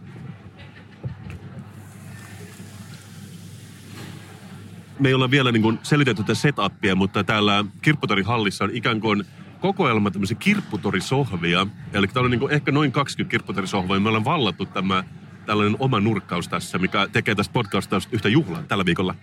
Me 5.00 5.08
ei 5.08 5.14
olla 5.14 5.30
vielä 5.30 5.52
niin 5.52 5.62
kuin 5.62 5.78
selitetty 5.82 6.22
tätä 6.22 6.34
setupia, 6.34 6.94
mutta 6.94 7.24
täällä 7.24 7.64
kirpputorihallissa 7.82 8.64
on 8.64 8.70
ikään 8.72 9.00
kuin 9.00 9.24
kokoelma 9.60 10.10
tämmöisiä 10.10 10.36
kirpputorisohvia. 10.40 11.66
Eli 11.92 12.06
täällä 12.08 12.26
on 12.26 12.30
niin 12.30 12.40
kuin 12.40 12.52
ehkä 12.52 12.72
noin 12.72 12.92
20 12.92 13.30
kirpputorisohvaa, 13.30 13.96
ja 13.96 14.00
me 14.00 14.08
ollaan 14.08 14.24
vallattu 14.24 14.66
tämä 14.66 15.04
tällainen 15.46 15.76
oma 15.78 16.00
nurkkaus 16.00 16.48
tässä, 16.48 16.78
mikä 16.78 17.08
tekee 17.12 17.34
tästä 17.34 17.52
podcastista 17.52 18.08
yhtä 18.12 18.28
juhlaa 18.28 18.62
tällä 18.62 18.84
viikolla. 18.84 19.14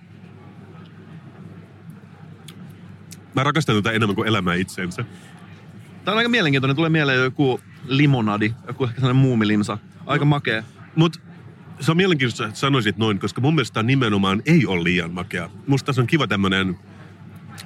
Mä 3.35 3.43
rakastan 3.43 3.75
tätä 3.75 3.91
enemmän 3.91 4.15
kuin 4.15 4.27
elämää 4.27 4.55
itsensä. 4.55 5.05
Tämä 6.05 6.13
on 6.13 6.17
aika 6.17 6.29
mielenkiintoinen. 6.29 6.75
Tulee 6.75 6.89
mieleen 6.89 7.23
joku 7.23 7.59
limonadi, 7.87 8.53
joku 8.67 8.83
ehkä 8.83 8.95
sellainen 8.95 9.21
muumilimsa. 9.21 9.77
Aika 10.05 10.25
makea. 10.25 10.63
Mutta 10.95 11.19
se 11.79 11.91
on 11.91 11.97
mielenkiintoista, 11.97 12.45
että 12.45 12.59
sanoisit 12.59 12.97
noin, 12.97 13.19
koska 13.19 13.41
mun 13.41 13.55
mielestä 13.55 13.83
nimenomaan 13.83 14.41
ei 14.45 14.65
ole 14.65 14.83
liian 14.83 15.11
makea. 15.11 15.49
Musta 15.67 15.85
tässä 15.85 16.01
on 16.01 16.07
kiva 16.07 16.27
tämmönen 16.27 16.77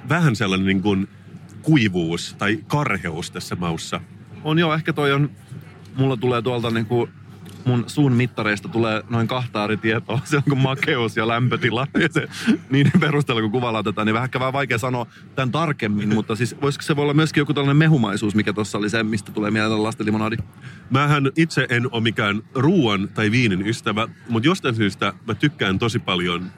vähän 0.08 0.36
sellainen 0.36 0.66
niin 0.66 0.82
kuin 0.82 1.08
kuivuus 1.62 2.34
tai 2.38 2.58
karheus 2.66 3.30
tässä 3.30 3.56
maussa. 3.56 4.00
On 4.44 4.58
joo, 4.58 4.74
ehkä 4.74 4.92
toi 4.92 5.12
on, 5.12 5.30
mulla 5.96 6.16
tulee 6.16 6.42
tuolta 6.42 6.70
niinku 6.70 7.08
mun 7.64 7.84
suun 7.86 8.12
mittareista 8.12 8.68
tulee 8.68 9.02
noin 9.10 9.28
kahta 9.28 9.64
eri 9.64 9.76
tietoa. 9.76 10.20
Se 10.24 10.36
on 10.36 10.42
kuin 10.42 10.58
makeus 10.58 11.16
ja 11.16 11.28
lämpötila. 11.28 11.86
Ja 12.00 12.08
se, 12.10 12.28
niiden 12.70 13.00
perusteella, 13.00 13.42
kun 13.42 13.50
kuvaillaan 13.50 13.84
tätä, 13.84 14.04
niin 14.04 14.14
vähän 14.14 14.28
vähän 14.34 14.52
vaikea 14.52 14.78
sanoa 14.78 15.06
tämän 15.34 15.52
tarkemmin. 15.52 16.14
Mutta 16.14 16.36
siis 16.36 16.56
voisiko 16.62 16.82
se 16.82 16.96
voi 16.96 17.02
olla 17.02 17.14
myöskin 17.14 17.40
joku 17.40 17.54
tällainen 17.54 17.76
mehumaisuus, 17.76 18.34
mikä 18.34 18.52
tuossa 18.52 18.78
oli 18.78 18.90
se, 18.90 19.02
mistä 19.02 19.32
tulee 19.32 19.50
mieleen 19.50 19.82
lastenlimonadi. 19.82 20.36
Mähän 20.90 21.30
itse 21.36 21.66
en 21.70 21.88
ole 21.92 22.02
mikään 22.02 22.42
ruoan 22.54 23.08
tai 23.14 23.30
viinin 23.30 23.66
ystävä, 23.66 24.08
mutta 24.28 24.48
jostain 24.48 24.74
syystä 24.74 25.12
mä 25.26 25.34
tykkään 25.34 25.78
tosi 25.78 25.98
paljon 25.98 26.50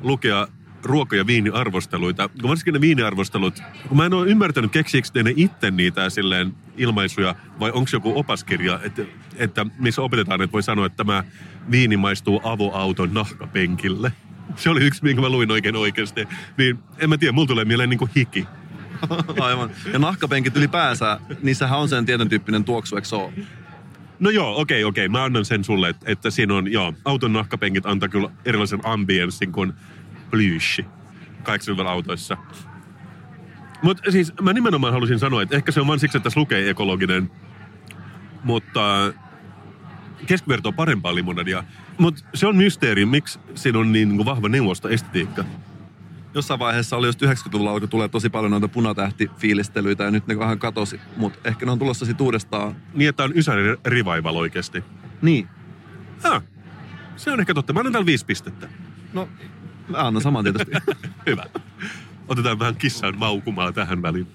lukea 0.00 0.48
ruoka- 0.84 1.16
ja 1.16 1.26
viiniarvosteluita. 1.26 2.30
Varsinkin 2.42 2.74
ne 2.74 2.80
viiniarvostelut, 2.80 3.62
kun 3.88 3.96
mä 3.96 4.06
en 4.06 4.14
ole 4.14 4.26
ymmärtänyt, 4.26 4.72
keksiikö 4.72 5.22
ne 5.22 5.32
itse 5.36 5.70
niitä 5.70 6.10
silleen 6.10 6.54
ilmaisuja, 6.76 7.34
vai 7.60 7.70
onko 7.70 7.90
joku 7.92 8.18
opaskirja, 8.18 8.80
että, 8.82 9.02
että 9.36 9.66
missä 9.78 10.02
opetetaan, 10.02 10.42
että 10.42 10.52
voi 10.52 10.62
sanoa, 10.62 10.86
että 10.86 10.96
tämä 10.96 11.24
viini 11.70 11.96
maistuu 11.96 12.40
avoauton 12.44 13.14
nahkapenkille. 13.14 14.12
Se 14.56 14.70
oli 14.70 14.84
yksi, 14.84 15.04
minkä 15.04 15.22
mä 15.22 15.28
luin 15.28 15.50
oikein 15.50 15.76
oikeasti. 15.76 16.28
Niin 16.56 16.78
en 16.98 17.08
mä 17.08 17.18
tiedä, 17.18 17.32
mulla 17.32 17.48
tulee 17.48 17.64
mieleen 17.64 17.90
niin 17.90 17.98
kuin 17.98 18.10
hiki. 18.16 18.46
Aivan. 19.40 19.70
Ja 19.92 19.98
nahkapenkit 19.98 20.56
ylipäänsä, 20.56 21.20
niissähän 21.42 21.78
on 21.78 21.88
sen 21.88 22.06
tietyn 22.06 22.28
tyyppinen 22.28 22.64
tuoksu, 22.64 22.96
eikö 22.96 23.08
se 23.08 23.16
ole? 23.16 23.32
No 24.20 24.30
joo, 24.30 24.60
okei, 24.60 24.84
okei. 24.84 25.08
Mä 25.08 25.24
annan 25.24 25.44
sen 25.44 25.64
sulle, 25.64 25.88
että, 25.88 26.12
että 26.12 26.30
siinä 26.30 26.54
on, 26.54 26.72
joo, 26.72 26.94
auton 27.04 27.32
nahkapenkit 27.32 27.86
antaa 27.86 28.08
kyllä 28.08 28.30
erilaisen 28.44 28.80
ambienssin 28.84 29.52
kuin 29.52 29.72
plyyshi. 30.30 30.86
80 31.42 31.92
autoissa. 31.92 32.36
Mutta 33.82 34.10
siis 34.10 34.32
mä 34.42 34.52
nimenomaan 34.52 34.92
halusin 34.92 35.18
sanoa, 35.18 35.42
että 35.42 35.56
ehkä 35.56 35.72
se 35.72 35.80
on 35.80 35.86
vain 35.86 36.00
siksi, 36.00 36.18
että 36.18 36.24
tässä 36.24 36.40
lukee 36.40 36.70
ekologinen, 36.70 37.30
mutta 38.44 39.12
keskiverto 40.26 40.68
on 40.68 40.74
parempaa 40.74 41.14
limonadia. 41.14 41.64
Mutta 41.98 42.24
se 42.34 42.46
on 42.46 42.56
mysteeri, 42.56 43.06
miksi 43.06 43.38
siinä 43.54 43.78
on 43.78 43.92
niin, 43.92 44.08
niin 44.08 44.16
kuin 44.16 44.26
vahva 44.26 44.48
neuvostoestetiikka. 44.48 45.44
Jossain 46.34 46.60
vaiheessa 46.60 46.96
oli 46.96 47.06
just 47.06 47.22
90-luvulla 47.22 47.70
alkoi 47.70 47.88
tulee 47.88 48.08
tosi 48.08 48.30
paljon 48.30 48.50
noita 48.50 48.68
punatähtifiilistelyitä 48.68 50.04
ja 50.04 50.10
nyt 50.10 50.26
ne 50.26 50.38
vähän 50.38 50.58
katosi, 50.58 51.00
mutta 51.16 51.38
ehkä 51.44 51.66
ne 51.66 51.72
on 51.72 51.78
tulossa 51.78 52.06
sitten 52.06 52.24
uudestaan. 52.24 52.76
Niin, 52.94 53.08
että 53.08 53.24
on 53.24 53.38
Ysäri 53.38 53.76
Revival 53.84 54.36
oikeasti. 54.36 54.84
Niin. 55.22 55.48
Ah, 56.24 56.42
se 57.16 57.32
on 57.32 57.40
ehkä 57.40 57.54
totta. 57.54 57.72
Mä 57.72 57.80
annan 57.80 57.92
täällä 57.92 58.06
viisi 58.06 58.26
pistettä. 58.26 58.68
No, 59.12 59.28
mä 59.88 59.98
annan 59.98 60.22
saman 60.22 60.44
tietysti. 60.44 60.72
Hyvä. 61.26 61.44
Otetaan 62.28 62.58
vähän 62.58 62.76
kissan 62.76 63.18
maukumaa 63.18 63.72
tähän 63.72 64.02
väliin. 64.02 64.26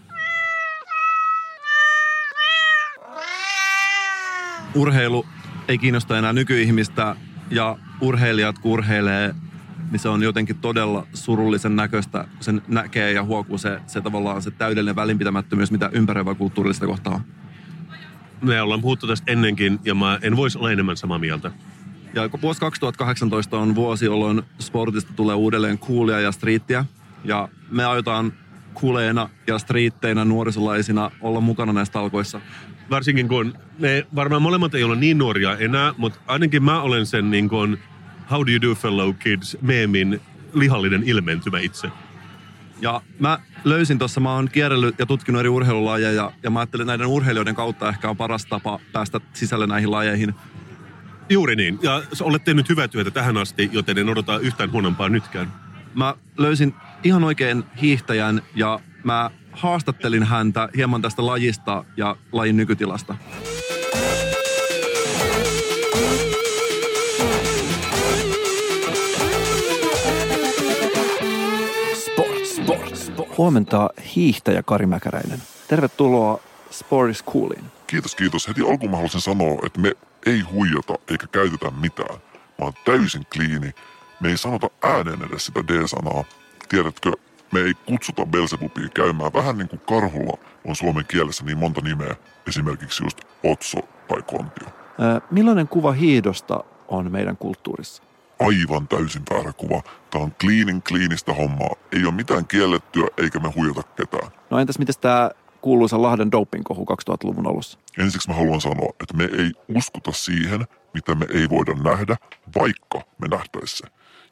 Urheilu 4.75 5.25
ei 5.67 5.77
kiinnosta 5.77 6.17
enää 6.17 6.33
nykyihmistä 6.33 7.15
ja 7.49 7.77
urheilijat 8.01 8.59
kun 8.59 8.71
urheilee, 8.71 9.35
niin 9.91 9.99
se 9.99 10.09
on 10.09 10.23
jotenkin 10.23 10.57
todella 10.57 11.07
surullisen 11.13 11.75
näköistä, 11.75 12.27
kun 12.33 12.43
sen 12.43 12.61
näkee 12.67 13.11
ja 13.11 13.23
huokuu 13.23 13.57
se, 13.57 13.79
se 13.87 14.01
tavallaan 14.01 14.41
se 14.41 14.51
täydellinen 14.51 14.95
välinpitämättömyys, 14.95 15.71
mitä 15.71 15.89
ympäröivää 15.93 16.35
kulttuurista 16.35 16.85
kohtaa. 16.85 17.21
Me 18.41 18.61
ollaan 18.61 18.81
puhuttu 18.81 19.07
tästä 19.07 19.31
ennenkin 19.31 19.79
ja 19.85 19.95
mä 19.95 20.19
en 20.21 20.35
voisi 20.35 20.57
olla 20.57 20.71
enemmän 20.71 20.97
samaa 20.97 21.19
mieltä. 21.19 21.51
Ja 22.13 22.29
kun 22.29 22.41
vuosi 22.41 22.59
2018 22.59 23.57
on 23.57 23.75
vuosi, 23.75 24.05
jolloin 24.05 24.41
sportista 24.59 25.13
tulee 25.15 25.35
uudelleen 25.35 25.79
coolia 25.79 26.19
ja 26.19 26.31
streettiä. 26.31 26.85
Ja 27.23 27.49
me 27.71 27.85
aiotaan 27.85 28.33
kuuleena 28.73 29.29
ja 29.47 29.59
striitteinä 29.59 30.25
nuorisolaisina 30.25 31.11
olla 31.21 31.41
mukana 31.41 31.73
näissä 31.73 31.91
talkoissa. 31.91 32.41
Varsinkin 32.89 33.27
kun 33.27 33.53
me 33.79 34.07
varmaan 34.15 34.41
molemmat 34.41 34.75
ei 34.75 34.83
ole 34.83 34.95
niin 34.95 35.17
nuoria 35.17 35.57
enää, 35.57 35.93
mutta 35.97 36.19
ainakin 36.27 36.63
mä 36.63 36.81
olen 36.81 37.05
sen 37.05 37.31
niin 37.31 37.49
kuin 37.49 37.79
How 38.31 38.45
do 38.45 38.51
you 38.51 38.61
do 38.61 38.75
fellow 38.75 39.13
kids 39.13 39.57
meemin 39.61 40.21
lihallinen 40.53 41.03
ilmentymä 41.03 41.59
itse. 41.59 41.87
Ja 42.81 43.01
mä 43.19 43.39
löysin 43.63 43.99
tuossa, 43.99 44.19
mä 44.19 44.33
oon 44.33 44.49
kierrellyt 44.49 44.99
ja 44.99 45.05
tutkinut 45.05 45.39
eri 45.39 45.49
urheilulajeja 45.49 46.31
ja 46.43 46.49
mä 46.49 46.59
ajattelin, 46.59 46.83
että 46.83 46.91
näiden 46.91 47.07
urheilijoiden 47.07 47.55
kautta 47.55 47.89
ehkä 47.89 48.09
on 48.09 48.17
paras 48.17 48.45
tapa 48.45 48.79
päästä 48.93 49.21
sisälle 49.33 49.67
näihin 49.67 49.91
lajeihin. 49.91 50.35
Juuri 51.29 51.55
niin. 51.55 51.79
Ja 51.81 52.01
olet 52.21 52.43
tehnyt 52.43 52.69
hyvää 52.69 52.87
työtä 52.87 53.11
tähän 53.11 53.37
asti, 53.37 53.69
joten 53.71 53.97
en 53.97 54.09
odota 54.09 54.39
yhtään 54.39 54.71
huonompaa 54.71 55.09
nytkään. 55.09 55.53
Mä 55.95 56.15
löysin 56.37 56.75
ihan 57.03 57.23
oikein 57.23 57.63
hiihtäjän 57.81 58.41
ja 58.55 58.79
mä 59.03 59.31
haastattelin 59.51 60.23
häntä 60.23 60.69
hieman 60.75 61.01
tästä 61.01 61.25
lajista 61.25 61.85
ja 61.97 62.15
lajin 62.31 62.57
nykytilasta. 62.57 63.15
Sport, 72.05 72.45
sport, 72.55 72.95
sport. 72.95 73.37
Huomenta 73.37 73.89
hiihtäjä 74.15 74.63
Kari 74.63 74.85
Mäkäräinen. 74.85 75.39
Tervetuloa 75.67 76.39
Sports 76.71 77.23
Cooliin. 77.23 77.63
Kiitos, 77.87 78.15
kiitos. 78.15 78.47
Heti 78.47 78.61
alkuun 78.61 78.91
mä 78.91 78.97
haluaisin 78.97 79.21
sanoa, 79.21 79.59
että 79.65 79.79
me 79.79 79.91
ei 80.25 80.39
huijata 80.39 80.93
eikä 81.11 81.27
käytetä 81.27 81.71
mitään. 81.81 82.19
Mä 82.59 82.65
oon 82.65 82.73
täysin 82.85 83.25
kliini. 83.33 83.73
Me 84.19 84.29
ei 84.29 84.37
sanota 84.37 84.69
ääneen 84.83 85.21
edes 85.21 85.45
sitä 85.45 85.67
D-sanaa. 85.67 86.23
Tiedätkö, 86.69 87.11
me 87.51 87.59
ei 87.59 87.73
kutsuta 87.85 88.25
Belzebubia 88.25 88.89
käymään 88.89 89.33
vähän 89.33 89.57
niin 89.57 89.69
kuin 89.69 89.81
karhulla 89.87 90.37
on 90.65 90.75
suomen 90.75 91.05
kielessä 91.07 91.45
niin 91.45 91.57
monta 91.57 91.81
nimeä. 91.81 92.15
Esimerkiksi 92.47 93.03
just 93.03 93.21
Otso 93.43 93.77
tai 94.07 94.21
Kontio. 94.21 94.67
Ö, 94.67 95.21
millainen 95.31 95.67
kuva 95.67 95.91
hiihdosta 95.91 96.63
on 96.87 97.11
meidän 97.11 97.37
kulttuurissa? 97.37 98.03
Aivan 98.39 98.87
täysin 98.87 99.21
väärä 99.31 99.53
kuva. 99.53 99.81
Tää 100.09 100.21
on 100.21 100.31
cleanin 100.31 100.83
kliinistä 100.83 101.33
hommaa. 101.33 101.75
Ei 101.91 102.05
ole 102.05 102.13
mitään 102.13 102.47
kiellettyä 102.47 103.07
eikä 103.17 103.39
me 103.39 103.51
huijata 103.55 103.83
ketään. 103.83 104.31
No 104.49 104.59
entäs 104.59 104.79
miten 104.79 104.95
tämä 105.01 105.31
kuuluisa 105.63 106.01
Lahden 106.01 106.31
dopingkohu 106.31 106.85
2000-luvun 106.85 107.47
alussa? 107.47 107.79
Ensiksi 107.97 108.29
mä 108.29 108.35
haluan 108.35 108.61
sanoa, 108.61 108.89
että 109.01 109.17
me 109.17 109.23
ei 109.23 109.51
uskota 109.75 110.11
siihen, 110.11 110.65
mitä 110.93 111.15
me 111.15 111.25
ei 111.33 111.49
voida 111.49 111.73
nähdä, 111.73 112.15
vaikka 112.59 113.01
me 113.17 113.27
nähtäisi 113.27 113.77
se. 113.77 113.85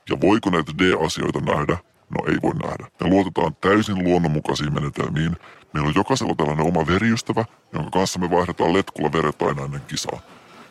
Ja 0.09 0.21
voiko 0.21 0.49
näitä 0.49 0.71
D-asioita 0.77 1.39
nähdä? 1.39 1.77
No 2.09 2.25
ei 2.27 2.37
voi 2.41 2.53
nähdä. 2.53 2.87
Me 3.01 3.09
luotetaan 3.09 3.55
täysin 3.61 4.03
luonnonmukaisiin 4.03 4.73
menetelmiin. 4.73 5.35
Meillä 5.73 5.87
on 5.87 5.95
jokaisella 5.95 6.35
tällainen 6.35 6.67
oma 6.67 6.87
veriystävä, 6.87 7.45
jonka 7.73 7.89
kanssa 7.91 8.19
me 8.19 8.29
vaihdetaan 8.29 8.73
letkulla 8.73 9.13
veret 9.13 9.41
aina 9.41 9.65
ennen 9.65 9.81
kisaa. 9.87 10.19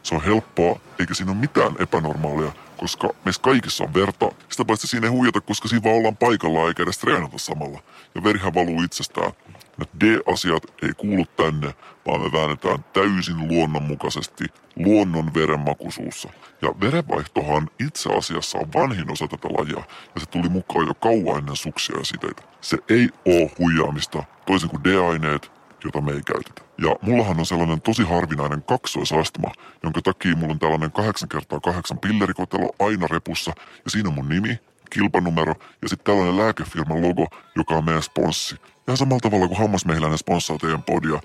Se 0.03 0.15
on 0.15 0.23
helppoa, 0.23 0.81
eikä 0.99 1.15
siinä 1.15 1.33
ole 1.33 1.41
mitään 1.41 1.73
epänormaalia, 1.79 2.53
koska 2.77 3.09
meissä 3.25 3.43
kaikissa 3.43 3.85
on 3.85 3.95
verta. 3.95 4.33
Sitä 4.49 4.65
paitsi 4.65 4.87
siinä 4.87 5.07
ei 5.07 5.13
huijata, 5.13 5.41
koska 5.41 5.69
siinä 5.69 5.85
vaan 5.85 5.97
ollaan 5.97 6.17
paikalla 6.17 6.69
eikä 6.69 6.83
edes 6.83 6.99
treenata 6.99 7.39
samalla. 7.39 7.81
Ja 8.15 8.25
verihän 8.25 8.55
valuu 8.55 8.83
itsestään. 8.83 9.33
Nämä 9.79 9.91
D-asiat 10.01 10.63
ei 10.83 10.93
kuulu 10.97 11.25
tänne, 11.37 11.75
vaan 12.07 12.21
me 12.21 12.33
väännetään 12.33 12.85
täysin 12.93 13.49
luonnonmukaisesti 13.49 14.45
luonnon 14.77 15.35
verenmakuisuussa. 15.35 16.29
Ja 16.63 16.69
verenvaihtohan 16.81 17.71
itse 17.87 18.13
asiassa 18.13 18.59
on 18.59 18.73
vanhin 18.75 19.13
osa 19.13 19.29
tätä 19.29 19.49
lajia, 19.49 19.83
ja 20.15 20.21
se 20.21 20.27
tuli 20.27 20.49
mukaan 20.49 20.87
jo 20.87 20.95
kauan 20.95 21.39
ennen 21.39 21.57
suksia 21.57 21.99
ja 21.99 22.05
siteitä. 22.05 22.43
Se 22.61 22.79
ei 22.89 23.09
oo 23.25 23.51
huijaamista, 23.59 24.25
toisin 24.47 24.71
kuin 24.71 24.85
D-aineet, 24.85 25.53
jota 25.85 26.01
me 26.01 26.13
ei 26.13 26.23
käytetä. 26.23 26.63
Ja 26.79 26.97
mullahan 27.03 27.39
on 27.39 27.47
sellainen 27.47 27.81
tosi 27.81 28.03
harvinainen 28.03 28.63
kaksoisastma, 28.63 29.53
jonka 29.83 30.03
takia 30.03 30.37
mulla 30.37 30.53
on 30.53 30.59
tällainen 30.59 30.93
8 30.93 31.29
kertaa 31.29 31.61
8 31.61 31.99
pillerikotelo 31.99 32.71
aina 32.79 33.07
repussa, 33.11 33.53
ja 33.85 33.91
siinä 33.91 34.09
on 34.09 34.15
mun 34.15 34.29
nimi, 34.29 34.59
kilpanumero 34.91 35.55
ja 35.83 35.89
sitten 35.89 36.05
tällainen 36.05 36.37
lääkefirman 36.37 37.03
logo, 37.03 37.27
joka 37.57 37.75
on 37.75 37.85
meidän 37.85 38.03
sponssi. 38.03 38.57
Ihan 38.91 38.97
samalla 38.97 39.21
tavalla 39.21 39.49
kuin 39.49 39.59
Hammasmehiläinen 39.59 40.19
sponssaa 40.19 40.59
teidän 40.59 40.83
podia 40.83 41.21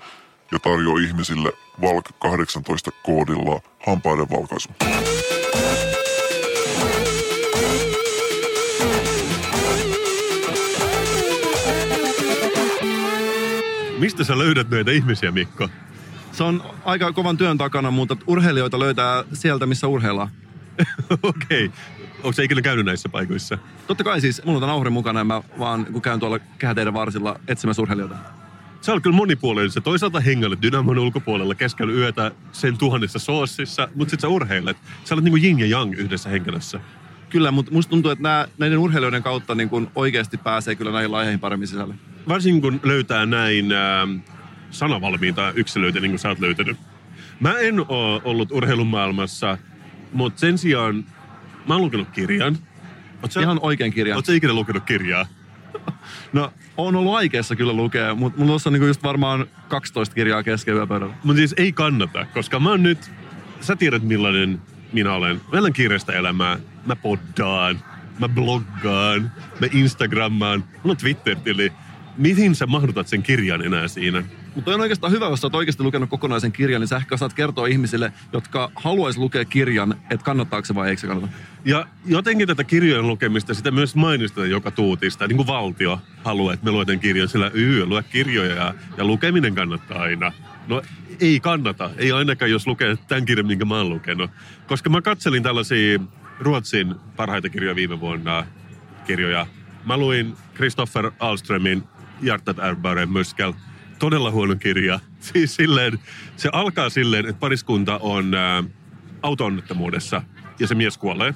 ja 0.52 0.58
tarjoaa 0.58 0.98
ihmisille 0.98 1.52
VALK 1.80 2.04
18 2.18 2.90
koodilla 3.02 3.60
hampaiden 3.86 4.30
valkaisu. 4.30 4.68
Mistä 13.98 14.24
sä 14.24 14.38
löydät 14.38 14.70
näitä 14.70 14.90
ihmisiä, 14.90 15.30
Mikko? 15.30 15.68
Se 16.32 16.44
on 16.44 16.62
aika 16.84 17.12
kovan 17.12 17.36
työn 17.36 17.58
takana, 17.58 17.90
mutta 17.90 18.16
urheilijoita 18.26 18.78
löytää 18.78 19.24
sieltä, 19.32 19.66
missä 19.66 19.88
urheillaan. 19.88 20.28
Okei. 21.22 21.64
Okay. 21.64 22.05
Onko 22.16 22.32
sä 22.32 22.42
ikinä 22.42 22.62
käynyt 22.62 22.86
näissä 22.86 23.08
paikoissa? 23.08 23.58
Totta 23.86 24.04
kai 24.04 24.20
siis, 24.20 24.44
mulla 24.44 24.56
on 24.56 24.60
tämän 24.60 24.72
nauhuri 24.72 24.90
mukana 24.90 25.20
ja 25.20 25.24
mä 25.24 25.42
vaan 25.58 25.86
kun 25.86 26.02
käyn 26.02 26.20
tuolla 26.20 26.38
kehäteiden 26.38 26.94
varsilla 26.94 27.40
etsimässä 27.48 27.82
urheilijoita. 27.82 28.16
Se 28.80 28.92
on 28.92 29.02
kyllä 29.02 29.16
monipuolinen. 29.16 29.70
Se 29.70 29.80
toisaalta 29.80 30.20
hengailet 30.20 30.62
Dynamon 30.62 30.98
ulkopuolella 30.98 31.54
keskellä 31.54 31.92
yötä 31.92 32.30
sen 32.52 32.78
tuhannessa 32.78 33.18
soossissa, 33.18 33.88
mutta 33.94 34.10
sitten 34.10 34.28
sä 34.28 34.28
urheilet. 34.28 34.76
Sä 35.04 35.14
olet 35.14 35.24
niinku 35.24 35.46
yin 35.46 35.58
ja 35.58 35.66
yang 35.66 35.94
yhdessä 35.98 36.28
henkilössä. 36.28 36.80
Kyllä, 37.30 37.50
mutta 37.50 37.72
musta 37.72 37.90
tuntuu, 37.90 38.10
että 38.10 38.22
nää, 38.22 38.48
näiden 38.58 38.78
urheilijoiden 38.78 39.22
kautta 39.22 39.54
niin 39.54 39.68
kun 39.68 39.90
oikeasti 39.94 40.36
pääsee 40.36 40.74
kyllä 40.74 40.92
näihin 40.92 41.12
laiheihin 41.12 41.40
paremmin 41.40 41.68
sisälle. 41.68 41.94
Varsinkin 42.28 42.62
kun 42.62 42.80
löytää 42.82 43.26
näin 43.26 43.72
äh, 43.72 44.08
sanavalmiita 44.70 45.52
yksilöitä, 45.54 46.00
niin 46.00 46.10
kuin 46.10 46.18
sä 46.18 46.28
oot 46.28 46.40
löytänyt. 46.40 46.76
Mä 47.40 47.58
en 47.58 47.84
oo 47.88 48.20
ollut 48.24 48.52
urheilun 48.52 48.86
maailmassa, 48.86 49.58
mutta 50.12 50.40
sen 50.40 50.58
sijaan 50.58 51.04
mä 51.68 51.74
oon 51.74 51.82
lukenut 51.82 52.08
kirjan. 52.10 52.58
Oot 53.22 53.32
sä, 53.32 53.40
Ihan 53.40 53.58
oikein 53.62 53.92
kirja. 53.92 54.16
Oot 54.16 54.26
sä 54.26 54.32
ikinä 54.32 54.52
lukenut 54.52 54.84
kirjaa? 54.84 55.26
No, 56.32 56.52
on 56.76 56.96
ollut 56.96 57.14
aikeessa 57.14 57.56
kyllä 57.56 57.72
lukea, 57.72 58.14
mutta 58.14 58.40
mulla 58.40 58.58
on 58.66 58.72
niinku 58.72 58.86
just 58.86 59.02
varmaan 59.02 59.46
12 59.68 60.14
kirjaa 60.14 60.42
kesken 60.42 60.74
yöpöydällä. 60.74 61.14
Mutta 61.24 61.38
siis 61.38 61.54
ei 61.56 61.72
kannata, 61.72 62.26
koska 62.34 62.60
mä 62.60 62.70
oon 62.70 62.82
nyt... 62.82 63.10
Sä 63.60 63.76
tiedät 63.76 64.02
millainen 64.02 64.62
minä 64.92 65.12
olen. 65.12 65.40
Mä 65.52 65.58
elän 65.58 65.72
kiireistä 65.72 66.12
elämää. 66.12 66.58
Mä 66.86 66.96
poddaan. 66.96 67.80
Mä 68.18 68.28
bloggaan. 68.28 69.32
Mä 69.60 69.66
instagrammaan. 69.72 70.64
Mulla 70.82 70.92
on 70.92 70.96
Twitter-tili. 70.96 71.72
Mihin 72.16 72.54
sä 72.54 72.66
mahdutat 72.66 73.08
sen 73.08 73.22
kirjan 73.22 73.62
enää 73.62 73.88
siinä? 73.88 74.22
Mutta 74.54 74.70
on 74.70 74.80
oikeastaan 74.80 75.12
hyvä, 75.12 75.26
jos 75.26 75.40
sä 75.40 75.46
oot 75.46 75.54
oikeasti 75.54 75.82
lukenut 75.82 76.10
kokonaisen 76.10 76.52
kirjan, 76.52 76.80
niin 76.80 76.88
sä 76.88 76.96
ehkä 76.96 77.16
saat 77.16 77.34
kertoa 77.34 77.66
ihmisille, 77.66 78.12
jotka 78.32 78.70
haluaisi 78.74 79.18
lukea 79.18 79.44
kirjan, 79.44 79.94
että 80.10 80.24
kannattaako 80.24 80.64
se 80.64 80.74
vai 80.74 80.88
eikö 80.88 81.00
se 81.00 81.06
kannata. 81.06 81.28
Ja 81.66 81.86
jotenkin 82.04 82.48
tätä 82.48 82.64
kirjojen 82.64 83.06
lukemista, 83.06 83.54
sitä 83.54 83.70
myös 83.70 83.94
mainostetaan 83.94 84.50
joka 84.50 84.70
tuutista. 84.70 85.26
Niin 85.26 85.36
kuin 85.36 85.46
valtio 85.46 86.00
haluaa, 86.24 86.54
että 86.54 86.64
me 86.64 86.70
luetaan 86.70 87.00
kirjoja, 87.00 87.28
sillä 87.28 87.50
yy, 87.54 87.86
lue 87.86 88.02
kirjoja 88.02 88.54
ja, 88.54 88.74
ja 88.96 89.04
lukeminen 89.04 89.54
kannattaa 89.54 90.02
aina. 90.02 90.32
No 90.68 90.82
ei 91.20 91.40
kannata, 91.40 91.90
ei 91.96 92.12
ainakaan 92.12 92.50
jos 92.50 92.66
lukee 92.66 92.96
tämän 93.08 93.24
kirjan, 93.24 93.46
minkä 93.46 93.64
mä 93.64 93.76
oon 93.76 93.90
lukenut. 93.90 94.30
Koska 94.66 94.90
mä 94.90 95.02
katselin 95.02 95.42
tällaisia 95.42 95.98
Ruotsin 96.40 96.94
parhaita 97.16 97.48
kirjoja 97.48 97.76
viime 97.76 98.00
vuonna, 98.00 98.46
kirjoja, 99.06 99.46
Mä 99.86 99.96
luin 99.96 100.36
Christopher 100.54 101.10
Alströmin 101.18 101.82
Hjärtat 102.22 102.58
är 102.58 102.74
bara. 102.74 103.02
Todella 103.98 104.30
huono 104.30 104.56
kirja. 104.56 105.00
Siis 105.20 105.56
silleen, 105.56 105.98
se 106.36 106.48
alkaa 106.52 106.90
silleen, 106.90 107.26
että 107.26 107.40
pariskunta 107.40 107.98
on 107.98 108.32
auto-onnettomuudessa 109.22 110.22
ja 110.58 110.66
se 110.66 110.74
mies 110.74 110.98
kuolee. 110.98 111.34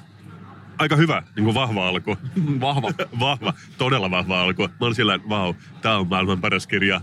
Aika 0.81 0.95
hyvä, 0.95 1.23
niin 1.35 1.43
kuin 1.43 1.55
vahva 1.55 1.87
alku. 1.87 2.17
Vahva. 2.61 2.91
vahva, 3.19 3.53
todella 3.77 4.11
vahva 4.11 4.41
alku. 4.41 4.61
Mä 4.61 4.75
olin 4.79 4.95
sillä, 4.95 5.19
vau, 5.29 5.53
tää 5.81 5.97
on 5.97 6.07
maailman 6.07 6.41
paras 6.41 6.67
kirja. 6.67 7.01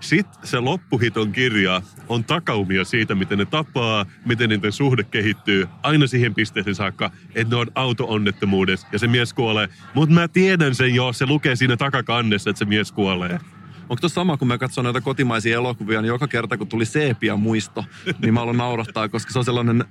Sitten 0.00 0.46
se 0.46 0.60
loppuhiton 0.60 1.32
kirja 1.32 1.82
on 2.08 2.24
takaumia 2.24 2.84
siitä, 2.84 3.14
miten 3.14 3.38
ne 3.38 3.44
tapaa, 3.44 4.06
miten 4.24 4.48
niiden 4.48 4.72
suhde 4.72 5.04
kehittyy, 5.04 5.68
aina 5.82 6.06
siihen 6.06 6.34
pisteeseen 6.34 6.74
saakka, 6.74 7.10
että 7.34 7.54
ne 7.54 7.60
on 7.60 7.66
auto-onnettomuudessa 7.74 8.86
ja 8.92 8.98
se 8.98 9.06
mies 9.06 9.32
kuolee. 9.32 9.68
Mutta 9.94 10.14
mä 10.14 10.28
tiedän 10.28 10.74
sen 10.74 10.94
jo, 10.94 11.12
se 11.12 11.26
lukee 11.26 11.56
siinä 11.56 11.76
takakannessa, 11.76 12.50
että 12.50 12.58
se 12.58 12.64
mies 12.64 12.92
kuolee. 12.92 13.38
Onko 13.80 13.96
tuossa 14.00 14.14
sama, 14.14 14.36
kun 14.36 14.48
mä 14.48 14.58
katson 14.58 14.84
näitä 14.84 15.00
kotimaisia 15.00 15.56
elokuvia, 15.56 16.02
niin 16.02 16.08
joka 16.08 16.28
kerta 16.28 16.58
kun 16.58 16.68
tuli 16.68 16.84
Seepia 16.84 17.36
muisto, 17.36 17.84
niin 18.18 18.34
mä 18.34 18.40
aloin 18.40 18.58
naurattaa, 18.58 19.08
koska 19.08 19.32
se 19.32 19.38
on 19.38 19.44
sellainen, 19.44 19.84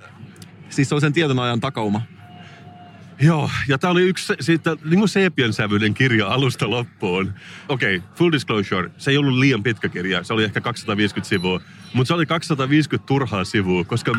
siis 0.68 0.88
se 0.88 0.94
on 0.94 1.00
sen 1.00 1.12
tietyn 1.12 1.38
ajan 1.38 1.60
takauma. 1.60 2.02
Joo, 3.22 3.50
ja 3.68 3.78
tämä 3.78 3.90
oli 3.90 4.02
yksi 4.02 4.34
siitä 4.40 4.76
niin 4.84 4.98
kuin 4.98 5.08
seepien 5.08 5.52
sävyinen 5.52 5.94
kirja 5.94 6.28
alusta 6.28 6.70
loppuun. 6.70 7.32
Okei, 7.68 7.96
okay, 7.96 8.08
full 8.14 8.32
disclosure, 8.32 8.90
se 8.98 9.10
ei 9.10 9.18
ollut 9.18 9.38
liian 9.38 9.62
pitkä 9.62 9.88
kirja, 9.88 10.24
se 10.24 10.32
oli 10.32 10.44
ehkä 10.44 10.60
250 10.60 11.28
sivua, 11.28 11.60
mutta 11.94 12.08
se 12.08 12.14
oli 12.14 12.26
250 12.26 13.06
turhaa 13.06 13.44
sivua, 13.44 13.84
koska 13.84 14.12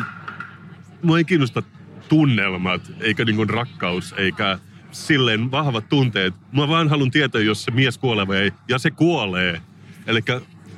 mua 1.02 1.18
ei 1.18 1.24
kiinnosta 1.24 1.62
tunnelmat, 2.08 2.92
eikä 3.00 3.24
niin 3.24 3.36
kuin 3.36 3.50
rakkaus, 3.50 4.14
eikä 4.18 4.58
silleen 4.90 5.50
vahvat 5.50 5.88
tunteet. 5.88 6.34
Mä 6.52 6.68
vaan 6.68 6.88
haluan 6.88 7.10
tietää, 7.10 7.40
jos 7.40 7.64
se 7.64 7.70
mies 7.70 7.98
kuolee 7.98 8.26
vai 8.26 8.36
ei, 8.36 8.52
ja 8.68 8.78
se 8.78 8.90
kuolee. 8.90 9.60
Eli 10.06 10.20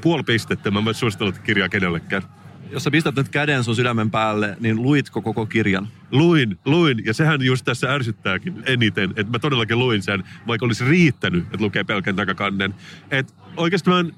puoli 0.01 0.22
pistettä, 0.22 0.70
mä 0.70 0.83
en 0.89 0.95
suositella 0.95 1.33
kirjaa 1.33 1.68
kenellekään. 1.68 2.22
Jos 2.70 2.84
sä 2.84 2.90
pistät 2.90 3.16
nyt 3.16 3.28
käden 3.28 3.64
sun 3.64 3.76
sydämen 3.76 4.10
päälle, 4.10 4.56
niin 4.60 4.82
luitko 4.82 5.22
koko 5.22 5.46
kirjan? 5.46 5.88
Luin, 6.10 6.58
luin. 6.64 7.02
Ja 7.04 7.14
sehän 7.14 7.42
just 7.42 7.64
tässä 7.64 7.94
ärsyttääkin 7.94 8.62
eniten, 8.66 9.10
että 9.10 9.32
mä 9.32 9.38
todellakin 9.38 9.78
luin 9.78 10.02
sen, 10.02 10.24
vaikka 10.46 10.66
olisi 10.66 10.84
riittänyt, 10.84 11.44
että 11.44 11.64
lukee 11.64 11.84
pelkän 11.84 12.16
takakannen. 12.16 12.74
Et 13.10 13.34
oikeastaan 13.56 14.12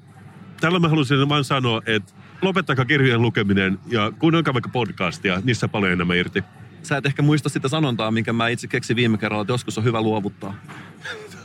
tällä 0.61 0.79
mä 0.79 0.89
haluaisin 0.89 1.29
vain 1.29 1.43
sanoa, 1.43 1.81
että 1.85 2.13
lopettakaa 2.41 2.85
kirjojen 2.85 3.21
lukeminen 3.21 3.79
ja 3.87 4.11
kuunnelkaa 4.19 4.53
vaikka 4.53 4.69
podcastia, 4.69 5.41
niissä 5.43 5.65
on 5.65 5.69
paljon 5.69 5.91
enemmän 5.91 6.17
irti. 6.17 6.43
Sä 6.83 6.97
et 6.97 7.05
ehkä 7.05 7.21
muista 7.21 7.49
sitä 7.49 7.67
sanontaa, 7.67 8.11
minkä 8.11 8.33
mä 8.33 8.47
itse 8.47 8.67
keksin 8.67 8.95
viime 8.95 9.17
kerralla, 9.17 9.41
että 9.41 9.53
joskus 9.53 9.77
on 9.77 9.83
hyvä 9.83 10.01
luovuttaa. 10.01 10.55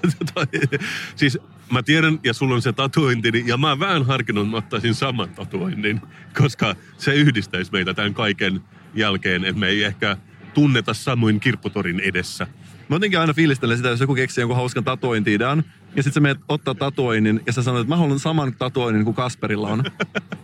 siis 1.16 1.38
mä 1.72 1.82
tiedän, 1.82 2.18
ja 2.24 2.34
sulla 2.34 2.54
on 2.54 2.62
se 2.62 2.72
tatuointi, 2.72 3.30
niin- 3.30 3.48
ja 3.48 3.56
mä 3.56 3.78
vähän 3.78 4.06
harkinnut, 4.06 4.44
että 4.44 4.50
mä 4.50 4.56
ottaisin 4.56 4.94
saman 4.94 5.28
tatuoinnin, 5.28 6.00
koska 6.38 6.76
se 6.98 7.14
yhdistäisi 7.14 7.72
meitä 7.72 7.94
tämän 7.94 8.14
kaiken 8.14 8.60
jälkeen, 8.94 9.44
että 9.44 9.60
me 9.60 9.68
ei 9.68 9.84
ehkä 9.84 10.16
tunneta 10.54 10.94
samoin 10.94 11.40
kirpputorin 11.40 12.00
edessä. 12.00 12.46
Mä 12.88 12.96
jotenkin 12.96 13.20
aina 13.20 13.34
fiilistelen 13.34 13.76
sitä, 13.76 13.88
jos 13.88 14.00
joku 14.00 14.14
keksii 14.14 14.42
jonkun 14.42 14.56
hauskan 14.56 14.84
tatuointi-idean, 14.84 15.64
ja 15.96 16.02
sitten 16.02 16.12
sä 16.12 16.20
menet 16.20 16.38
ottaa 16.48 16.74
tatuoinnin, 16.74 17.40
ja 17.46 17.52
sä 17.52 17.62
sanot, 17.62 17.80
että 17.80 17.88
mä 17.88 17.96
haluan 17.96 18.18
saman 18.18 18.54
tatuoinnin 18.58 19.04
kuin 19.04 19.14
Kasperilla 19.14 19.68
on. 19.68 19.84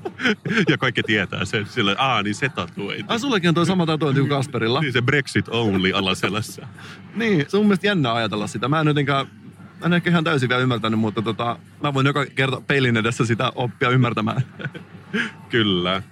ja 0.68 0.78
kaikki 0.78 1.02
tietää 1.02 1.44
sen, 1.44 1.66
sillä 1.66 1.94
aa, 1.98 2.22
niin 2.22 2.34
se 2.34 2.48
tatuointi. 2.48 3.04
Ah, 3.08 3.20
sullekin 3.20 3.48
on 3.48 3.54
tuo 3.54 3.64
sama 3.64 3.86
tatuointi 3.86 4.20
kuin 4.20 4.30
Kasperilla. 4.30 4.80
niin 4.80 4.92
se 4.92 5.02
Brexit 5.02 5.48
only 5.48 5.92
alaselässä. 5.94 6.66
niin, 7.14 7.44
se 7.48 7.56
on 7.56 7.60
mun 7.60 7.68
mielestä 7.68 7.86
jännä 7.86 8.14
ajatella 8.14 8.46
sitä. 8.46 8.68
Mä 8.68 8.80
en 8.80 8.86
jotenkaan, 8.86 9.26
mä 9.80 9.86
en 9.86 9.92
ehkä 9.92 10.10
ihan 10.10 10.24
täysin 10.24 10.48
vielä 10.48 10.62
ymmärtänyt, 10.62 11.00
mutta 11.00 11.22
tota, 11.22 11.58
mä 11.82 11.94
voin 11.94 12.06
joka 12.06 12.26
kerta 12.26 12.60
peilin 12.66 12.96
edessä 12.96 13.24
sitä 13.24 13.52
oppia 13.54 13.90
ymmärtämään. 13.90 14.42
Kyllä. 15.48 16.02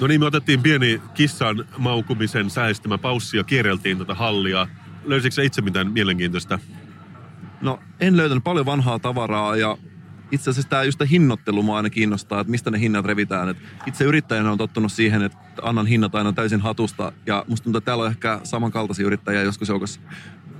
No 0.00 0.06
niin, 0.06 0.20
me 0.20 0.26
otettiin 0.26 0.62
pieni 0.62 1.00
kissan 1.14 1.64
maukumisen 1.78 2.50
säestämä 2.50 2.98
paussi 2.98 3.36
ja 3.36 3.44
kierreltiin 3.44 3.98
tätä 3.98 4.14
hallia. 4.14 4.68
Löysitkö 5.04 5.42
itse 5.42 5.62
mitään 5.62 5.92
mielenkiintoista? 5.92 6.58
No, 7.66 7.80
en 8.00 8.16
löytänyt 8.16 8.44
paljon 8.44 8.66
vanhaa 8.66 8.98
tavaraa 8.98 9.56
ja 9.56 9.78
itse 10.32 10.50
asiassa 10.50 10.70
tämä 10.70 10.82
just 10.82 11.00
hinnoittelu 11.10 11.62
mua 11.62 11.76
aina 11.76 11.90
kiinnostaa, 11.90 12.40
että 12.40 12.50
mistä 12.50 12.70
ne 12.70 12.80
hinnat 12.80 13.04
revitään. 13.04 13.48
Et 13.48 13.56
itse 13.86 14.04
yrittäjänä 14.04 14.52
on 14.52 14.58
tottunut 14.58 14.92
siihen, 14.92 15.22
että 15.22 15.38
annan 15.62 15.86
hinnat 15.86 16.14
aina 16.14 16.32
täysin 16.32 16.60
hatusta 16.60 17.12
ja 17.26 17.44
musta 17.48 17.64
tuntuu, 17.64 17.78
että 17.78 17.86
täällä 17.86 18.04
on 18.04 18.10
ehkä 18.10 18.40
samankaltaisia 18.44 19.06
yrittäjiä 19.06 19.42
joskus 19.42 19.68
joukossa. 19.68 20.00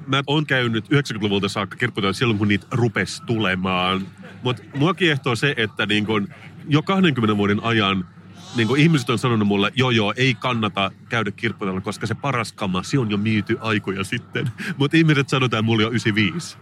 Mä 0.07 0.23
oon 0.27 0.47
käynyt 0.47 0.85
90-luvulta 0.85 1.49
saakka 1.49 1.77
kirpputoilla 1.77 2.13
silloin, 2.13 2.39
kun 2.39 2.49
niitä 2.49 2.67
rupesi 2.71 3.23
tulemaan. 3.27 4.07
Mutta 4.43 4.63
mua 4.75 4.95
kiehtoo 4.95 5.37
se, 5.37 5.55
että 5.57 5.87
niin 5.87 6.07
kun 6.07 6.29
jo 6.69 6.83
20 6.83 7.37
vuoden 7.37 7.61
ajan 7.63 8.09
niin 8.57 8.69
kuin 8.69 8.81
ihmiset 8.81 9.11
on 9.11 9.19
sanonut 9.19 9.49
mulle, 9.49 9.73
joo 9.75 9.91
joo, 9.91 10.15
ei 10.17 10.35
kannata 10.35 10.91
käydä 11.09 11.31
kirpputoilla, 11.31 11.81
koska 11.81 12.07
se 12.07 12.15
paras 12.15 12.53
kama, 12.53 12.83
se 12.83 12.99
on 12.99 13.11
jo 13.11 13.17
myyty 13.17 13.59
aikoja 13.61 14.05
sitten. 14.05 14.51
Mutta 14.77 14.97
ihmiset 14.97 15.29
sanotaan 15.29 15.65
mulle 15.65 15.83
jo 15.83 15.89
95. 15.89 16.59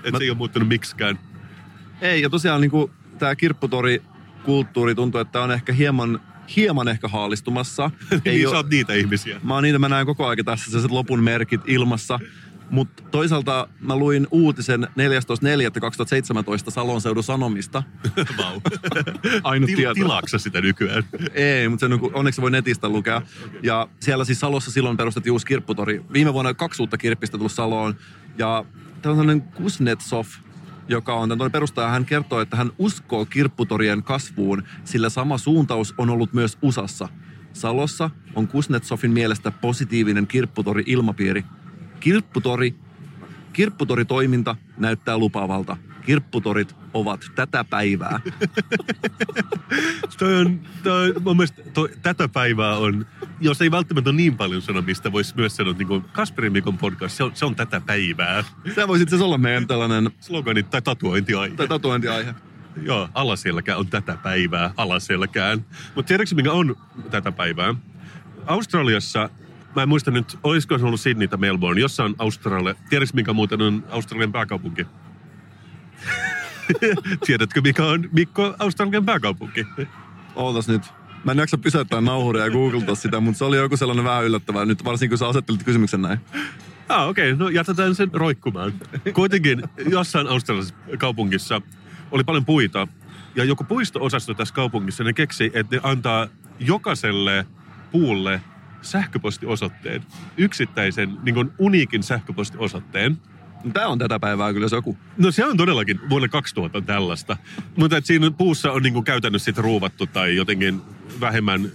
Että 0.00 0.10
Mä... 0.10 0.18
se 0.18 0.24
ei 0.24 0.30
ole 0.30 0.38
muuttunut 0.38 0.68
miksikään. 0.68 1.18
Ei, 2.00 2.22
ja 2.22 2.30
tosiaan 2.30 2.60
niin 2.60 2.90
tämä 3.18 3.36
kirpputori-kulttuuri 3.36 4.94
tuntuu, 4.94 5.20
että 5.20 5.40
on 5.40 5.52
ehkä 5.52 5.72
hieman, 5.72 6.20
hieman 6.56 6.88
ehkä 6.88 7.08
haalistumassa. 7.08 7.90
niin, 8.10 8.20
ei 8.24 8.42
sä 8.42 8.56
oot 8.56 8.70
niitä 8.70 8.94
ihmisiä. 8.94 9.40
Mä 9.42 9.54
oon 9.54 9.62
niitä, 9.62 9.78
mä 9.78 9.88
näen 9.88 10.06
koko 10.06 10.26
ajan 10.26 10.44
tässä 10.44 10.64
sellaiset 10.64 10.90
lopun 10.90 11.22
merkit 11.22 11.60
ilmassa. 11.66 12.18
Mutta 12.70 13.02
toisaalta 13.10 13.68
mä 13.80 13.96
luin 13.96 14.26
uutisen 14.30 14.82
14.4.2017 14.82 14.88
Salon 16.70 17.00
seudun 17.00 17.22
Sanomista. 17.22 17.82
Vau. 18.38 18.60
Ainut 19.42 19.66
Til, 19.66 19.76
tieto. 19.76 19.94
Tilaaksa 19.94 20.38
sitä 20.38 20.60
nykyään? 20.60 21.04
Ei, 21.34 21.68
mutta 21.68 21.86
on, 21.86 22.10
onneksi 22.12 22.40
voi 22.40 22.50
netistä 22.50 22.88
lukea. 22.88 23.16
Okay. 23.16 23.60
Ja 23.62 23.88
siellä 24.00 24.24
siis 24.24 24.40
Salossa 24.40 24.70
silloin 24.70 24.96
perustettiin 24.96 25.32
uusi 25.32 25.46
kirpputori. 25.46 26.04
Viime 26.12 26.32
vuonna 26.32 26.54
kaksi 26.54 26.82
uutta 26.82 26.98
kirppistä 26.98 27.38
tullut 27.38 27.52
Saloon. 27.52 27.96
Ja 28.38 28.64
sellainen 29.02 29.42
Kuznetsov, 29.42 30.26
joka 30.88 31.14
on 31.14 31.28
tämän 31.28 31.50
perustaja, 31.50 31.88
hän 31.88 32.04
kertoo, 32.04 32.40
että 32.40 32.56
hän 32.56 32.70
uskoo 32.78 33.24
kirpputorien 33.24 34.02
kasvuun, 34.02 34.62
sillä 34.84 35.08
sama 35.08 35.38
suuntaus 35.38 35.94
on 35.98 36.10
ollut 36.10 36.32
myös 36.32 36.58
USAssa. 36.62 37.08
Salossa 37.52 38.10
on 38.34 38.48
Kuznetsovin 38.48 39.10
mielestä 39.10 39.50
positiivinen 39.50 40.26
kirpputori 40.26 40.82
ilmapiiri. 40.86 41.44
Kirpputori, 42.00 42.74
kirpputoritoiminta 43.52 44.56
näyttää 44.78 45.18
lupaavalta. 45.18 45.76
Kirpputorit 46.06 46.76
ovat 46.94 47.20
tätä 47.34 47.64
päivää. 47.64 48.20
toi 50.18 50.34
on, 50.34 50.60
toi, 50.82 51.14
mun 51.24 51.36
mielestä 51.36 51.62
toi, 51.74 51.88
tätä 52.02 52.28
päivää 52.28 52.76
on, 52.76 53.06
jos 53.40 53.62
ei 53.62 53.70
välttämättä 53.70 54.10
ole 54.10 54.16
niin 54.16 54.36
paljon 54.36 54.62
sanomista, 54.62 55.12
voisi 55.12 55.34
myös 55.36 55.56
sanoa, 55.56 55.70
että 55.70 55.84
niin 55.84 56.04
Kasperin 56.12 56.52
Mikon 56.52 56.78
podcast, 56.78 57.16
se 57.16 57.24
on, 57.24 57.30
se 57.34 57.44
on 57.44 57.54
tätä 57.56 57.80
päivää. 57.80 58.44
Se 58.74 58.88
voisi 58.88 59.02
itse 59.02 59.16
olla 59.16 59.38
meidän 59.38 59.66
tällainen... 59.66 60.10
Slogani 60.20 60.62
tai 60.62 60.82
tatuointiaihe. 60.82 61.56
Tai 61.56 61.68
tatuointiaihe. 61.68 62.34
Joo, 62.82 63.08
alaselkä 63.14 63.76
on 63.76 63.86
tätä 63.86 64.18
päivää, 64.22 64.74
alaselkään. 64.76 65.64
Mutta 65.94 66.08
tiedätkö 66.08 66.34
mikä 66.34 66.52
on 66.52 66.76
tätä 67.10 67.32
päivää? 67.32 67.74
Australiassa, 68.46 69.30
mä 69.76 69.82
en 69.82 69.88
muista 69.88 70.10
nyt, 70.10 70.38
olisiko 70.42 70.78
se 70.78 70.84
ollut 70.84 71.00
Sydney 71.00 71.28
tai 71.28 71.38
Melbourne, 71.38 71.80
jossain 71.80 72.14
Australia. 72.18 72.74
Tiedätkö 72.90 73.16
mikä 73.16 73.32
muuten 73.32 73.62
on 73.62 73.84
Australian 73.90 74.32
pääkaupunki? 74.32 74.86
Tiedätkö 77.26 77.60
mikä 77.60 77.84
on 77.84 78.08
Mikko 78.12 78.54
Australian 78.58 79.04
pääkaupunki? 79.04 79.66
Ootas 80.34 80.68
nyt. 80.68 80.99
Mä 81.24 81.32
en 81.32 81.38
jaksa 81.38 81.58
pysäyttää 81.58 82.00
nauhuria 82.00 82.44
ja 82.44 82.50
googlata 82.50 82.94
sitä, 82.94 83.20
mutta 83.20 83.38
se 83.38 83.44
oli 83.44 83.56
joku 83.56 83.76
sellainen 83.76 84.04
vähän 84.04 84.24
yllättävää 84.24 84.64
nyt, 84.64 84.84
varsinkin 84.84 85.10
kun 85.10 85.18
sä 85.18 85.28
asettelit 85.28 85.62
kysymyksen 85.62 86.02
näin. 86.02 86.20
Ah, 86.88 87.08
okei. 87.08 87.32
Okay. 87.32 87.44
No 87.44 87.48
jätetään 87.48 87.94
sen 87.94 88.10
roikkumaan. 88.12 88.72
Kuitenkin 89.14 89.62
jossain 89.90 90.26
australialaisessa 90.26 90.96
kaupungissa 90.98 91.62
oli 92.10 92.24
paljon 92.24 92.44
puita. 92.44 92.88
Ja 93.36 93.44
joku 93.44 93.64
puisto-osasto 93.64 94.34
tässä 94.34 94.54
kaupungissa, 94.54 95.04
ne 95.04 95.12
keksi, 95.12 95.50
että 95.54 95.76
ne 95.76 95.80
antaa 95.84 96.28
jokaiselle 96.60 97.46
puulle 97.92 98.42
sähköpostiosoitteen. 98.82 100.02
Yksittäisen, 100.36 101.16
niin 101.22 101.34
kuin 101.34 101.50
uniikin 101.58 102.02
sähköpostiosoitteen. 102.02 103.18
Tämä 103.72 103.86
on 103.86 103.98
tätä 103.98 104.20
päivää 104.20 104.52
kyllä 104.52 104.66
joku. 104.72 104.98
No 105.16 105.30
se 105.30 105.44
on 105.44 105.56
todellakin 105.56 106.00
vuonna 106.10 106.28
2000 106.28 106.78
on 106.78 106.84
tällaista. 106.84 107.36
Mutta 107.76 107.96
et 107.96 108.06
siinä 108.06 108.30
puussa 108.30 108.72
on 108.72 108.82
niinku 108.82 109.02
käytännössä 109.02 109.44
sit 109.44 109.58
ruuvattu 109.58 110.06
tai 110.06 110.36
jotenkin 110.36 110.80
vähemmän 111.20 111.72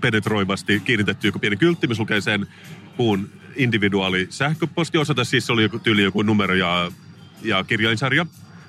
penetroivasti 0.00 0.80
kiinnitetty 0.80 1.28
joku 1.28 1.38
pieni 1.38 1.56
kyltti, 1.56 1.86
missä 1.86 2.00
lukee 2.00 2.20
sen 2.20 2.46
puun 2.96 3.30
individuaali 3.56 4.26
sähköpostiosoite. 4.30 5.24
Siis 5.24 5.46
se 5.46 5.52
oli 5.52 5.62
joku 5.62 5.78
tyyli 5.78 6.02
joku 6.02 6.22
numero 6.22 6.54
ja, 6.54 6.92
ja 7.42 7.64
kirjainsarja 7.64 8.26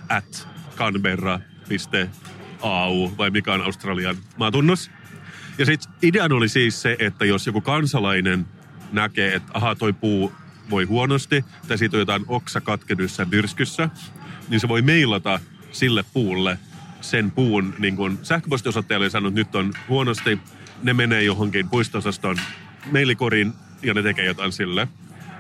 at 0.10 0.48
canberra.au 0.76 1.42
vai 3.18 3.30
mikä 3.30 3.54
on 3.54 3.62
Australian 3.62 4.16
maatunnos. 4.38 4.92
Ja 5.58 5.66
sitten 5.66 5.94
idean 6.02 6.32
oli 6.32 6.50
siis 6.50 6.82
se, 6.82 6.96
että 7.00 7.26
jos 7.26 7.48
joku 7.48 7.62
kansalainen 7.62 8.46
näkee, 8.92 9.36
että 9.36 9.52
aha, 9.54 9.76
toi 9.76 9.94
puu 9.94 10.34
voi 10.70 10.84
huonosti, 10.84 11.46
tai 11.68 11.78
siitä 11.78 11.98
on 11.98 12.02
jotain 12.02 12.26
oksa 12.28 12.62
katkenyssä 12.62 13.26
myrskyssä, 13.26 13.90
niin 14.50 14.60
se 14.60 14.68
voi 14.68 14.82
mailata 14.82 15.40
sille 15.72 16.06
puulle 16.14 16.60
sen 17.02 17.32
puun 17.32 17.74
niin 17.80 18.20
sähköpostiosoitteelle 18.24 19.06
ja 19.06 19.10
sanoo, 19.10 19.28
että 19.28 19.40
nyt 19.40 19.56
on 19.56 19.74
huonosti, 19.90 20.40
ne 20.84 20.94
menee 20.94 21.24
johonkin 21.24 21.70
puistosaston 21.70 22.38
mailikoriin 22.92 23.54
ja 23.84 23.94
ne 23.94 24.04
tekee 24.04 24.26
jotain 24.26 24.52
sille. 24.52 24.88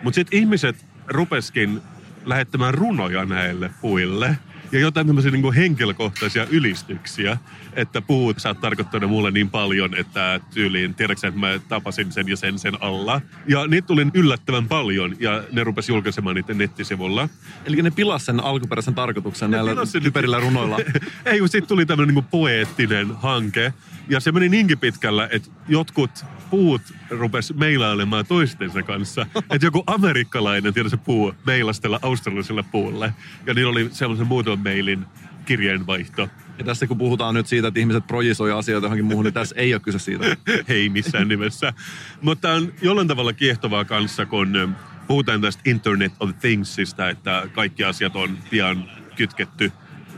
Mutta 0.03 0.15
sitten 0.15 0.39
ihmiset 0.39 0.85
rupeskin 1.07 1.81
lähettämään 2.25 2.73
runoja 2.73 3.25
näille 3.25 3.69
puille 3.81 4.37
ja 4.71 4.79
jotain 4.79 5.07
tämmöisiä 5.07 5.31
niin 5.31 5.53
henkilökohtaisia 5.53 6.47
ylistyksiä, 6.49 7.37
että 7.73 8.01
puut 8.01 8.39
sä 8.39 8.49
oot 8.49 8.61
tarkoittanut 8.61 9.09
mulle 9.09 9.31
niin 9.31 9.49
paljon, 9.49 9.95
että 9.95 10.39
tyyliin, 10.53 10.95
tiedätkö 10.95 11.27
että 11.27 11.39
mä 11.39 11.59
tapasin 11.67 12.11
sen 12.11 12.27
ja 12.27 12.37
sen 12.37 12.59
sen 12.59 12.77
alla. 12.79 13.21
Ja 13.47 13.67
niitä 13.67 13.87
tuli 13.87 14.07
yllättävän 14.13 14.67
paljon 14.67 15.15
ja 15.19 15.43
ne 15.51 15.63
rupesi 15.63 15.91
julkaisemaan 15.91 16.35
niiden 16.35 16.57
nettisivulla. 16.57 17.29
Eli 17.65 17.81
ne 17.81 17.91
pilas 17.91 18.25
sen 18.25 18.39
alkuperäisen 18.39 18.95
tarkoituksen 18.95 19.51
näillä 19.51 19.71
pilas 19.71 19.91
sen- 19.91 20.03
typerillä 20.03 20.39
runoilla. 20.39 20.77
Ei, 21.25 21.39
kun 21.39 21.49
sitten 21.49 21.67
tuli 21.67 21.85
tämmöinen 21.85 22.15
niin 22.15 22.25
poeettinen 22.25 23.11
hanke. 23.15 23.73
Ja 24.09 24.19
se 24.19 24.31
meni 24.31 24.49
niinkin 24.49 24.79
pitkällä, 24.79 25.27
että 25.31 25.49
jotkut 25.67 26.11
puut 26.55 26.81
rupes 27.09 27.53
meilailemaan 27.53 28.25
toistensa 28.25 28.83
kanssa. 28.83 29.25
että 29.49 29.67
joku 29.67 29.83
amerikkalainen, 29.87 30.73
tiedä 30.73 30.89
se 30.89 30.97
puu, 30.97 31.33
meilastella 31.45 31.99
australialaiselle 32.01 32.63
puulle. 32.71 33.13
Ja 33.45 33.53
niillä 33.53 33.71
oli 33.71 33.89
sellaisen 33.91 34.27
muutaman 34.27 34.59
mailin 34.59 35.05
kirjeenvaihto. 35.45 36.29
Ja 36.57 36.65
tässä 36.65 36.87
kun 36.87 36.97
puhutaan 36.97 37.35
nyt 37.35 37.47
siitä, 37.47 37.67
että 37.67 37.79
ihmiset 37.79 38.07
projisoi 38.07 38.51
asioita 38.51 38.85
johonkin 38.85 39.05
muuhun, 39.05 39.25
niin 39.25 39.33
tässä 39.33 39.55
ei 39.57 39.73
ole 39.73 39.81
kyse 39.81 39.99
siitä. 39.99 40.25
Ei 40.67 40.89
missään 40.89 41.27
nimessä. 41.27 41.73
Mutta 42.21 42.51
on 42.51 42.73
jollain 42.81 43.07
tavalla 43.07 43.33
kiehtovaa 43.33 43.85
kanssa, 43.85 44.25
kun 44.25 44.75
puhutaan 45.07 45.41
tästä 45.41 45.61
Internet 45.65 46.13
of 46.19 46.29
Thingsista, 46.39 47.09
että 47.09 47.47
kaikki 47.53 47.83
asiat 47.83 48.15
on 48.15 48.37
pian 48.49 48.85
kytketty, 49.15 49.71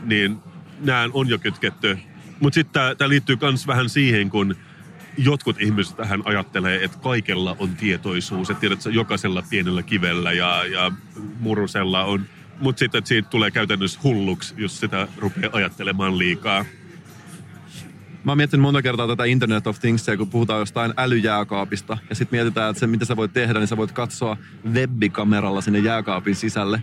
niin 0.04 0.38
nämä 0.80 1.08
on 1.12 1.28
jo 1.28 1.38
kytketty. 1.38 1.98
Mutta 2.40 2.54
sitten 2.54 2.96
tämä 2.98 3.08
liittyy 3.08 3.36
myös 3.40 3.66
vähän 3.66 3.88
siihen, 3.88 4.30
kun 4.30 4.56
jotkut 5.18 5.60
ihmiset 5.60 5.96
tähän 5.96 6.22
ajattelee, 6.24 6.84
että 6.84 6.98
kaikella 6.98 7.56
on 7.58 7.76
tietoisuus. 7.76 8.50
Että 8.50 8.60
tiedät, 8.60 8.78
että 8.78 8.90
jokaisella 8.90 9.42
pienellä 9.50 9.82
kivellä 9.82 10.32
ja, 10.32 10.64
ja 10.64 10.92
murusella 11.40 12.04
on. 12.04 12.26
Mutta 12.60 12.78
sitten 12.78 13.06
siitä 13.06 13.28
tulee 13.28 13.50
käytännössä 13.50 14.00
hulluksi, 14.02 14.54
jos 14.56 14.80
sitä 14.80 15.08
rupeaa 15.16 15.50
ajattelemaan 15.52 16.18
liikaa. 16.18 16.64
Mä 18.24 18.32
oon 18.32 18.36
miettinyt 18.36 18.62
monta 18.62 18.82
kertaa 18.82 19.08
tätä 19.08 19.24
Internet 19.24 19.66
of 19.66 19.78
Thingsia, 19.80 20.16
kun 20.16 20.30
puhutaan 20.30 20.60
jostain 20.60 20.94
älyjääkaapista. 20.96 21.98
Ja 22.08 22.14
sitten 22.14 22.36
mietitään, 22.36 22.70
että 22.70 22.80
se 22.80 22.86
mitä 22.86 23.04
sä 23.04 23.16
voit 23.16 23.32
tehdä, 23.32 23.58
niin 23.58 23.68
sä 23.68 23.76
voit 23.76 23.92
katsoa 23.92 24.36
webbikameralla 24.72 25.60
sinne 25.60 25.78
jääkaapin 25.78 26.36
sisälle. 26.36 26.82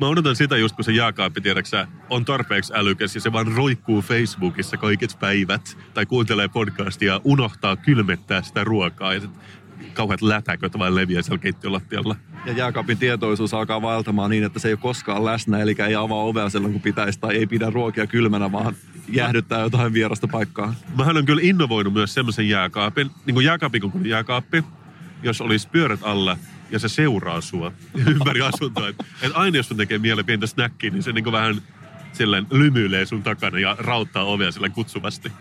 Mä 0.00 0.06
odotan 0.08 0.36
sitä 0.36 0.56
just, 0.56 0.76
kun 0.76 0.84
se 0.84 0.92
jääkaappi, 0.92 1.40
tiedäksä, 1.40 1.86
on 2.10 2.24
tarpeeksi 2.24 2.72
älykäs 2.76 3.14
ja 3.14 3.20
se 3.20 3.32
vaan 3.32 3.52
roikkuu 3.52 4.02
Facebookissa 4.02 4.76
kaiket 4.76 5.16
päivät 5.20 5.78
tai 5.94 6.06
kuuntelee 6.06 6.48
podcastia 6.48 7.12
ja 7.12 7.20
unohtaa 7.24 7.76
kylmettää 7.76 8.42
sitä 8.42 8.64
ruokaa 8.64 9.14
ja 9.14 9.20
sit 9.20 9.30
kauheat 9.92 10.22
lätäköt 10.22 10.78
vaan 10.78 10.94
leviää 10.94 11.22
siellä 11.22 11.42
keittiölattialla. 11.42 12.16
Ja 12.46 12.52
jääkaapin 12.52 12.98
tietoisuus 12.98 13.54
alkaa 13.54 13.82
vaeltamaan 13.82 14.30
niin, 14.30 14.44
että 14.44 14.58
se 14.58 14.68
ei 14.68 14.72
ole 14.72 14.80
koskaan 14.82 15.24
läsnä, 15.24 15.58
eli 15.58 15.76
ei 15.86 15.94
avaa 15.94 16.22
ovea 16.22 16.48
silloin 16.48 16.72
kun 16.72 16.82
pitäisi, 16.82 17.20
tai 17.20 17.36
ei 17.36 17.46
pidä 17.46 17.70
ruokia 17.70 18.06
kylmänä, 18.06 18.52
vaan 18.52 18.74
jäähdyttää 19.08 19.60
jotain 19.60 19.92
vierasta 19.92 20.28
paikkaa. 20.28 20.74
Mähän 20.96 21.16
on 21.16 21.24
kyllä 21.24 21.42
innovoinut 21.44 21.92
myös 21.92 22.14
semmoisen 22.14 22.48
jääkaapin, 22.48 23.10
niin 23.26 23.34
kuin 23.34 23.46
jääkaapin 23.46 23.90
kuin 23.90 24.06
jääkaappi, 24.06 24.64
jos 25.22 25.40
olisi 25.40 25.68
pyörät 25.68 26.00
alla 26.02 26.36
ja 26.70 26.78
se 26.78 26.88
seuraa 26.88 27.40
sua 27.40 27.72
ympäri 28.12 28.40
asuntoa. 28.40 28.88
Et, 28.88 28.96
et 29.22 29.32
aina 29.34 29.56
jos 29.56 29.68
sun 29.68 29.76
tekee 29.76 29.98
mieleen 29.98 30.26
pientä 30.26 30.46
snäkkiä, 30.46 30.90
niin 30.90 31.02
se 31.02 31.12
niin 31.12 31.24
kuin 31.24 31.32
vähän 31.32 31.62
silleen 32.12 32.46
lymyilee 32.50 33.06
sun 33.06 33.22
takana 33.22 33.58
ja 33.58 33.76
rauttaa 33.78 34.24
ovea 34.24 34.52
silleen 34.52 34.72
kutsuvasti. 34.72 35.32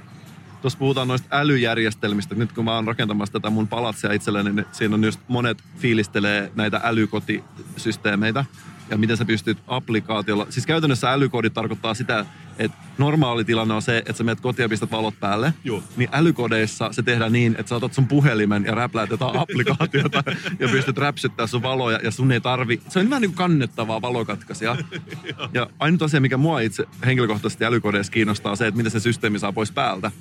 Tuossa 0.61 0.79
puhutaan 0.79 1.07
noista 1.07 1.27
älyjärjestelmistä. 1.31 2.35
Nyt 2.35 2.51
kun 2.51 2.65
mä 2.65 2.75
oon 2.75 2.87
rakentamassa 2.87 3.33
tätä 3.33 3.49
mun 3.49 3.67
palatsia 3.67 4.13
itselleni, 4.13 4.53
niin 4.53 4.65
siinä 4.71 4.95
on 4.95 5.03
just 5.03 5.19
monet 5.27 5.63
fiilistelee 5.77 6.51
näitä 6.55 6.81
älykotisysteemeitä 6.83 8.45
ja 8.89 8.97
miten 8.97 9.17
sä 9.17 9.25
pystyt 9.25 9.57
applikaatiolla. 9.67 10.47
Siis 10.49 10.65
käytännössä 10.65 11.11
älykodit 11.11 11.53
tarkoittaa 11.53 11.93
sitä, 11.93 12.25
että 12.59 12.77
normaali 12.97 13.45
tilanne 13.45 13.73
on 13.73 13.81
se, 13.81 13.97
että 13.97 14.13
sä 14.13 14.23
menet 14.23 14.41
kotiin 14.41 14.63
ja 14.63 14.69
pistät 14.69 14.91
valot 14.91 15.19
päälle. 15.19 15.53
Joo. 15.63 15.83
Niin 15.97 16.09
älykodeissa 16.11 16.93
se 16.93 17.03
tehdään 17.03 17.31
niin, 17.31 17.55
että 17.59 17.69
sä 17.69 17.75
otat 17.75 17.93
sun 17.93 18.07
puhelimen 18.07 18.65
ja 18.65 18.75
räpläät 18.75 19.09
jotain 19.09 19.39
applikaatiota 19.43 20.23
ja 20.59 20.67
pystyt 20.67 20.97
räpsyttää 20.97 21.47
sun 21.47 21.63
valoja 21.63 21.99
ja 22.03 22.11
sun 22.11 22.31
ei 22.31 22.41
tarvi. 22.41 22.81
Se 22.89 22.99
on 22.99 23.09
vähän 23.09 23.21
niin 23.21 23.29
kuin 23.31 23.37
kannettavaa 23.37 24.01
valokatkaisija. 24.01 24.77
ja 25.53 25.69
ainut 25.79 26.01
asia, 26.01 26.21
mikä 26.21 26.37
mua 26.37 26.59
itse 26.59 26.85
henkilökohtaisesti 27.05 27.65
älykodeissa 27.65 28.11
kiinnostaa, 28.11 28.51
on 28.51 28.57
se, 28.57 28.67
että 28.67 28.77
miten 28.77 28.91
se 28.91 28.99
systeemi 28.99 29.39
saa 29.39 29.53
pois 29.53 29.71
päältä. 29.71 30.11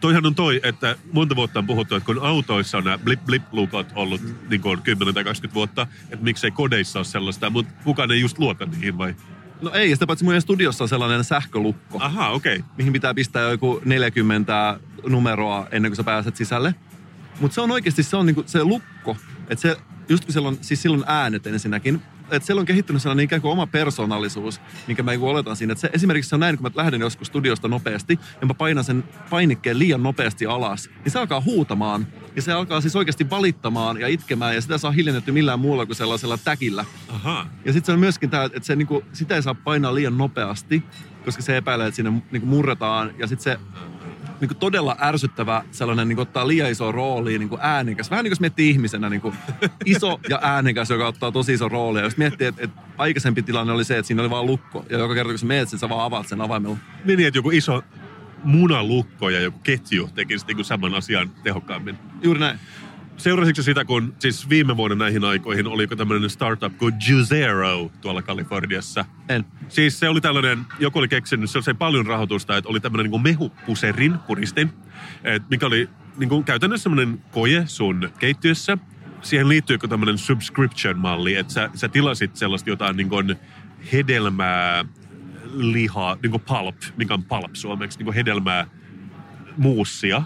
Toihan 0.00 0.26
on 0.26 0.34
toi, 0.34 0.60
että 0.62 0.96
monta 1.12 1.36
vuotta 1.36 1.58
on 1.58 1.66
puhuttu, 1.66 1.94
että 1.94 2.06
kun 2.06 2.26
autoissa 2.26 2.78
on 2.78 2.84
nämä 2.84 2.98
blip 2.98 3.24
blip 3.26 3.42
lukot 3.52 3.86
ollut 3.94 4.20
niin 4.48 4.60
kuin 4.60 4.82
10 4.82 5.14
tai 5.14 5.24
20 5.24 5.54
vuotta, 5.54 5.86
että 6.02 6.24
miksei 6.24 6.50
kodeissa 6.50 6.98
ole 6.98 7.04
sellaista, 7.04 7.50
mutta 7.50 7.72
kukaan 7.84 8.10
ei 8.10 8.20
just 8.20 8.38
luota 8.38 8.66
niihin 8.66 8.98
vai? 8.98 9.14
No 9.62 9.70
ei, 9.70 9.94
sitä 9.94 10.06
paitsi 10.06 10.24
mun 10.24 10.40
studiossa 10.40 10.84
on 10.84 10.88
sellainen 10.88 11.24
sähkölukko, 11.24 11.98
Aha, 12.00 12.28
okei. 12.28 12.56
Okay. 12.56 12.68
mihin 12.78 12.92
pitää 12.92 13.14
pistää 13.14 13.50
joku 13.50 13.80
40 13.84 14.80
numeroa 15.06 15.66
ennen 15.70 15.90
kuin 15.90 15.96
sä 15.96 16.04
pääset 16.04 16.36
sisälle. 16.36 16.74
Mutta 17.40 17.54
se 17.54 17.60
on 17.60 17.70
oikeasti 17.70 18.02
se, 18.02 18.16
on 18.16 18.26
niinku 18.26 18.42
se 18.46 18.64
lukko, 18.64 19.16
että 19.48 19.62
se, 19.62 19.76
just 20.08 20.24
kun 20.24 20.32
siellä 20.32 20.48
on, 20.48 20.58
siis 20.60 20.82
silloin 20.82 21.04
äänet 21.06 21.46
ensinnäkin, 21.46 22.02
että 22.36 22.46
siellä 22.46 22.60
on 22.60 22.66
kehittynyt 22.66 23.02
sellainen 23.02 23.24
ikään 23.24 23.42
kuin 23.42 23.52
oma 23.52 23.66
persoonallisuus, 23.66 24.60
minkä 24.86 25.02
mä 25.02 25.10
niinku 25.10 25.28
oletan 25.28 25.56
siinä. 25.56 25.72
Että 25.72 25.80
se, 25.80 25.90
esimerkiksi 25.92 26.28
se 26.28 26.36
on 26.36 26.40
näin, 26.40 26.56
kun 26.56 26.62
mä 26.62 26.82
lähden 26.82 27.00
joskus 27.00 27.28
studiosta 27.28 27.68
nopeasti 27.68 28.18
ja 28.40 28.46
mä 28.46 28.54
painan 28.54 28.84
sen 28.84 29.04
painikkeen 29.30 29.78
liian 29.78 30.02
nopeasti 30.02 30.46
alas, 30.46 30.90
niin 31.04 31.12
se 31.12 31.18
alkaa 31.18 31.40
huutamaan. 31.40 32.06
Ja 32.36 32.42
se 32.42 32.52
alkaa 32.52 32.80
siis 32.80 32.96
oikeasti 32.96 33.30
valittamaan 33.30 34.00
ja 34.00 34.08
itkemään 34.08 34.54
ja 34.54 34.60
sitä 34.60 34.78
saa 34.78 34.90
hiljennetty 34.90 35.32
millään 35.32 35.60
muulla 35.60 35.86
kuin 35.86 35.96
sellaisella 35.96 36.38
täkillä. 36.38 36.84
Aha. 37.08 37.46
Ja 37.64 37.72
sitten 37.72 37.86
se 37.86 37.92
on 37.92 38.00
myöskin 38.00 38.30
tämä, 38.30 38.44
että 38.44 38.62
se 38.62 38.76
niinku, 38.76 39.04
sitä 39.12 39.34
ei 39.34 39.42
saa 39.42 39.54
painaa 39.54 39.94
liian 39.94 40.18
nopeasti, 40.18 40.82
koska 41.24 41.42
se 41.42 41.56
epäilee, 41.56 41.86
että 41.86 41.96
siinä 41.96 42.12
niinku 42.30 42.46
murretaan. 42.46 43.14
Ja 43.18 43.26
sitten 43.26 43.42
se 43.44 43.60
niinku 44.40 44.54
todella 44.54 44.96
ärsyttävä 45.00 45.64
sellainen 45.70 46.08
niinku 46.08 46.22
ottaa 46.22 46.48
liian 46.48 46.70
iso 46.70 46.92
rooli, 46.92 47.38
niinku 47.38 47.58
äänekäs. 47.60 48.10
Vähän 48.10 48.24
niin 48.24 48.30
kuin 48.30 48.40
miettii 48.40 48.70
ihmisenä 48.70 49.10
niinku 49.10 49.34
iso 49.84 50.20
ja 50.28 50.38
äänekäs, 50.42 50.90
joka 50.90 51.06
ottaa 51.06 51.32
tosi 51.32 51.52
iso 51.52 51.68
rooli. 51.68 51.98
Ja 51.98 52.04
jos 52.04 52.16
miettii, 52.16 52.46
että, 52.46 52.64
että 52.64 52.80
aikaisempi 52.98 53.42
tilanne 53.42 53.72
oli 53.72 53.84
se, 53.84 53.98
että 53.98 54.06
siinä 54.06 54.22
oli 54.22 54.30
vain 54.30 54.46
lukko. 54.46 54.84
Ja 54.90 54.98
joka 54.98 55.14
kerta 55.14 55.32
kun 55.32 55.38
sä 55.38 55.46
meet 55.46 55.68
sä 55.68 55.88
vaan 55.88 56.04
avaat 56.04 56.28
sen 56.28 56.40
avaimella. 56.40 56.76
Niin, 57.04 57.20
että 57.20 57.38
joku 57.38 57.50
iso 57.50 57.82
munalukko 58.44 59.30
ja 59.30 59.40
joku 59.40 59.58
ketju 59.58 60.10
tekisi 60.14 60.46
niin 60.46 60.56
kuin 60.56 60.64
saman 60.64 60.94
asian 60.94 61.30
tehokkaammin. 61.42 61.98
Juuri 62.22 62.40
näin. 62.40 62.58
Seurasitko 63.20 63.62
sitä, 63.62 63.84
kun 63.84 64.14
siis 64.18 64.48
viime 64.48 64.76
vuonna 64.76 64.96
näihin 64.96 65.24
aikoihin 65.24 65.66
oliko 65.66 65.96
tämmöinen 65.96 66.30
startup 66.30 66.78
kuin 66.78 66.94
Juicero 67.08 67.90
tuolla 68.00 68.22
Kaliforniassa? 68.22 69.04
En. 69.28 69.44
Siis 69.68 69.98
se 69.98 70.08
oli 70.08 70.20
tällainen, 70.20 70.58
joku 70.78 70.98
oli 70.98 71.08
keksinyt, 71.08 71.50
se 71.50 71.62
sai 71.62 71.74
paljon 71.74 72.06
rahoitusta, 72.06 72.56
että 72.56 72.70
oli 72.70 72.80
tämmöinen 72.80 73.10
niin 73.10 73.22
mehupuserin 73.22 74.18
puristin, 74.26 74.70
et 75.24 75.42
mikä 75.50 75.66
oli 75.66 75.88
niin 76.16 76.28
kuin 76.28 76.44
käytännössä 76.44 76.82
semmoinen 76.82 77.22
koje 77.30 77.62
sun 77.66 78.10
keittiössä. 78.18 78.78
Siihen 79.22 79.48
liittyykö 79.48 79.88
tämmöinen 79.88 80.18
subscription-malli, 80.18 81.34
että 81.34 81.52
sä, 81.52 81.70
sä 81.74 81.88
tilasit 81.88 82.36
sellaista 82.36 82.70
jotain 82.70 82.96
niin 82.96 83.08
kuin 83.08 83.36
hedelmää, 83.92 84.84
lihaa, 85.54 86.16
niin 86.22 86.30
kuin 86.30 86.42
pulp, 86.42 86.76
mikä 86.96 87.14
on 87.14 87.24
pulp 87.24 87.54
suomeksi, 87.54 87.98
niin 87.98 88.04
kuin 88.04 88.14
hedelmää, 88.14 88.66
muussia. 89.56 90.22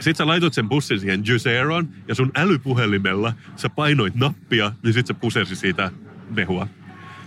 Sitten 0.00 0.16
sä 0.16 0.26
laitoit 0.26 0.54
sen 0.54 0.68
pussin 0.68 1.00
siihen 1.00 1.22
Juiceroon 1.26 1.88
ja 2.08 2.14
sun 2.14 2.30
älypuhelimella 2.36 3.32
sä 3.56 3.68
painoit 3.68 4.14
nappia, 4.14 4.72
niin 4.82 4.94
sit 4.94 5.06
se 5.06 5.14
pusersi 5.14 5.56
siitä 5.56 5.90
mehua. 6.30 6.68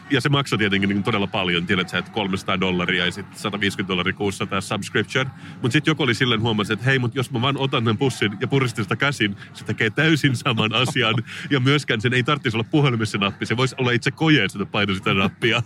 Ja 0.09 0.21
se 0.21 0.29
maksoi 0.29 0.59
tietenkin 0.59 0.89
niin 0.89 1.03
todella 1.03 1.27
paljon. 1.27 1.65
Tiedät 1.65 1.89
sä, 1.89 1.97
että 1.97 2.11
300 2.11 2.59
dollaria 2.59 3.05
ja 3.05 3.11
sitten 3.11 3.39
150 3.39 3.91
dollaria 3.91 4.13
kuussa 4.13 4.45
tämä 4.45 4.61
subscription. 4.61 5.25
Mutta 5.61 5.71
sitten 5.71 5.91
joku 5.91 6.03
oli 6.03 6.13
silleen 6.13 6.41
huomasi, 6.41 6.73
että 6.73 6.85
hei, 6.85 6.99
mutta 6.99 7.19
jos 7.19 7.31
mä 7.31 7.41
vaan 7.41 7.57
otan 7.57 7.83
tämän 7.83 7.97
pussin 7.97 8.37
ja 8.41 8.47
puristin 8.47 8.85
sitä 8.85 8.95
käsin, 8.95 9.35
se 9.53 9.65
tekee 9.65 9.89
täysin 9.89 10.35
saman 10.35 10.73
asian. 10.73 11.15
Ja 11.49 11.59
myöskään 11.59 12.01
sen 12.01 12.13
ei 12.13 12.23
tarvitsisi 12.23 12.57
olla 12.57 12.67
puhelimessa 12.71 13.17
nappi. 13.17 13.45
Se 13.45 13.57
voisi 13.57 13.75
olla 13.77 13.91
itse 13.91 14.11
kojeessa, 14.11 14.61
että 14.61 14.71
paino 14.71 14.93
sitä 14.95 15.13
nappia. 15.13 15.63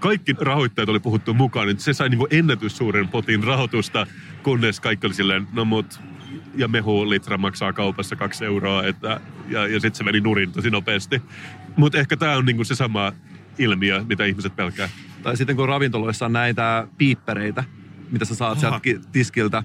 Kaikki 0.00 0.34
rahoittajat 0.40 0.88
oli 0.88 1.00
puhuttu 1.00 1.34
mukaan, 1.34 1.68
että 1.68 1.82
se 1.82 1.92
sai 1.92 2.08
niin 2.08 2.26
ennätyssuuren 2.30 3.08
potin 3.08 3.44
rahoitusta, 3.44 4.06
kunnes 4.42 4.80
kaikki 4.80 5.06
oli 5.06 5.14
silleen, 5.14 5.46
no 5.52 5.64
mut 5.64 6.00
ja 6.56 6.68
mehulitra 6.68 7.38
maksaa 7.38 7.72
kaupassa 7.72 8.16
kaksi 8.16 8.44
euroa, 8.44 8.84
että, 8.84 9.20
ja, 9.48 9.66
ja 9.66 9.80
sitten 9.80 9.94
se 9.94 10.04
meni 10.04 10.20
nurin 10.20 10.52
tosi 10.52 10.70
nopeasti. 10.70 11.22
Mutta 11.76 11.98
ehkä 11.98 12.16
tämä 12.16 12.36
on 12.36 12.44
niinku 12.44 12.64
se 12.64 12.74
sama 12.74 13.12
ilmiö, 13.58 14.04
mitä 14.08 14.24
ihmiset 14.24 14.56
pelkää. 14.56 14.88
Tai 15.22 15.36
sitten 15.36 15.56
kun 15.56 15.68
ravintoloissa 15.68 16.26
on 16.26 16.32
näitä 16.32 16.88
piippereitä, 16.98 17.64
mitä 18.10 18.24
sä 18.24 18.34
saat 18.34 18.52
Aha. 18.52 18.60
sieltä 18.60 18.80
ki- 18.80 19.00
tiskiltä. 19.12 19.62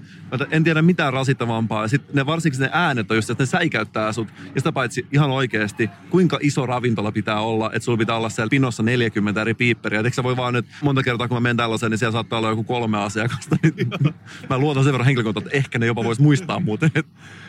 En 0.50 0.64
tiedä 0.64 0.82
mitään 0.82 1.12
rasittavampaa. 1.12 1.88
Sitten 1.88 2.16
ne, 2.16 2.26
varsinkin 2.26 2.60
ne 2.60 2.70
äänet 2.72 3.10
on 3.10 3.16
just, 3.16 3.30
että 3.30 3.42
ne 3.42 3.46
säikäyttää 3.46 4.12
sut. 4.12 4.28
Ja 4.54 4.60
sitä 4.60 4.72
paitsi 4.72 5.06
ihan 5.12 5.30
oikeasti, 5.30 5.90
kuinka 6.10 6.38
iso 6.42 6.66
ravintola 6.66 7.12
pitää 7.12 7.40
olla, 7.40 7.66
että 7.66 7.84
sulla 7.84 7.98
pitää 7.98 8.16
olla 8.16 8.28
siellä 8.28 8.50
pinossa 8.50 8.82
40 8.82 9.40
eri 9.40 9.54
piipperiä. 9.54 10.00
Eikö 10.00 10.12
sä 10.12 10.22
voi 10.22 10.36
vaan 10.36 10.54
nyt, 10.54 10.66
monta 10.82 11.02
kertaa 11.02 11.28
kun 11.28 11.36
mä 11.36 11.40
menen 11.40 11.56
tällaiseen, 11.56 11.90
niin 11.90 11.98
siellä 11.98 12.12
saattaa 12.12 12.38
olla 12.38 12.48
joku 12.48 12.64
kolme 12.64 12.98
asiakasta. 12.98 13.56
Niin 13.62 13.88
mä 14.50 14.58
luotan 14.58 14.84
sen 14.84 14.92
verran 14.92 15.06
henkilökuntaan, 15.06 15.46
että 15.46 15.56
ehkä 15.56 15.78
ne 15.78 15.86
jopa 15.86 16.04
vois 16.04 16.20
muistaa 16.20 16.60
muuten. 16.60 16.90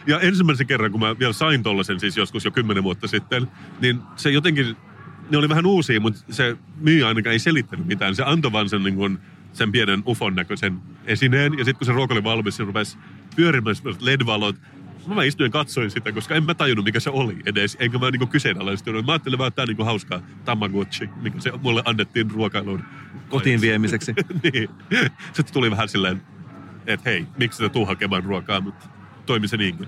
Ja 0.08 0.20
ensimmäisen 0.20 0.68
kerran, 0.68 0.92
kun 0.92 1.00
mä 1.00 1.20
vielä 1.20 1.34
sain 1.34 1.64
tollasen 1.64 2.00
siis 2.00 2.18
joskus 2.18 2.46
jo 2.46 2.52
kymmenen 2.52 2.84
vuotta 2.84 3.08
sitten, 3.08 3.48
niin 3.82 4.00
se 4.16 4.30
jotenkin, 4.30 4.76
ne 5.30 5.38
oli 5.38 5.50
vähän 5.50 5.66
uusia, 5.66 6.00
mutta 6.00 6.20
se 6.30 6.58
myyjä 6.78 7.08
ainakaan 7.08 7.34
ei 7.34 7.40
selittänyt 7.40 7.88
mitään. 7.88 8.16
Se 8.16 8.24
antoi 8.24 8.52
vaan 8.52 8.70
sen, 8.70 8.84
niin 8.84 8.96
kuin, 8.96 9.20
sen 9.54 9.72
pienen 9.72 10.04
ufon 10.06 10.36
näköisen 10.36 10.82
esineen. 11.06 11.58
Ja 11.58 11.66
sitten 11.66 11.76
kun 11.76 11.86
se 11.86 11.92
ruoka 11.92 12.14
oli 12.14 12.24
valmis, 12.24 12.58
se 12.58 12.64
rupesi 12.64 12.98
pyörimään 13.36 13.76
LED-valot. 14.00 14.56
Mä 15.08 15.24
istuin 15.24 15.48
ja 15.48 15.52
katsoin 15.52 15.92
sitä, 15.92 16.12
koska 16.12 16.36
en 16.36 16.44
mä 16.44 16.54
tajunnut, 16.54 16.86
mikä 16.86 17.00
se 17.00 17.10
oli 17.10 17.38
edes. 17.46 17.78
Enkä 17.80 17.98
mä 17.98 18.12
niinku 18.12 18.28
kyseenalaistunut. 18.28 19.06
Mä 19.06 19.12
ajattelin 19.12 19.38
vaan, 19.38 19.48
että 19.48 19.56
tää 19.56 19.64
on 19.64 19.68
niinku 19.68 19.84
hauskaa 19.84 20.22
Tamagotchi, 20.46 21.10
mikä 21.22 21.40
se 21.40 21.52
mulle 21.62 21.82
annettiin 21.86 22.32
ruokailuun. 22.32 22.84
Kotiin 23.30 23.62
viemiseksi. 23.62 24.14
niin. 24.44 24.70
Sitten 25.34 25.54
tuli 25.54 25.72
vähän 25.72 25.90
silleen, 25.90 26.22
että 26.88 27.10
hei, 27.10 27.26
miksi 27.38 27.58
sitä 27.58 27.70
tuu 27.70 27.86
hakemaan 27.86 28.24
ruokaa, 28.24 28.62
mutta 28.62 28.86
toimi 29.26 29.48
se 29.48 29.58
niinkin. 29.58 29.88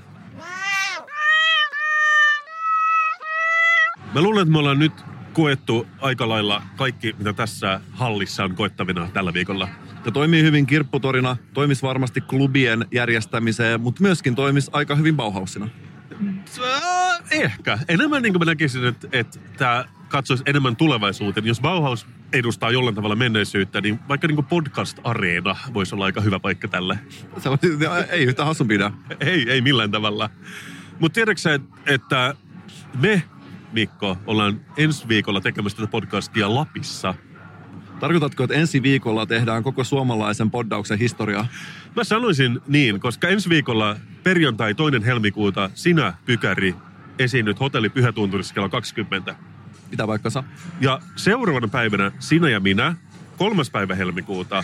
Mä 4.13 4.21
luulen, 4.21 4.41
että 4.41 4.51
me 4.51 4.57
ollaan 4.57 4.79
nyt 4.79 4.93
koettu 5.33 5.87
aika 6.01 6.29
lailla 6.29 6.61
kaikki, 6.75 7.15
mitä 7.17 7.33
tässä 7.33 7.79
hallissa 7.91 8.43
on 8.43 8.55
koettavina 8.55 9.09
tällä 9.13 9.33
viikolla. 9.33 9.67
Ja 10.05 10.11
toimii 10.11 10.43
hyvin 10.43 10.65
kirpputorina, 10.65 11.37
toimis 11.53 11.83
varmasti 11.83 12.21
klubien 12.21 12.85
järjestämiseen, 12.91 13.81
mutta 13.81 14.01
myöskin 14.01 14.35
toimis 14.35 14.69
aika 14.73 14.95
hyvin 14.95 15.15
Bauhausina. 15.15 15.69
Äh, 16.59 17.13
Ehkä. 17.31 17.79
Enemmän 17.87 18.21
niin 18.21 18.33
kuin 18.33 18.39
mä 18.41 18.45
näkisin, 18.45 18.85
että, 18.85 19.07
että 19.11 19.39
tämä 19.57 19.85
katsoisi 20.09 20.43
enemmän 20.45 20.75
tulevaisuuteen. 20.75 21.45
Jos 21.45 21.61
Bauhaus 21.61 22.07
edustaa 22.33 22.71
jollain 22.71 22.95
tavalla 22.95 23.15
menneisyyttä, 23.15 23.81
niin 23.81 23.99
vaikka 24.09 24.27
niin 24.27 24.45
podcast-areena 24.45 25.57
voisi 25.73 25.95
olla 25.95 26.05
aika 26.05 26.21
hyvä 26.21 26.39
paikka 26.39 26.67
tälle. 26.67 26.99
Se 27.37 27.49
on, 27.49 27.57
ei 28.09 28.23
yhtä 28.23 28.45
hassumpi 28.45 28.75
idea. 28.75 28.91
Ei, 29.19 29.51
ei 29.51 29.61
millään 29.61 29.91
tavalla. 29.91 30.29
Mutta 30.99 31.13
tiedätkö 31.13 31.59
että 31.85 32.35
me, 33.01 33.23
Mikko, 33.73 34.17
ollaan 34.25 34.61
ensi 34.77 35.07
viikolla 35.07 35.41
tekemässä 35.41 35.77
tätä 35.77 35.91
podcastia 35.91 36.55
Lapissa. 36.55 37.13
Tarkoitatko, 37.99 38.43
että 38.43 38.55
ensi 38.55 38.83
viikolla 38.83 39.25
tehdään 39.25 39.63
koko 39.63 39.83
suomalaisen 39.83 40.51
poddauksen 40.51 40.99
historiaa? 40.99 41.47
Mä 41.95 42.03
sanoisin 42.03 42.61
niin, 42.67 42.99
koska 42.99 43.27
ensi 43.27 43.49
viikolla 43.49 43.95
perjantai 44.23 44.75
toinen 44.75 45.03
helmikuuta 45.03 45.69
sinä, 45.73 46.13
Pykäri, 46.25 46.75
esiinnyt 47.19 47.59
hotelli 47.59 47.89
Pyhätunturissa 47.89 48.53
kello 48.53 48.69
20. 48.69 49.35
Mitä 49.91 50.07
paikkansa? 50.07 50.43
Ja 50.81 50.99
seuraavana 51.15 51.67
päivänä 51.67 52.11
sinä 52.19 52.49
ja 52.49 52.59
minä, 52.59 52.95
kolmas 53.37 53.69
päivä 53.69 53.95
helmikuuta, 53.95 54.63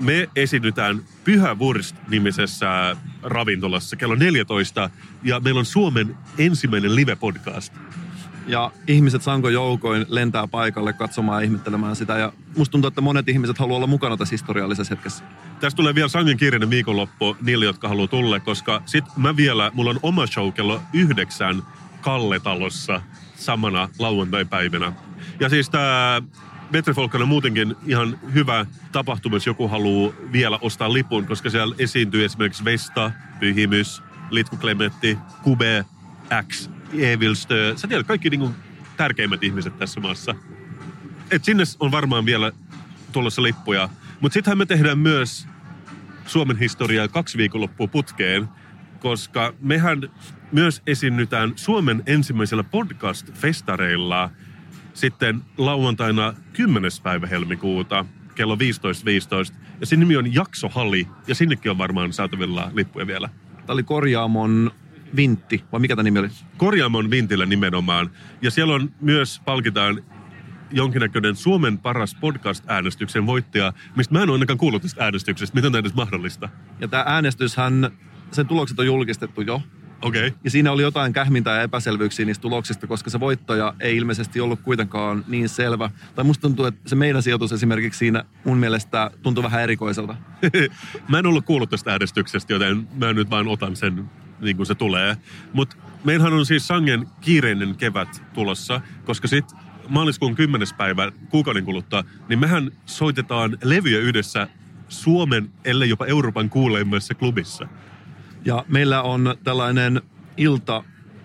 me 0.00 0.28
esiinnytään 0.36 1.00
Pyhä 1.24 1.54
Wurst-nimisessä 1.54 2.96
ravintolassa 3.22 3.96
kello 3.96 4.14
14. 4.14 4.90
Ja 5.22 5.40
meillä 5.40 5.58
on 5.58 5.64
Suomen 5.64 6.16
ensimmäinen 6.38 6.94
live-podcast. 6.94 7.72
Ja 8.46 8.70
ihmiset 8.86 9.22
sanko 9.22 9.48
joukoin 9.48 10.06
lentää 10.08 10.46
paikalle 10.46 10.92
katsomaan 10.92 11.42
ja 11.42 11.44
ihmettelemään 11.44 11.96
sitä. 11.96 12.18
Ja 12.18 12.32
musta 12.56 12.72
tuntuu, 12.72 12.88
että 12.88 13.00
monet 13.00 13.28
ihmiset 13.28 13.58
haluaa 13.58 13.76
olla 13.76 13.86
mukana 13.86 14.16
tässä 14.16 14.32
historiallisessa 14.32 14.94
hetkessä. 14.94 15.24
Tästä 15.60 15.76
tulee 15.76 15.94
vielä 15.94 16.08
sangen 16.08 16.36
kiireinen 16.36 16.70
viikonloppu 16.70 17.36
niille, 17.40 17.64
jotka 17.64 17.88
haluaa 17.88 18.08
tulla, 18.08 18.40
koska 18.40 18.82
sit 18.86 19.04
mä 19.16 19.36
vielä, 19.36 19.70
mulla 19.74 19.90
on 19.90 20.00
oma 20.02 20.26
show 20.26 20.52
kello 20.52 20.80
yhdeksän 20.92 21.62
Kalletalossa 22.00 23.00
samana 23.36 23.88
lauantai-päivänä. 23.98 24.92
Ja 25.40 25.48
siis 25.48 25.70
tää 25.70 26.22
Metrifolkan 26.70 27.22
on 27.22 27.28
muutenkin 27.28 27.74
ihan 27.86 28.18
hyvä 28.34 28.66
tapahtuma, 28.92 29.36
jos 29.36 29.46
joku 29.46 29.68
haluaa 29.68 30.12
vielä 30.32 30.58
ostaa 30.60 30.92
lipun, 30.92 31.26
koska 31.26 31.50
siellä 31.50 31.74
esiintyy 31.78 32.24
esimerkiksi 32.24 32.64
Vesta, 32.64 33.12
Pyhimys, 33.40 34.02
Litku 34.30 34.56
Klemetti, 34.56 35.18
Kube, 35.42 35.84
X, 36.48 36.70
Evilstö. 36.98 37.72
Sä 37.76 37.88
tiedät 37.88 38.06
kaikki 38.06 38.30
niinku 38.30 38.50
tärkeimmät 38.96 39.44
ihmiset 39.44 39.78
tässä 39.78 40.00
maassa. 40.00 40.34
Et 41.30 41.44
sinne 41.44 41.64
on 41.80 41.90
varmaan 41.90 42.26
vielä 42.26 42.52
tulossa 43.12 43.42
lippuja. 43.42 43.88
Mutta 44.20 44.34
sittenhän 44.34 44.58
me 44.58 44.66
tehdään 44.66 44.98
myös 44.98 45.46
Suomen 46.26 46.58
historiaa 46.58 47.08
kaksi 47.08 47.38
viikonloppua 47.38 47.86
putkeen, 47.86 48.48
koska 49.00 49.54
mehän 49.60 50.10
myös 50.52 50.82
esiinnytään 50.86 51.52
Suomen 51.56 52.02
ensimmäisellä 52.06 52.62
podcast-festareilla 52.64 54.30
sitten 54.94 55.40
lauantaina 55.58 56.34
10. 56.52 56.90
päivä 57.02 57.26
helmikuuta 57.26 58.04
kello 58.34 58.54
15.15. 58.54 59.54
Ja 59.80 59.86
sen 59.86 60.00
nimi 60.00 60.16
on 60.16 60.34
Jaksohalli, 60.34 61.06
ja 61.26 61.34
sinnekin 61.34 61.70
on 61.70 61.78
varmaan 61.78 62.12
saatavilla 62.12 62.70
lippuja 62.74 63.06
vielä. 63.06 63.28
Tämä 63.52 63.64
oli 63.68 63.82
Korjaamon 63.82 64.70
Vintti, 65.16 65.64
vai 65.72 65.80
mikä 65.80 65.96
tämä 65.96 66.04
nimi 66.04 66.18
oli? 66.18 66.28
Korjaamon 66.56 67.10
Vintillä 67.10 67.46
nimenomaan. 67.46 68.10
Ja 68.42 68.50
siellä 68.50 68.74
on 68.74 68.92
myös 69.00 69.40
palkitaan 69.44 70.04
jonkinnäköinen 70.70 71.36
Suomen 71.36 71.78
paras 71.78 72.14
podcast-äänestyksen 72.14 73.26
voittaja, 73.26 73.72
mistä 73.96 74.14
mä 74.14 74.22
en 74.22 74.28
ole 74.28 74.34
ainakaan 74.34 74.58
kuullut 74.58 74.82
tästä 74.82 75.04
äänestyksestä. 75.04 75.54
Miten 75.54 75.72
tämä 75.72 75.80
edes 75.80 75.94
mahdollista? 75.94 76.48
Ja 76.80 76.88
tämä 76.88 77.04
äänestyshän, 77.06 77.90
sen 78.30 78.46
tulokset 78.46 78.78
on 78.78 78.86
julkistettu 78.86 79.40
jo. 79.40 79.62
Okei. 80.02 80.26
Okay. 80.26 80.38
Ja 80.44 80.50
siinä 80.50 80.72
oli 80.72 80.82
jotain 80.82 81.12
kähmintää 81.12 81.56
ja 81.56 81.62
epäselvyyksiä 81.62 82.26
niistä 82.26 82.42
tuloksista, 82.42 82.86
koska 82.86 83.10
se 83.10 83.20
voittaja 83.20 83.74
ei 83.80 83.96
ilmeisesti 83.96 84.40
ollut 84.40 84.60
kuitenkaan 84.60 85.24
niin 85.28 85.48
selvä. 85.48 85.90
Tai 86.14 86.24
musta 86.24 86.42
tuntuu, 86.42 86.64
että 86.64 86.88
se 86.88 86.96
meidän 86.96 87.22
sijoitus 87.22 87.52
esimerkiksi 87.52 87.98
siinä 87.98 88.24
mun 88.44 88.58
mielestä 88.58 89.10
tuntuu 89.22 89.42
vähän 89.42 89.62
erikoiselta. 89.62 90.16
mä 91.08 91.18
en 91.18 91.26
ollut 91.26 91.44
kuullut 91.44 91.70
tästä 91.70 91.92
äänestyksestä, 91.92 92.52
joten 92.52 92.88
mä 92.94 93.12
nyt 93.12 93.30
vaan 93.30 93.48
otan 93.48 93.76
sen 93.76 94.10
niin 94.40 94.56
kuin 94.56 94.66
se 94.66 94.74
tulee. 94.74 95.16
Mutta 95.52 95.76
meillähän 96.04 96.32
on 96.32 96.46
siis 96.46 96.66
sangen 96.66 97.06
kiireinen 97.20 97.76
kevät 97.76 98.22
tulossa, 98.34 98.80
koska 99.04 99.28
sitten 99.28 99.58
maaliskuun 99.88 100.34
10. 100.34 100.68
päivä 100.76 101.12
kuukauden 101.28 101.64
kuluttua, 101.64 102.04
niin 102.28 102.38
mehän 102.38 102.70
soitetaan 102.86 103.58
levyjä 103.64 103.98
yhdessä 103.98 104.48
Suomen, 104.88 105.50
ellei 105.64 105.88
jopa 105.88 106.06
Euroopan 106.06 106.50
kuuleimmassa 106.50 107.14
klubissa. 107.14 107.68
Ja 108.44 108.64
meillä 108.68 109.02
on 109.02 109.34
tällainen 109.44 110.02
ilta, 110.36 110.84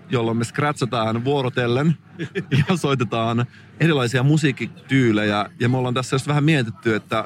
jolloin 0.09 0.37
me 0.37 0.43
scratchataan 0.43 1.25
vuorotellen 1.25 1.97
ja 2.67 2.77
soitetaan 2.77 3.45
erilaisia 3.79 4.23
musiikkityylejä. 4.23 5.49
Ja 5.59 5.69
me 5.69 5.77
ollaan 5.77 5.93
tässä 5.93 6.15
just 6.15 6.27
vähän 6.27 6.43
mietitty, 6.43 6.95
että 6.95 7.25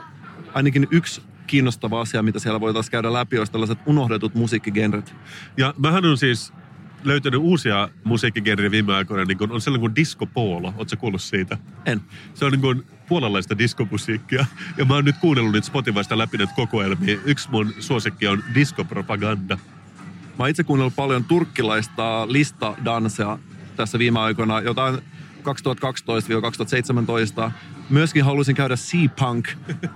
ainakin 0.54 0.88
yksi 0.92 1.22
kiinnostava 1.48 2.02
asia, 2.02 2.24
mitä 2.24 2.40
siellä 2.40 2.60
voitaisiin 2.60 2.92
käydä 2.92 3.14
läpi, 3.14 3.38
olisi 3.38 3.52
tällaiset 3.52 3.80
unohdetut 3.86 4.36
musiikkigenret. 4.36 5.16
Ja 5.58 5.74
mähän 5.78 6.06
on 6.06 6.18
siis 6.18 6.54
löytänyt 7.04 7.40
uusia 7.40 7.90
musiikkigenrejä 8.04 8.72
viime 8.72 8.94
aikoina, 8.94 9.26
niin 9.26 9.38
kun 9.38 9.52
on 9.52 9.62
sellainen 9.62 9.82
kuin 9.82 9.96
disco 9.96 10.26
polo. 10.26 10.74
Oletko 10.78 10.98
kuullut 10.98 11.22
siitä? 11.22 11.58
En. 11.86 12.02
Se 12.34 12.46
on 12.46 12.52
niin 12.52 12.62
kuin 12.62 12.84
puolalaista 13.08 13.58
diskomusiikkia. 13.58 14.46
Ja 14.78 14.86
mä 14.86 14.94
oon 14.94 15.06
nyt 15.06 15.18
kuunnellut 15.18 15.54
niitä 15.54 15.68
Spotifysta 15.68 16.18
läpi 16.18 16.38
näitä 16.38 16.54
kokoelmia. 16.56 17.18
Yksi 17.26 17.52
mun 17.52 17.74
suosikki 17.80 18.28
on 18.28 18.44
diskopropaganda. 18.56 19.58
Mä 20.38 20.44
oon 20.44 20.50
itse 20.50 20.64
kuunnellut 20.64 20.96
paljon 20.96 21.24
turkkilaista 21.24 22.32
listadansea 22.32 23.40
tässä 23.76 24.00
viime 24.00 24.20
aikoina, 24.20 24.62
jotain 24.62 24.96
2012-2017. 27.48 27.52
Myöskin 27.90 28.26
haluaisin 28.26 28.56
käydä 28.56 28.76
C-punk, 28.76 29.50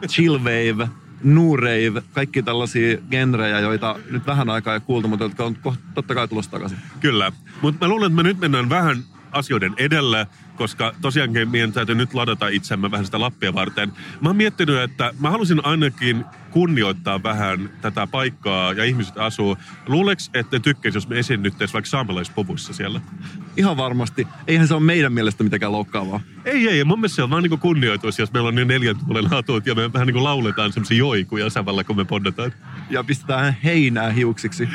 chill 0.08 0.38
wave, 0.38 0.89
new 1.24 1.55
rave, 1.55 2.03
kaikki 2.13 2.43
tällaisia 2.43 2.97
genrejä, 3.11 3.59
joita 3.59 3.95
nyt 4.11 4.28
vähän 4.28 4.49
aikaa 4.49 4.74
ei 4.74 4.80
kuultu, 4.80 5.07
mutta 5.07 5.26
jotka 5.26 5.43
on 5.45 5.57
koht- 5.67 5.93
totta 5.93 6.15
kai 6.15 6.28
tulossa 6.28 6.51
takaisin. 6.51 6.78
Kyllä. 6.99 7.32
Mutta 7.61 7.86
mä 7.86 7.89
luulen, 7.89 8.11
että 8.11 8.15
me 8.15 8.24
nyt 8.24 8.39
mennään 8.39 8.70
vähän 8.70 9.03
asioiden 9.32 9.74
edellä, 9.78 10.28
koska 10.60 10.93
tosiaankin 11.01 11.49
meidän 11.49 11.72
täytyy 11.72 11.95
nyt 11.95 12.14
ladata 12.14 12.47
itsemme 12.47 12.91
vähän 12.91 13.05
sitä 13.05 13.20
Lappia 13.20 13.53
varten. 13.53 13.93
Mä 14.22 14.30
oon 14.30 14.36
miettinyt, 14.36 14.80
että 14.80 15.14
mä 15.20 15.32
halusin 15.32 15.66
ainakin 15.66 16.26
kunnioittaa 16.51 17.24
vähän 17.24 17.70
tätä 17.82 18.07
paikkaa 18.07 18.74
ja 18.74 18.84
ihmiset 18.84 19.18
asuu. 19.18 19.57
Luuleks, 19.88 20.30
että 20.34 20.55
ne 20.55 20.60
tykkäis, 20.60 20.95
jos 20.95 21.07
me 21.07 21.20
esiinnyttäis 21.20 21.74
vaikka 21.74 21.89
saamelaispuvuissa 21.89 22.74
siellä? 22.74 23.01
Ihan 23.57 23.78
varmasti. 23.78 24.28
Eihän 24.47 24.68
se 24.68 24.74
ole 24.74 24.84
meidän 24.84 25.14
mielestä 25.14 25.43
mitenkään 25.43 25.72
loukkaavaa. 25.72 26.20
Ei, 26.45 26.70
ei. 26.70 26.84
Mun 26.84 26.99
mielestä 26.99 27.16
se 27.16 27.24
on 27.24 27.30
vaan 27.30 27.43
niinku 27.43 27.57
kunnioitus, 27.57 28.20
jos 28.20 28.34
meillä 28.34 28.47
on 28.47 28.55
ne 28.55 28.66
neljän 28.66 28.95
tuulen 29.05 29.28
hatut 29.28 29.68
ja 29.68 29.76
me 29.76 29.93
vähän 29.93 30.05
niinku 30.05 30.24
lauletaan 30.24 30.74
semmoisia 30.74 30.97
joikuja 30.97 31.49
samalla, 31.49 31.84
kun 31.84 31.95
me 31.95 32.05
poddataan. 32.05 32.53
Ja 32.89 33.03
pistetään 33.03 33.57
heinää 33.64 34.12
hiuksiksi. 34.12 34.70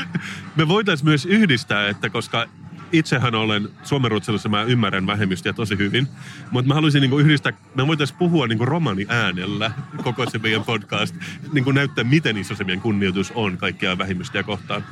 Me 0.57 0.69
voitaisiin 0.69 1.09
myös 1.09 1.27
yhdistää, 1.27 1.89
että 1.89 2.11
koska 2.11 2.47
itsehän 2.93 3.35
olen 3.35 3.69
suomenruotsalaisessa, 3.83 4.49
mä 4.49 4.63
ymmärrän 4.63 5.07
vähemmistöjä 5.07 5.53
tosi 5.53 5.79
hyvin, 5.79 6.09
mutta 6.51 6.69
mä 6.69 6.75
haluaisin 6.75 7.01
niinku 7.01 7.19
yhdistää, 7.19 7.53
me 7.75 7.87
voitaisiin 7.87 8.19
puhua 8.19 8.47
niinku 8.47 8.65
romani 8.65 9.07
äänellä 9.09 9.71
koko 10.03 10.31
se 10.31 10.39
meidän 10.39 10.65
podcast, 10.65 11.17
niinku 11.53 11.73
näyttää 11.73 12.05
miten 12.05 12.37
iso 12.37 12.55
se 12.55 12.65
meidän 12.65 12.83
kunnioitus 12.83 13.33
on 13.35 13.57
kaikkia 13.57 13.99
vähemmistöjä 13.99 14.43
kohtaan. 14.43 14.85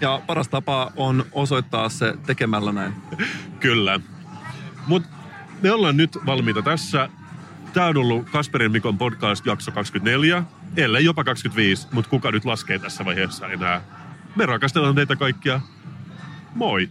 Ja 0.00 0.20
paras 0.26 0.48
tapa 0.48 0.92
on 0.96 1.24
osoittaa 1.32 1.88
se 1.88 2.14
tekemällä 2.26 2.72
näin. 2.72 2.92
Kyllä. 3.60 4.00
Mutta 4.86 5.08
me 5.62 5.72
ollaan 5.72 5.96
nyt 5.96 6.18
valmiita 6.26 6.62
tässä. 6.62 7.08
Tämä 7.72 7.86
on 7.86 7.96
ollut 7.96 8.30
Kasperin 8.30 8.72
Mikon 8.72 8.98
podcast 8.98 9.46
jakso 9.46 9.72
24, 9.72 10.42
ellei 10.76 11.04
jopa 11.04 11.24
25, 11.24 11.88
mutta 11.92 12.10
kuka 12.10 12.30
nyt 12.30 12.44
laskee 12.44 12.78
tässä 12.78 13.04
vaiheessa 13.04 13.48
enää. 13.48 13.80
Me 14.36 14.46
rakastellaan 14.46 14.94
teitä 14.94 15.16
kaikkia. 15.16 15.60
Moi! 16.54 16.90